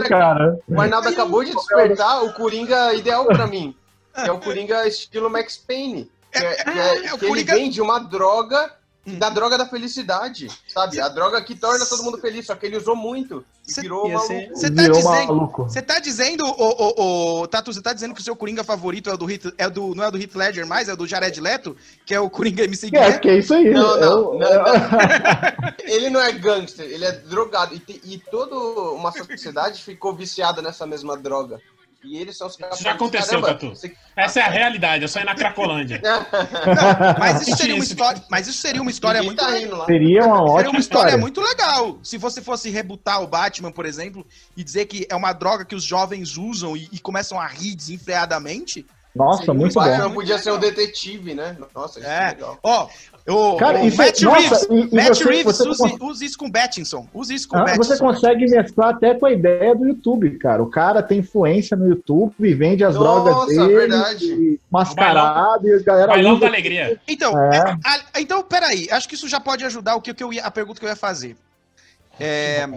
[0.07, 0.59] Cara.
[0.67, 3.75] O Arnaldo acabou de despertar o Coringa ideal pra mim.
[4.13, 6.09] Que é o Coringa estilo Max Payne.
[6.31, 8.71] Que, é, que é- é o que Coringa- ele vende uma droga.
[9.05, 10.99] Da droga da felicidade, sabe?
[11.01, 14.07] A droga que torna todo mundo feliz, só que ele usou muito e Cê- virou
[14.07, 14.53] ia maluco.
[14.53, 18.23] Você tá Virou dizendo, tá dizendo, o, o, o, Tatu, você tá dizendo que o
[18.23, 20.87] seu Coringa favorito é o do Heath, é do, não é do Heath Ledger mais,
[20.87, 21.75] é o do Jared Leto,
[22.05, 23.71] que é o Coringa MC É, que é isso aí.
[23.71, 25.71] Não, não, Eu- não, não.
[25.83, 27.75] Ele não é gangster, ele é drogado.
[27.75, 28.55] E, e toda
[28.93, 31.59] uma sociedade ficou viciada nessa mesma droga.
[32.03, 32.75] E eles são os caras.
[32.75, 33.69] Isso já aconteceu, Tatu.
[33.69, 33.95] Você...
[34.15, 36.01] Essa é a realidade, é só ir na Cracolândia.
[36.03, 39.51] Não, mas isso seria uma história, mas isso seria uma história muito tá lá.
[39.51, 41.17] Seria uma Seria ótima uma história história.
[41.17, 41.99] muito legal.
[42.03, 44.25] Se você fosse rebutar o Batman, por exemplo,
[44.57, 47.75] e dizer que é uma droga que os jovens usam e, e começam a rir
[47.75, 48.85] desenfreadamente.
[49.13, 50.15] Nossa, muito o Batman bom.
[50.15, 51.57] podia ser um detetive, né?
[51.75, 52.29] Nossa, isso é, É.
[52.29, 52.57] legal.
[52.63, 52.87] Ó,
[53.27, 55.77] o, Cara, o isso é- Matt nossa, Reeves, e- e Matt você- Reeves você use,
[55.79, 57.07] cons- use isso com o Pattinson.
[57.13, 60.61] Use isso com o Ah, você consegue mesclar até com a ideia do YouTube, cara.
[60.63, 64.25] O cara tem influência no YouTube, vende as Nossa, drogas dele, verdade.
[64.25, 66.99] e mascarado, e a galera Bailão usa da alegria.
[67.07, 67.57] Então, É.
[67.59, 67.77] a-
[68.15, 68.87] a- então, peraí.
[68.91, 70.89] Acho que isso já pode ajudar o que, que eu ia, a pergunta que eu
[70.89, 71.35] ia fazer.
[72.19, 72.67] É,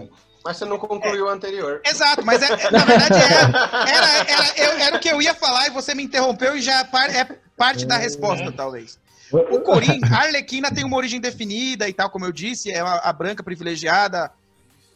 [0.43, 1.81] Mas você não concluiu o anterior.
[1.85, 5.33] exato, mas é- é- na verdade era, era, era, eu- era o que eu ia
[5.33, 7.27] falar e você me interrompeu e já é par- é
[7.57, 8.97] parte da resposta, talvez.
[9.41, 12.95] O Coringa, a Arlequina tem uma origem definida e tal, como eu disse, é a,
[12.95, 14.31] a branca privilegiada,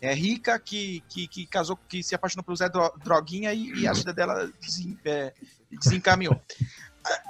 [0.01, 3.87] é rica, que, que, que casou, que se apaixonou pelo Zé Dro- Droguinha e, e
[3.87, 5.33] a vida dela desen- é,
[5.71, 6.39] desencaminhou.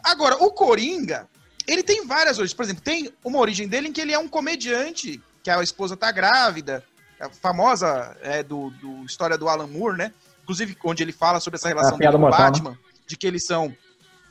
[0.04, 1.28] Agora, o Coringa,
[1.68, 2.54] ele tem várias origens.
[2.54, 5.96] Por exemplo, tem uma origem dele em que ele é um comediante, que a esposa
[5.96, 6.84] tá grávida,
[7.20, 10.14] a famosa é, do, do história do Alan Moore, né?
[10.44, 12.38] Inclusive, onde ele fala sobre essa relação dele piada com o né?
[12.38, 13.76] Batman, de que eles são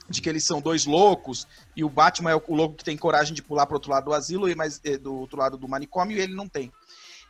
[0.09, 1.47] de que eles são dois loucos
[1.77, 4.15] e o Batman é o louco que tem coragem de pular pro outro lado do
[4.15, 6.73] asilo, e mas é, do outro lado do manicômio e ele não tem.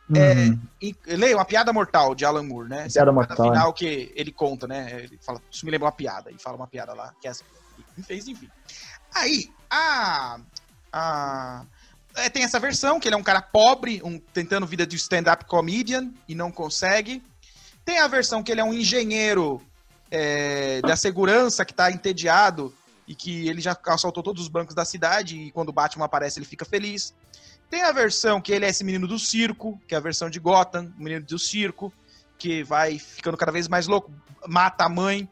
[0.09, 0.59] Uhum.
[0.81, 2.87] E, leia uma piada mortal de Alan Moore, né?
[2.91, 5.03] Piada é a mortal, final que ele conta, né?
[5.03, 7.43] Ele fala, isso me lembra uma piada, e fala uma piada lá, que é essa.
[7.97, 8.49] E fez, enfim.
[9.13, 10.39] Aí, a.
[10.91, 11.65] a
[12.15, 15.45] é, tem essa versão, que ele é um cara pobre, um, tentando vida de stand-up
[15.45, 17.21] comedian e não consegue.
[17.85, 19.61] Tem a versão que ele é um engenheiro
[20.11, 22.73] é, da segurança que tá entediado
[23.07, 26.39] e que ele já assaltou todos os bancos da cidade e quando o Batman aparece
[26.39, 27.13] ele fica feliz.
[27.69, 30.39] Tem a versão que ele é esse menino do circo, que é a versão de
[30.39, 31.93] Gotham, o menino do circo,
[32.37, 34.11] que vai ficando cada vez mais louco,
[34.47, 35.29] mata a mãe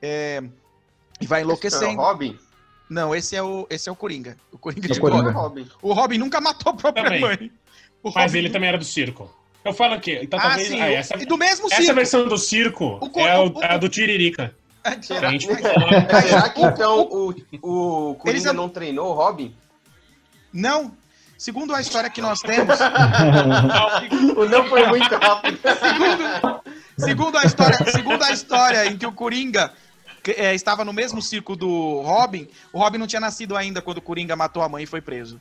[0.00, 0.42] é,
[1.20, 2.00] e vai Esse é o enlouquecendo.
[2.00, 2.38] Robin?
[2.90, 4.36] Não, esse é o, esse é o Coringa.
[4.50, 5.30] O Coringa É o de Coringa.
[5.30, 5.70] Robin.
[5.80, 7.20] O Robin nunca matou a própria Também.
[7.20, 7.52] mãe.
[8.02, 9.30] O Mas Robin- ele também era do circo.
[9.64, 10.12] Eu falo que.
[10.22, 10.68] Então Ah, talvez.
[10.68, 10.80] sim.
[10.80, 11.94] ah, o- essa, E do mesmo essa circo.
[11.94, 14.54] versão do circo O é, o- o- é a do Tiririca.
[15.02, 15.56] Será, gente É.
[15.56, 19.54] fala- será que então o, o Coringa Eles- não treinou o Robin?
[20.52, 20.92] Não.
[21.38, 22.78] Segundo a história que nós temos,
[24.36, 25.58] O não foi muito rápido.
[25.60, 26.62] segundo,
[26.98, 29.72] segundo a história, segundo a história em que o Coringa
[30.36, 34.02] é, estava no mesmo circo do Robin, o Robin não tinha nascido ainda quando o
[34.02, 35.40] Coringa matou a mãe e foi preso.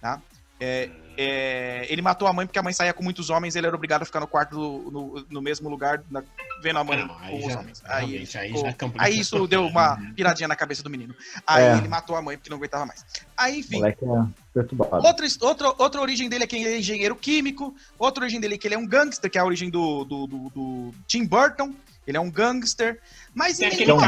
[0.00, 0.20] Tá?
[0.58, 3.74] É, É, ele matou a mãe porque a mãe saía com muitos homens, ele era
[3.74, 6.22] obrigado a ficar no quarto do- no, no mesmo lugar, na-
[6.62, 7.82] vendo a mãe Não, com aí os já- homens.
[7.86, 9.04] Aí, aí ficou- já complica.
[9.04, 11.14] aí isso deu uma piradinha na cabeça do menino.
[11.46, 11.76] Aí É.
[11.78, 13.04] ele matou a mãe porque não aguentava mais.
[13.36, 15.06] Aí, enfim, moleque é perturbado.
[15.06, 17.74] Outra, outra, outra origem dele é que ele é engenheiro químico.
[17.98, 20.26] Outra origem dele é que ele é um gangster, que é a origem do, do,
[20.26, 21.74] do- do Tim Burton.
[22.06, 23.00] Ele é um gangster.
[23.34, 23.98] Mas Tem em aquele Então,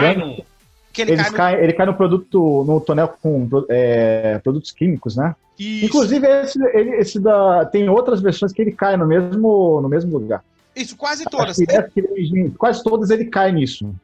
[0.99, 1.37] que ele Ele cai no...
[1.37, 5.37] cai, ele cai no produto, no tonel com é, produtos químicos, né?
[5.57, 9.89] Isso, Inclusive, esse, ele- esse da, tem outras versões que ele cai no mesmo, no
[9.89, 10.43] mesmo lugar.
[10.75, 11.57] isso, quase todas.
[11.59, 13.95] Ele- quase todas ele cai nisso.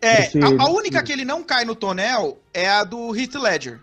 [0.00, 3.34] É, esse- a, a única que ele não cai no tonel é a do Heath
[3.34, 3.80] Ledger.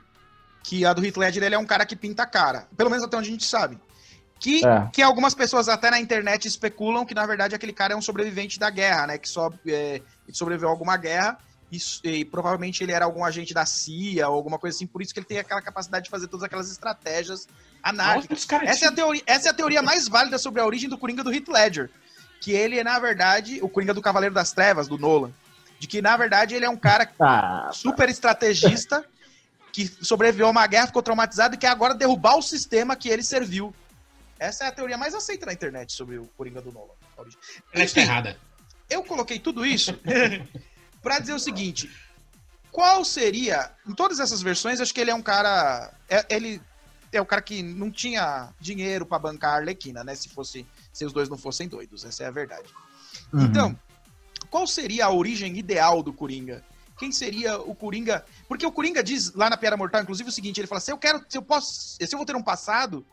[0.63, 2.65] Que a do Heath Ledger ele é um cara que pinta a cara.
[2.75, 3.77] Pelo menos até onde a gente sabe.
[4.39, 4.87] Que, É.
[4.93, 8.59] que algumas pessoas até na internet especulam que, na verdade, aquele cara é um sobrevivente
[8.59, 9.17] da guerra, né?
[9.17, 10.01] Que só é,
[10.31, 11.37] sobreviveu a alguma guerra
[11.71, 14.87] e, s- e provavelmente ele era algum agente da CIA ou alguma coisa assim.
[14.87, 17.47] Por isso que ele tem aquela capacidade de fazer todas aquelas estratégias
[17.83, 18.39] anárquicas.
[18.39, 20.89] Os caras Essa é, a teoria, essa é a teoria mais válida sobre a origem
[20.89, 21.89] do Coringa do Heath Ledger.
[22.39, 25.31] Que ele é, na verdade, o Coringa do Cavaleiro das Trevas, do Nolan.
[25.79, 29.03] De que, na verdade, ele é um cara Ah, super estrategista
[29.71, 33.21] que sobreviveu a uma guerra, ficou traumatizado e quer agora derrubar o sistema que ele
[33.23, 33.73] serviu.
[34.39, 36.93] Essa é a teoria mais aceita na internet sobre o Coringa do Nolan.
[37.73, 38.37] Ela está errada.
[38.89, 39.99] Eu coloquei tudo isso
[41.07, 41.89] pra dizer o seguinte:
[42.69, 46.61] qual seria, em todas essas versões, acho que ele é um cara, é- ele
[47.13, 50.13] é o cara que não tinha dinheiro pra bancar a Arlequina, né?
[50.15, 52.67] Se fosse, se os dois não fossem doidos, essa é a verdade.
[53.33, 53.45] uhum.
[53.45, 53.79] Então,
[54.49, 56.61] qual seria a origem ideal do Coringa?
[56.97, 58.25] Quem seria o Coringa?
[58.47, 60.97] Porque o Coringa diz lá na Piada Mortal, inclusive, o seguinte: ele fala: se eu
[60.97, 63.05] quero, se eu posso, se eu vou ter um passado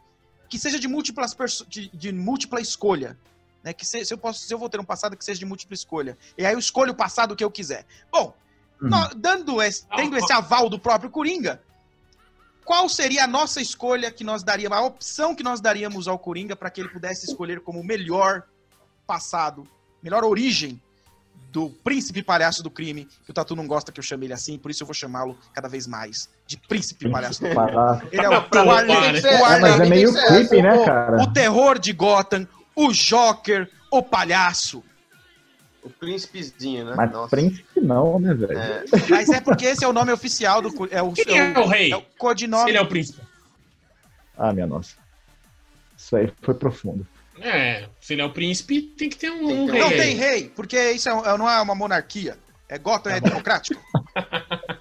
[0.49, 1.37] que seja de múltiplas
[1.69, 3.17] de, de múltipla escolha.
[3.65, 5.47] Né, que se, se eu posso, se eu vou ter um passado que seja de
[5.47, 6.19] múltipla escolha.
[6.37, 7.87] E aí eu escolho o passado que eu quiser.
[8.13, 8.35] Bom,
[8.81, 8.91] Uhum.
[8.91, 11.63] nó- dando esse, tendo esse aval do próprio Coringa,
[12.65, 16.55] qual seria a nossa escolha que nós daríamos, a opção que nós daríamos ao Coringa
[16.55, 18.43] para que ele pudesse escolher como o melhor
[19.07, 19.67] passado,
[20.03, 20.79] melhor origem
[21.51, 24.59] do príncipe palhaço do crime, que o Tatu não gosta que eu chame ele assim,
[24.59, 28.09] por isso eu vou chamá-lo cada vez mais de príncipe palhaço do crime.
[28.11, 28.41] Ele é o, o
[29.13, 29.21] né?
[29.41, 31.23] o É, mas é meio creepy, né, o- cara?
[31.23, 32.47] o terror de Gotham,
[32.77, 34.83] o Joker, o palhaço.
[35.83, 36.95] O príncipezinho, né?
[36.97, 37.37] Mas Nossa.
[37.37, 38.59] príncipe não, né, velho?
[38.59, 41.59] É, Mas é porque esse é o nome oficial do é o, Quem é é
[41.59, 41.93] o rei?
[41.93, 42.71] é o codinome.
[42.71, 43.21] Ele é o príncipe.
[44.37, 44.97] Ah, minha nossa.
[45.97, 47.07] Isso aí foi profundo.
[47.41, 49.81] É, se ele é o príncipe, tem que ter um, Tem um que ter rei.
[49.83, 52.39] Não tem rei, porque isso é, é- não é uma monarquia.
[52.69, 53.81] É Gotham é democrático.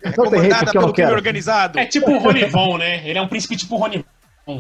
[0.06, 1.80] É Não tem rei comandada pelo crime organizado.
[1.80, 3.08] É tipo o Ronivon, né?
[3.08, 4.04] Ele é um príncipe tipo o Ronivon,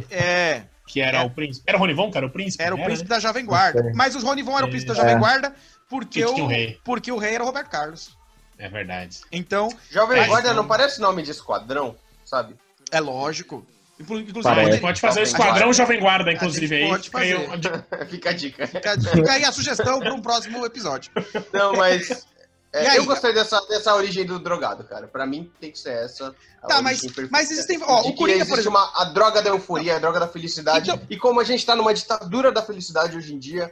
[0.09, 1.23] É, que era É.
[1.23, 1.63] o príncipe.
[1.67, 2.25] Era o Ronivon, cara?
[2.25, 2.63] O príncipe?
[2.63, 2.86] era o Né?
[2.86, 3.91] príncipe da Jovem Guarda.
[3.95, 5.01] Mas os Ronivon era o príncipe da É.
[5.01, 5.53] Jovem Guarda
[5.89, 6.79] porque Que o, um rei.
[6.84, 8.17] porque o rei era o Roberto Carlos.
[8.57, 9.19] É verdade.
[9.31, 12.55] Então, Jovem Mas- Guarda não parece nome de esquadrão, sabe?
[12.91, 13.65] é lógico.
[13.99, 14.79] Inclu- Inclusive, Parece.
[14.79, 15.73] Pode fazer o Esquadrão Guarda.
[15.73, 16.89] Jovem Guarda, inclusive, gente aí.
[16.89, 17.57] pode Fica fazer.
[17.59, 18.05] dica.
[18.09, 18.67] Fica a dica.
[18.67, 21.11] fica, fica aí a sugestão para um próximo episódio.
[21.53, 22.25] Não, mas.
[22.74, 22.97] É, E aí?
[22.97, 25.07] eu gostei dessa, dessa origem do drogado, cara.
[25.07, 26.36] Pra mim tem que ser essa.
[26.61, 27.30] a Tá, mas- perfeita.
[27.32, 29.99] mas existem- ó, De o Coringa, existe por exemplo- uma, a droga da euforia, a
[29.99, 30.89] droga da felicidade.
[30.89, 33.71] Então- E como a gente tá numa ditadura da felicidade hoje em dia,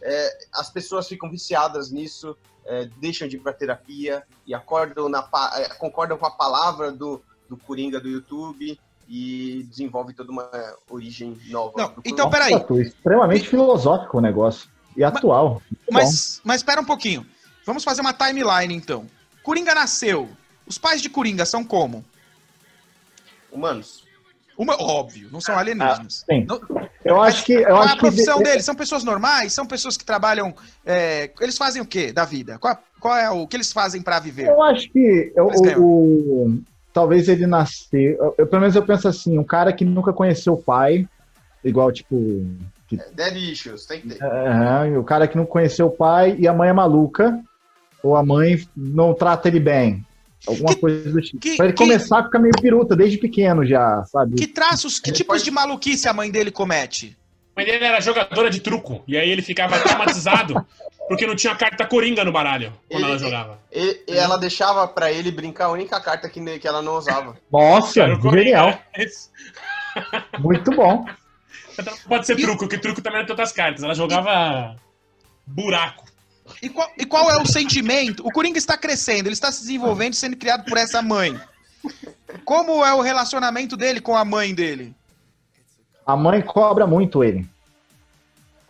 [0.00, 5.26] é, as pessoas ficam viciadas nisso, é, deixam de ir pra terapia e acordam na,
[5.56, 8.78] é, concordam com a palavra do, do Coringa do YouTube
[9.08, 10.50] e desenvolve toda uma
[10.90, 11.72] origem nova.
[11.76, 12.52] Não, então, peraí.
[12.82, 14.68] Extremamente filosófico o negócio.
[14.94, 15.62] E atual.
[15.70, 15.78] Bom.
[15.90, 17.24] Mas, mas espera um pouquinho.
[17.68, 19.04] Vamos fazer uma timeline, então.
[19.42, 20.26] Coringa nasceu.
[20.66, 22.02] Os pais de Coringa são como?
[23.52, 24.04] Humanos.
[24.56, 26.24] Uma, óbvio, não são alienígenas.
[26.28, 26.46] Sim.
[26.48, 26.58] Não-
[27.04, 27.52] Eu acho que.
[27.52, 28.64] Eu qual é acho a profissão que deles?
[28.64, 29.52] São pessoas normais?
[29.52, 30.54] São pessoas que trabalham.
[30.84, 32.58] é, eles fazem o que da vida?
[32.58, 34.48] Qual, qual é o que eles fazem pra viver?
[34.48, 35.46] Eu acho que eu-
[35.78, 36.60] o, o-
[36.92, 38.00] talvez ele nasceu.
[38.00, 41.06] eu- eu- pelo menos eu penso assim, um cara que nunca conheceu o pai,
[41.62, 42.16] igual tipo.
[42.92, 44.24] É, Dead Issues, tem que ter.
[44.24, 47.38] é, o cara que não conheceu o pai e a mãe é maluca,
[48.02, 50.04] ou a mãe não trata ele bem.
[50.46, 51.38] Alguma Que- coisa do tipo.
[51.40, 54.36] que- pra ele que- começar a ficar meio piruta desde pequeno já, sabe?
[54.36, 57.16] Que traços, que Ele tipos pode- de maluquice a mãe dele comete?
[57.56, 59.02] Mas ele era jogadora de truco.
[59.08, 60.54] E aí ele ficava traumatizado
[61.08, 63.58] porque não tinha carta coringa no baralho quando ela Ele- jogava.
[63.72, 67.36] E, e ela deixava pra ele brincar a única carta que, que ela não usava.
[67.52, 68.78] Nossa, Era genial.
[70.38, 71.04] Muito bom.
[72.08, 73.82] Pode ser E- truco, que truco também não tem outras cartas.
[73.82, 74.76] Ela jogava
[75.46, 76.04] buraco.
[76.62, 78.26] E qual, e qual é o sentimento?
[78.26, 81.38] O Coringa está crescendo, ele está se desenvolvendo, sendo criado por essa mãe.
[82.44, 84.94] Como é o relacionamento dele com a mãe dele?
[86.06, 87.46] A mãe cobra muito ele.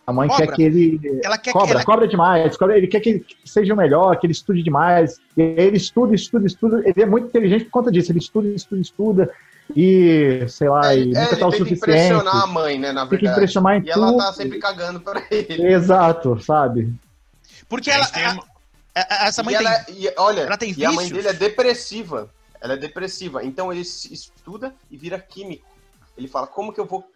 [0.05, 0.47] A mãe Cobra?
[0.47, 1.19] quer que ele.
[1.23, 2.57] Ela quer cobra, que ela, cobra demais.
[2.57, 5.19] Cobra, ele quer que ele seja o melhor, que ele estude demais.
[5.37, 6.81] Ele estuda, estuda, estuda.
[6.83, 8.11] Ele é muito inteligente por conta disso.
[8.11, 9.31] Ele estuda, estuda, estuda.
[9.75, 11.77] e, sei lá, É, e é, nunca ele tá o suficiente.
[11.77, 13.33] impressionar a mãe, né, na Tem que verdade.
[13.37, 14.17] impressionar em E ela tudo.
[14.17, 15.67] tá sempre cagando pra ele.
[15.67, 16.91] Exato, sabe?
[17.69, 18.45] Porque ela, tem a- uma-
[18.95, 19.67] a- essa mãe e tem.
[19.67, 22.29] ela, e, olha, ela tem e a mãe dele é depressiva.
[22.59, 23.43] Ela é depressiva.
[23.45, 25.65] Então ele estuda e vira químico.
[26.17, 27.09] Ele fala, como que eu vou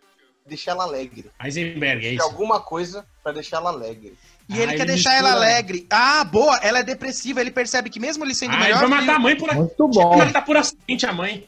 [0.46, 1.30] deixar ela alegre?
[1.44, 2.24] Heisenberg, é isso.
[2.24, 4.18] alguma coisa pra deixar ela alegre.
[4.48, 5.88] E ele Ah, quer ele deixar ela mistura- alegre.
[5.90, 7.42] Ah, boa, ela é depressiva.
[7.42, 9.88] Ele percebe que mesmo ele sendo Ah, ele melhor vai matar a mãe por Muito
[9.88, 10.22] bom.
[10.22, 11.48] Ele tá por acidente a mãe.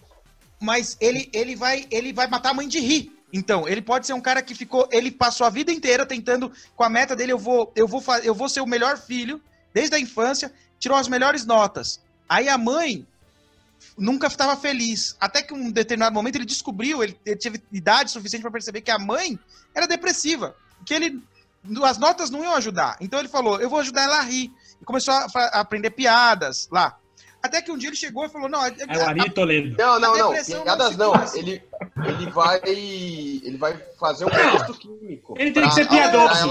[0.61, 3.14] mas ele, ele, vai, ele vai matar a mãe de rir.
[3.37, 6.85] Então, ele pode ser um cara que ficou, ele passou a vida inteira tentando com
[6.85, 9.41] a meta dele, eu vou, eu vou, eu vou ser o melhor filho
[9.73, 11.99] desde a infância, tirou as melhores notas.
[12.29, 13.05] Aí a mãe
[13.97, 18.41] nunca estava feliz, até que um determinado momento ele descobriu, ele, ele teve idade suficiente
[18.41, 19.37] para perceber que a mãe
[19.73, 20.55] era depressiva,
[20.85, 21.21] que ele
[21.83, 22.95] as notas não iam ajudar.
[23.01, 24.49] Então ele falou, eu vou ajudar ela a rir.
[24.81, 26.97] E começou a, a aprender piadas lá.
[27.45, 29.75] Até que um dia ele chegou e falou, não, a- É o Ari Toledo.
[29.77, 30.27] Não, não, não.
[30.29, 31.61] depressão Piadas não Ele,
[32.07, 32.59] ele vai.
[32.65, 35.35] Ele vai fazer um composto químico.
[35.37, 36.49] Ele tem pra que ser piadoso.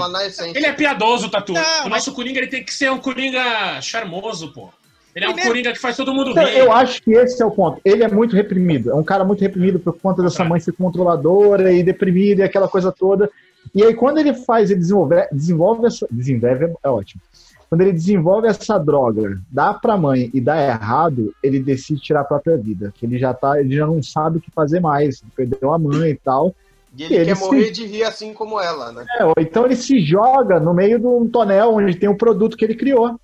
[0.55, 1.53] Ele é piadoso, Tatu.
[1.53, 4.69] Não, o mas- nosso Coringa ele tem que ser um Coringa charmoso, pô.
[5.13, 6.57] Ele é um Coringa que faz todo mundo Então, rir.
[6.57, 7.79] eu acho que esse é o ponto.
[7.85, 8.91] Ele é muito reprimido.
[8.91, 12.67] É um cara muito reprimido por conta dessa mãe ser controladora e deprimida e aquela
[12.67, 13.29] coisa toda.
[13.73, 16.05] E aí, quando ele faz, ele desenvolve, desenvolve essa.
[16.11, 17.21] Desenvolve é ótimo.
[17.69, 22.25] Quando ele desenvolve essa droga, dá pra mãe e dá errado, ele decide tirar a
[22.25, 22.93] própria vida.
[22.95, 25.21] Que ele já tá, ele já não sabe o que fazer mais.
[25.35, 26.53] Perdeu a mãe e tal.
[26.97, 29.05] E ele, Ele quer se- morrer de rir assim como ela, né?
[29.19, 32.55] É, ou então ele se joga no meio de um tonel onde tem o produto
[32.55, 33.19] que ele criou.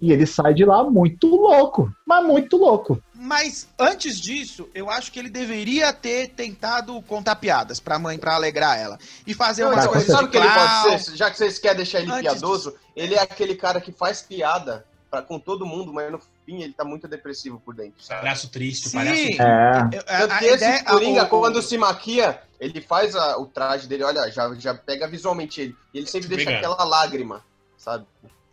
[0.00, 1.90] E ele sai de lá muito louco.
[2.06, 3.00] Mas muito louco.
[3.20, 8.36] Mas antes disso, eu acho que ele deveria ter tentado contar piadas pra mãe, pra
[8.36, 8.96] alegrar ela.
[9.26, 11.16] E fazer mas coisas sabe o que ele pode ser?
[11.16, 14.86] Já que vocês querem deixar ele Antes piadoso, ele é aquele cara que faz piada
[15.10, 18.00] pra, com todo mundo, mas no fim ele tá muito depressivo por dentro.
[18.04, 18.20] Sabe?
[18.20, 18.98] Palhaço triste, Sim.
[18.98, 19.42] palhaço triste.
[19.42, 19.44] É.
[19.46, 24.04] A- Tanto a esse Coringa, o- quando se maquia, ele faz a- o traje dele,
[24.04, 25.76] olha, já, já pega visualmente ele.
[25.92, 26.72] E ele sempre deixa Obrigado.
[26.72, 27.44] aquela lágrima,
[27.76, 28.06] sabe?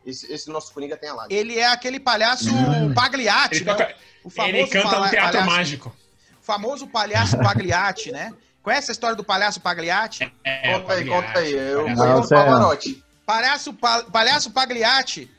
[0.06, 1.40] Esse, esse nosso Coringa tem a lágrima.
[1.40, 2.50] Ele é aquele palhaço
[2.94, 3.74] Pagliatti, Ele, né?
[3.74, 5.96] toca- O famoso ele canta um pala- teatro palhaço, mágico.
[6.42, 8.34] famoso palhaço Pagliatti, né?
[8.62, 10.32] Conhece a história do palhaço Pagliatti?
[10.44, 11.52] É, conta aí, conta aí.
[11.54, 12.46] Eu Não, no sério.
[12.46, 13.04] Pavarotti.
[13.26, 15.30] Palhaço, pa- palhaço Pagliatti.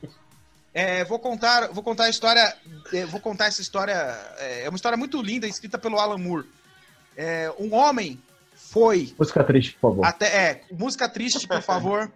[0.75, 2.57] É, vou contar, vou contar a história.
[2.93, 3.95] é, vou contar essa história.
[4.39, 6.47] É, é uma história muito linda, escrita pelo Alan Moore.
[7.17, 8.21] É, um homem
[8.55, 10.05] foi Música triste, por favor.
[10.05, 12.11] até é música triste, por favor.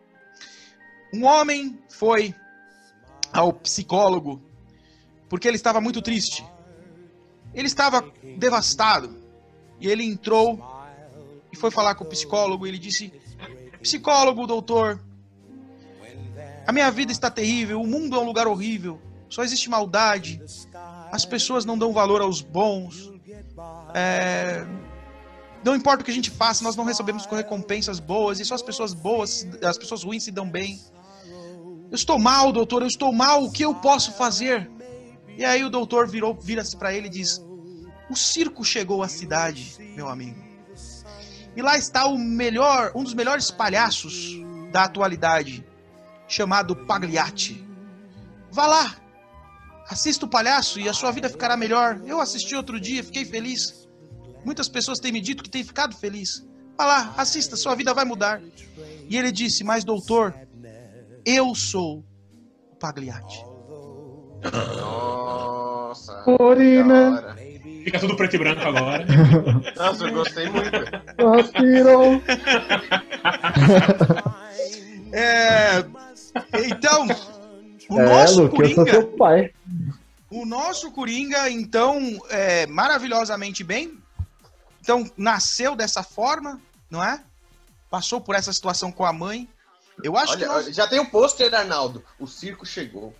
[1.12, 2.34] Um homem foi
[3.32, 4.40] ao psicólogo
[5.28, 6.44] porque ele estava muito triste.
[7.54, 8.04] Ele estava
[8.36, 9.16] devastado
[9.80, 10.60] e ele entrou
[11.52, 12.66] e foi falar com o psicólogo.
[12.66, 13.12] E ele disse:
[13.80, 15.00] Psicólogo, doutor,
[16.66, 17.80] a minha vida está terrível.
[17.80, 19.00] O mundo é um lugar horrível.
[19.28, 20.42] Só existe maldade.
[21.10, 23.12] As pessoas não dão valor aos bons.
[23.94, 24.66] É,
[25.64, 28.62] não importa o que a gente faça, nós não recebemos recompensas boas e só as
[28.62, 30.80] pessoas boas, as pessoas ruins se dão bem.
[31.90, 34.70] Eu estou mal, doutor, eu estou mal, o que eu posso fazer?
[35.36, 37.44] E aí o doutor virou, vira-se para ele e diz:
[38.08, 40.40] O circo chegou à cidade, meu amigo.
[41.56, 44.36] E lá está o melhor, um dos melhores palhaços
[44.70, 45.66] da atualidade,
[46.28, 47.66] chamado Pagliatti.
[48.52, 48.96] Vá lá,
[49.88, 52.00] assista o palhaço e a sua vida ficará melhor.
[52.06, 53.88] Eu assisti outro dia, fiquei feliz.
[54.44, 56.46] Muitas pessoas têm me dito que têm ficado feliz.
[56.78, 58.40] Vá lá, assista, sua vida vai mudar.
[59.08, 60.32] E ele disse: Mas, doutor,
[61.36, 62.04] eu sou
[62.72, 63.44] o Pagliatti.
[64.80, 66.22] Nossa.
[66.22, 67.36] Corina.
[67.84, 69.06] Fica tudo preto e branco agora.
[69.76, 70.76] Nossa, eu gostei muito.
[71.40, 72.22] Aspirou.
[75.12, 75.78] É,
[76.66, 77.06] então,
[77.88, 79.50] o É, nosso Luke, eu sou Coringa, seu pai.
[80.30, 81.98] o nosso Coringa, então,
[82.28, 83.98] é maravilhosamente bem.
[84.80, 87.20] Então, nasceu dessa forma, não é?
[87.90, 89.48] Passou por essa situação com a mãe.
[90.04, 92.04] Eu acho Olha, que nós, já tem o pôster, Arnaldo.
[92.18, 93.14] O circo chegou.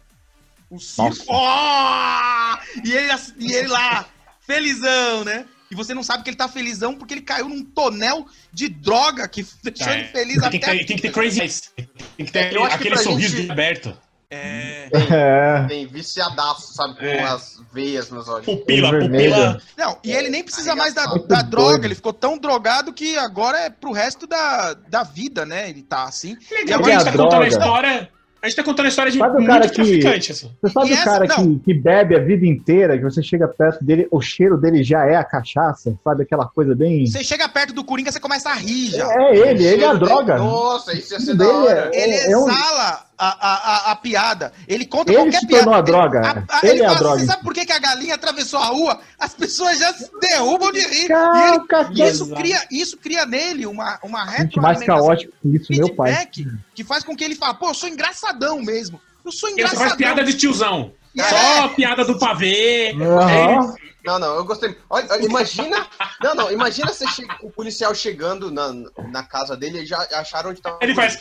[0.71, 1.25] o circo.
[1.29, 2.57] Oh!
[2.85, 4.07] E, ele, e ele lá,
[4.41, 5.47] felizão, né?
[5.71, 9.29] E você não sabe que ele tá felizão porque ele caiu num tonel de droga
[9.29, 10.79] que deixou Tá, ele feliz Tem que, até.
[10.79, 11.73] ter, tem que ter crazy eyes.
[12.17, 13.97] Tem que ter Eu acho que aquele pra sorriso gente- aberto.
[14.31, 14.89] É...
[14.93, 15.65] É.
[15.69, 16.97] Tem viciadaço, sabe?
[16.99, 17.21] Com É.
[17.23, 18.47] as veias nos olhos.
[18.47, 19.61] Pupila, pupila.
[19.77, 21.85] Não, e ele nem precisa mais da, muito da droga, doido.
[21.87, 25.69] ele ficou tão drogado que agora é pro resto da, da vida, né?
[25.69, 26.37] Ele tá assim.
[26.51, 27.49] Legal, agora a gente a tá contando a droga?
[27.49, 28.11] história.
[28.43, 30.51] A gente tá contando a história de Sabe muito cara que- traficante, assim.
[30.63, 31.59] Você sabe E o essa- cara não.
[31.59, 35.05] que, que bebe a vida inteira, que você chega perto dele, o cheiro dele já
[35.05, 36.23] é a cachaça, sabe?
[36.23, 37.05] Aquela coisa bem.
[37.07, 39.07] Você chega perto do Coringa, você começa a rir já.
[39.13, 40.37] É ele, ele é a Cheiro dele- droga.
[40.39, 41.91] Nossa, isso ia ser da dele hora.
[41.93, 44.53] é- Ele é um- exala a, a, a, piada.
[44.67, 45.77] Ele conta ele qualquer se piada.
[45.77, 46.21] a droga.
[46.21, 47.21] A, a, ele, ele é a droga.
[47.21, 49.01] Você sabe por que, que, a galinha atravessou a rua?
[49.19, 51.09] As pessoas já se derrubam de rir.
[51.09, 54.25] Caraca, e ele, isso, cria, isso cria nele uma, uma
[54.57, 56.27] mais caótico que isso, meu pai.
[56.75, 59.01] Que faz com que ele fale, pô, eu sou engraçadão mesmo.
[59.25, 59.83] Eu sou engraçadão.
[59.83, 60.93] Ele faz piada de tiozão.
[61.17, 61.23] É.
[61.23, 62.93] Só piada do pavê.
[62.95, 63.75] Uhum.
[64.05, 64.77] Não, não, eu gostei.
[64.89, 65.87] Olha, imagina.
[66.23, 67.27] Não, não, imagina você che...
[67.43, 68.73] o policial chegando na,
[69.11, 70.79] na casa dele e já acharam onde tava.
[70.81, 71.19] Ele faz.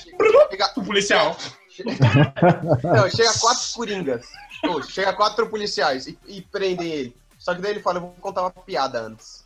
[0.50, 0.72] Chega...
[0.78, 1.38] O policial.
[2.84, 4.28] Não, chega quatro coringas.
[4.62, 7.16] Pô, chega quatro policiais e, e, prendem ele.
[7.38, 9.46] Só que daí ele fala: eu vou contar uma piada antes.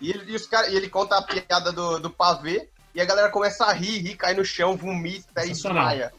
[0.00, 3.04] E ele, e os cara, e ele conta a piada do, do pavê e a
[3.04, 6.12] galera começa a rir, rir, cai no chão, vomita e desmaia.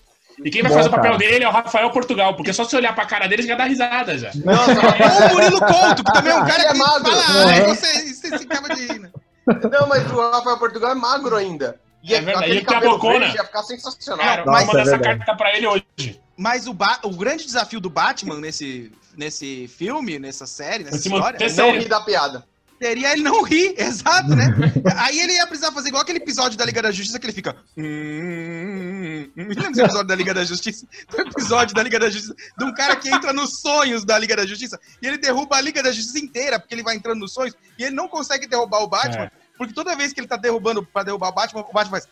[0.43, 2.95] E quem vai fazer o papel dele é o Rafael Portugal, porque só se olhar
[2.95, 4.31] pra cara dele já dá risada já.
[4.35, 7.11] Não, Ou o Murilo Couto, que também é um cara é que magro.
[7.11, 9.11] fala, ah, você, você se acaba de rir, né?
[9.45, 11.79] Não, mas o Rafael Portugal é magro ainda.
[12.03, 13.27] E é verdade, ele tem a bocona.
[13.27, 14.25] Ia ficar sensacional.
[14.25, 16.19] Cara, mas mandar é essa carta pra ele hoje.
[16.35, 21.37] Mas o, ba o grande desafio do Batman nesse, nesse filme, nessa série, nessa história...
[21.37, 22.45] É não rir da piada
[22.81, 24.47] seria ele não rir, exato, né?
[24.97, 27.55] Aí ele ia precisar fazer igual aquele episódio da Liga da Justiça que ele fica.
[27.77, 30.87] Hum, lembra desse episódio da Liga da Justiça?
[31.09, 34.17] Tem um episódio da Liga da Justiça de um cara que entra nos sonhos da
[34.17, 37.19] Liga da Justiça e ele derruba a Liga da Justiça inteira, porque ele vai entrando
[37.19, 39.25] nos sonhos e ele não consegue derrubar o Batman.
[39.25, 39.31] É.
[39.61, 42.09] Porque toda vez que ele tá derrubando pra derrubar o Batman, o Batman faz.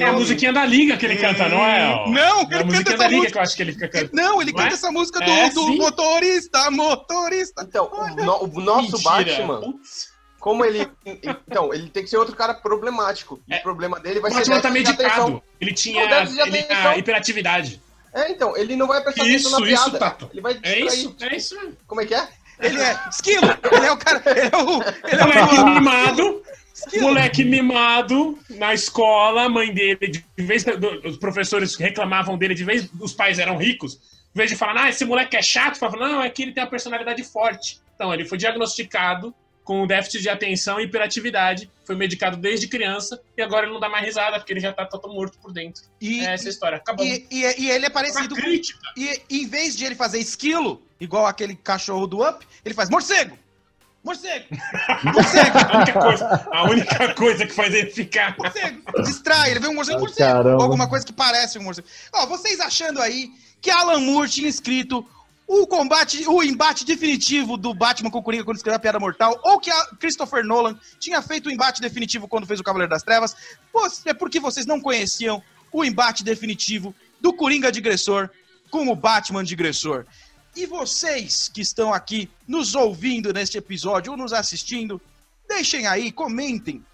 [0.00, 2.10] É a musiquinha da Liga que ele canta, não é?
[2.10, 3.32] Não, ele é a musiquinha da Liga música.
[3.32, 4.10] que eu acho que ele fica cantando.
[4.12, 4.72] Não, ele canta é?
[4.72, 7.62] essa música do, é, do motorista, motorista.
[7.62, 9.46] Então, o, no, o nosso Mentira.
[9.46, 9.74] Batman.
[10.40, 10.90] Como ele.
[11.04, 13.40] Então, ele tem que ser outro cara problemático.
[13.46, 13.60] E o é.
[13.60, 14.52] problema dele vai o ser.
[14.52, 15.40] O tá medicado.
[15.60, 17.80] Ele tinha ele, a hiperatividade.
[18.12, 19.88] É, então, ele não vai prestar isso, atenção na piada.
[19.90, 20.30] Isso, Tato.
[20.32, 20.82] Ele vai distrair.
[20.82, 21.56] É isso, é isso.
[21.86, 22.28] Como é que é?
[22.60, 23.46] Ele é esquilo.
[23.72, 24.22] Ele é o cara.
[24.26, 24.82] Ele é o.
[25.08, 26.42] Ele é o moleque mimado.
[27.00, 30.64] Moleque mimado na escola, mãe dele, de vez
[31.04, 33.94] os professores reclamavam dele, de vez os pais eram ricos,
[34.34, 36.62] em vez de falar, ah, esse moleque é chato, falavam, não, é que ele tem
[36.62, 37.80] uma personalidade forte.
[37.94, 39.34] Então, ele foi diagnosticado
[39.66, 43.88] com déficit de atenção e hiperatividade, foi medicado desde criança e agora ele não dá
[43.88, 45.82] mais risada porque ele já tá todo morto por dentro.
[46.00, 46.78] E, é essa história.
[46.78, 47.04] Acabou.
[47.04, 48.40] E, e, e ele é parecido com.
[48.96, 53.36] E em vez de ele fazer esquilo, igual aquele cachorro do Up, ele faz morcego.
[54.04, 54.46] Morcego!
[55.12, 55.58] Morcego!
[55.58, 58.36] a, única coisa, a única coisa que faz ele ficar.
[58.38, 59.02] Morcego!
[59.02, 60.30] Distrai, ele vê um morcego, morcego.
[60.30, 60.58] Caramba.
[60.58, 61.88] Ou alguma coisa que parece um morcego.
[62.14, 65.04] Ó, vocês achando aí que Alan Moore tinha escrito
[65.46, 69.38] o combate, o embate definitivo do Batman com o Coringa quando escreveu a Piada Mortal,
[69.44, 73.02] ou que a Christopher Nolan tinha feito o embate definitivo quando fez o Cavaleiro das
[73.02, 73.36] Trevas,
[74.04, 75.42] é porque vocês não conheciam
[75.72, 78.28] o embate definitivo do Coringa de Agressor
[78.70, 80.04] com o Batman de Agressor.
[80.56, 85.00] E vocês que estão aqui nos ouvindo neste episódio ou nos assistindo,
[85.46, 86.84] deixem aí, comentem.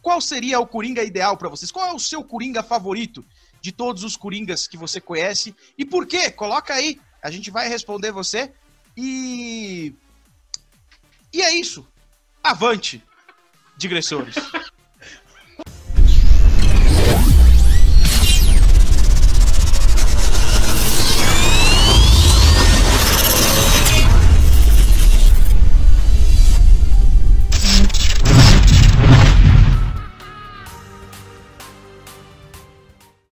[0.00, 1.72] Qual seria o Coringa ideal para vocês?
[1.72, 3.24] Qual é o seu Coringa favorito
[3.60, 5.54] de todos os Coringas que você conhece?
[5.76, 6.30] E por quê?
[6.30, 8.52] Coloca aí, a gente vai responder você.
[8.94, 9.94] E.
[11.32, 11.88] E é isso.
[12.42, 13.02] Avante,
[13.78, 14.34] digressores.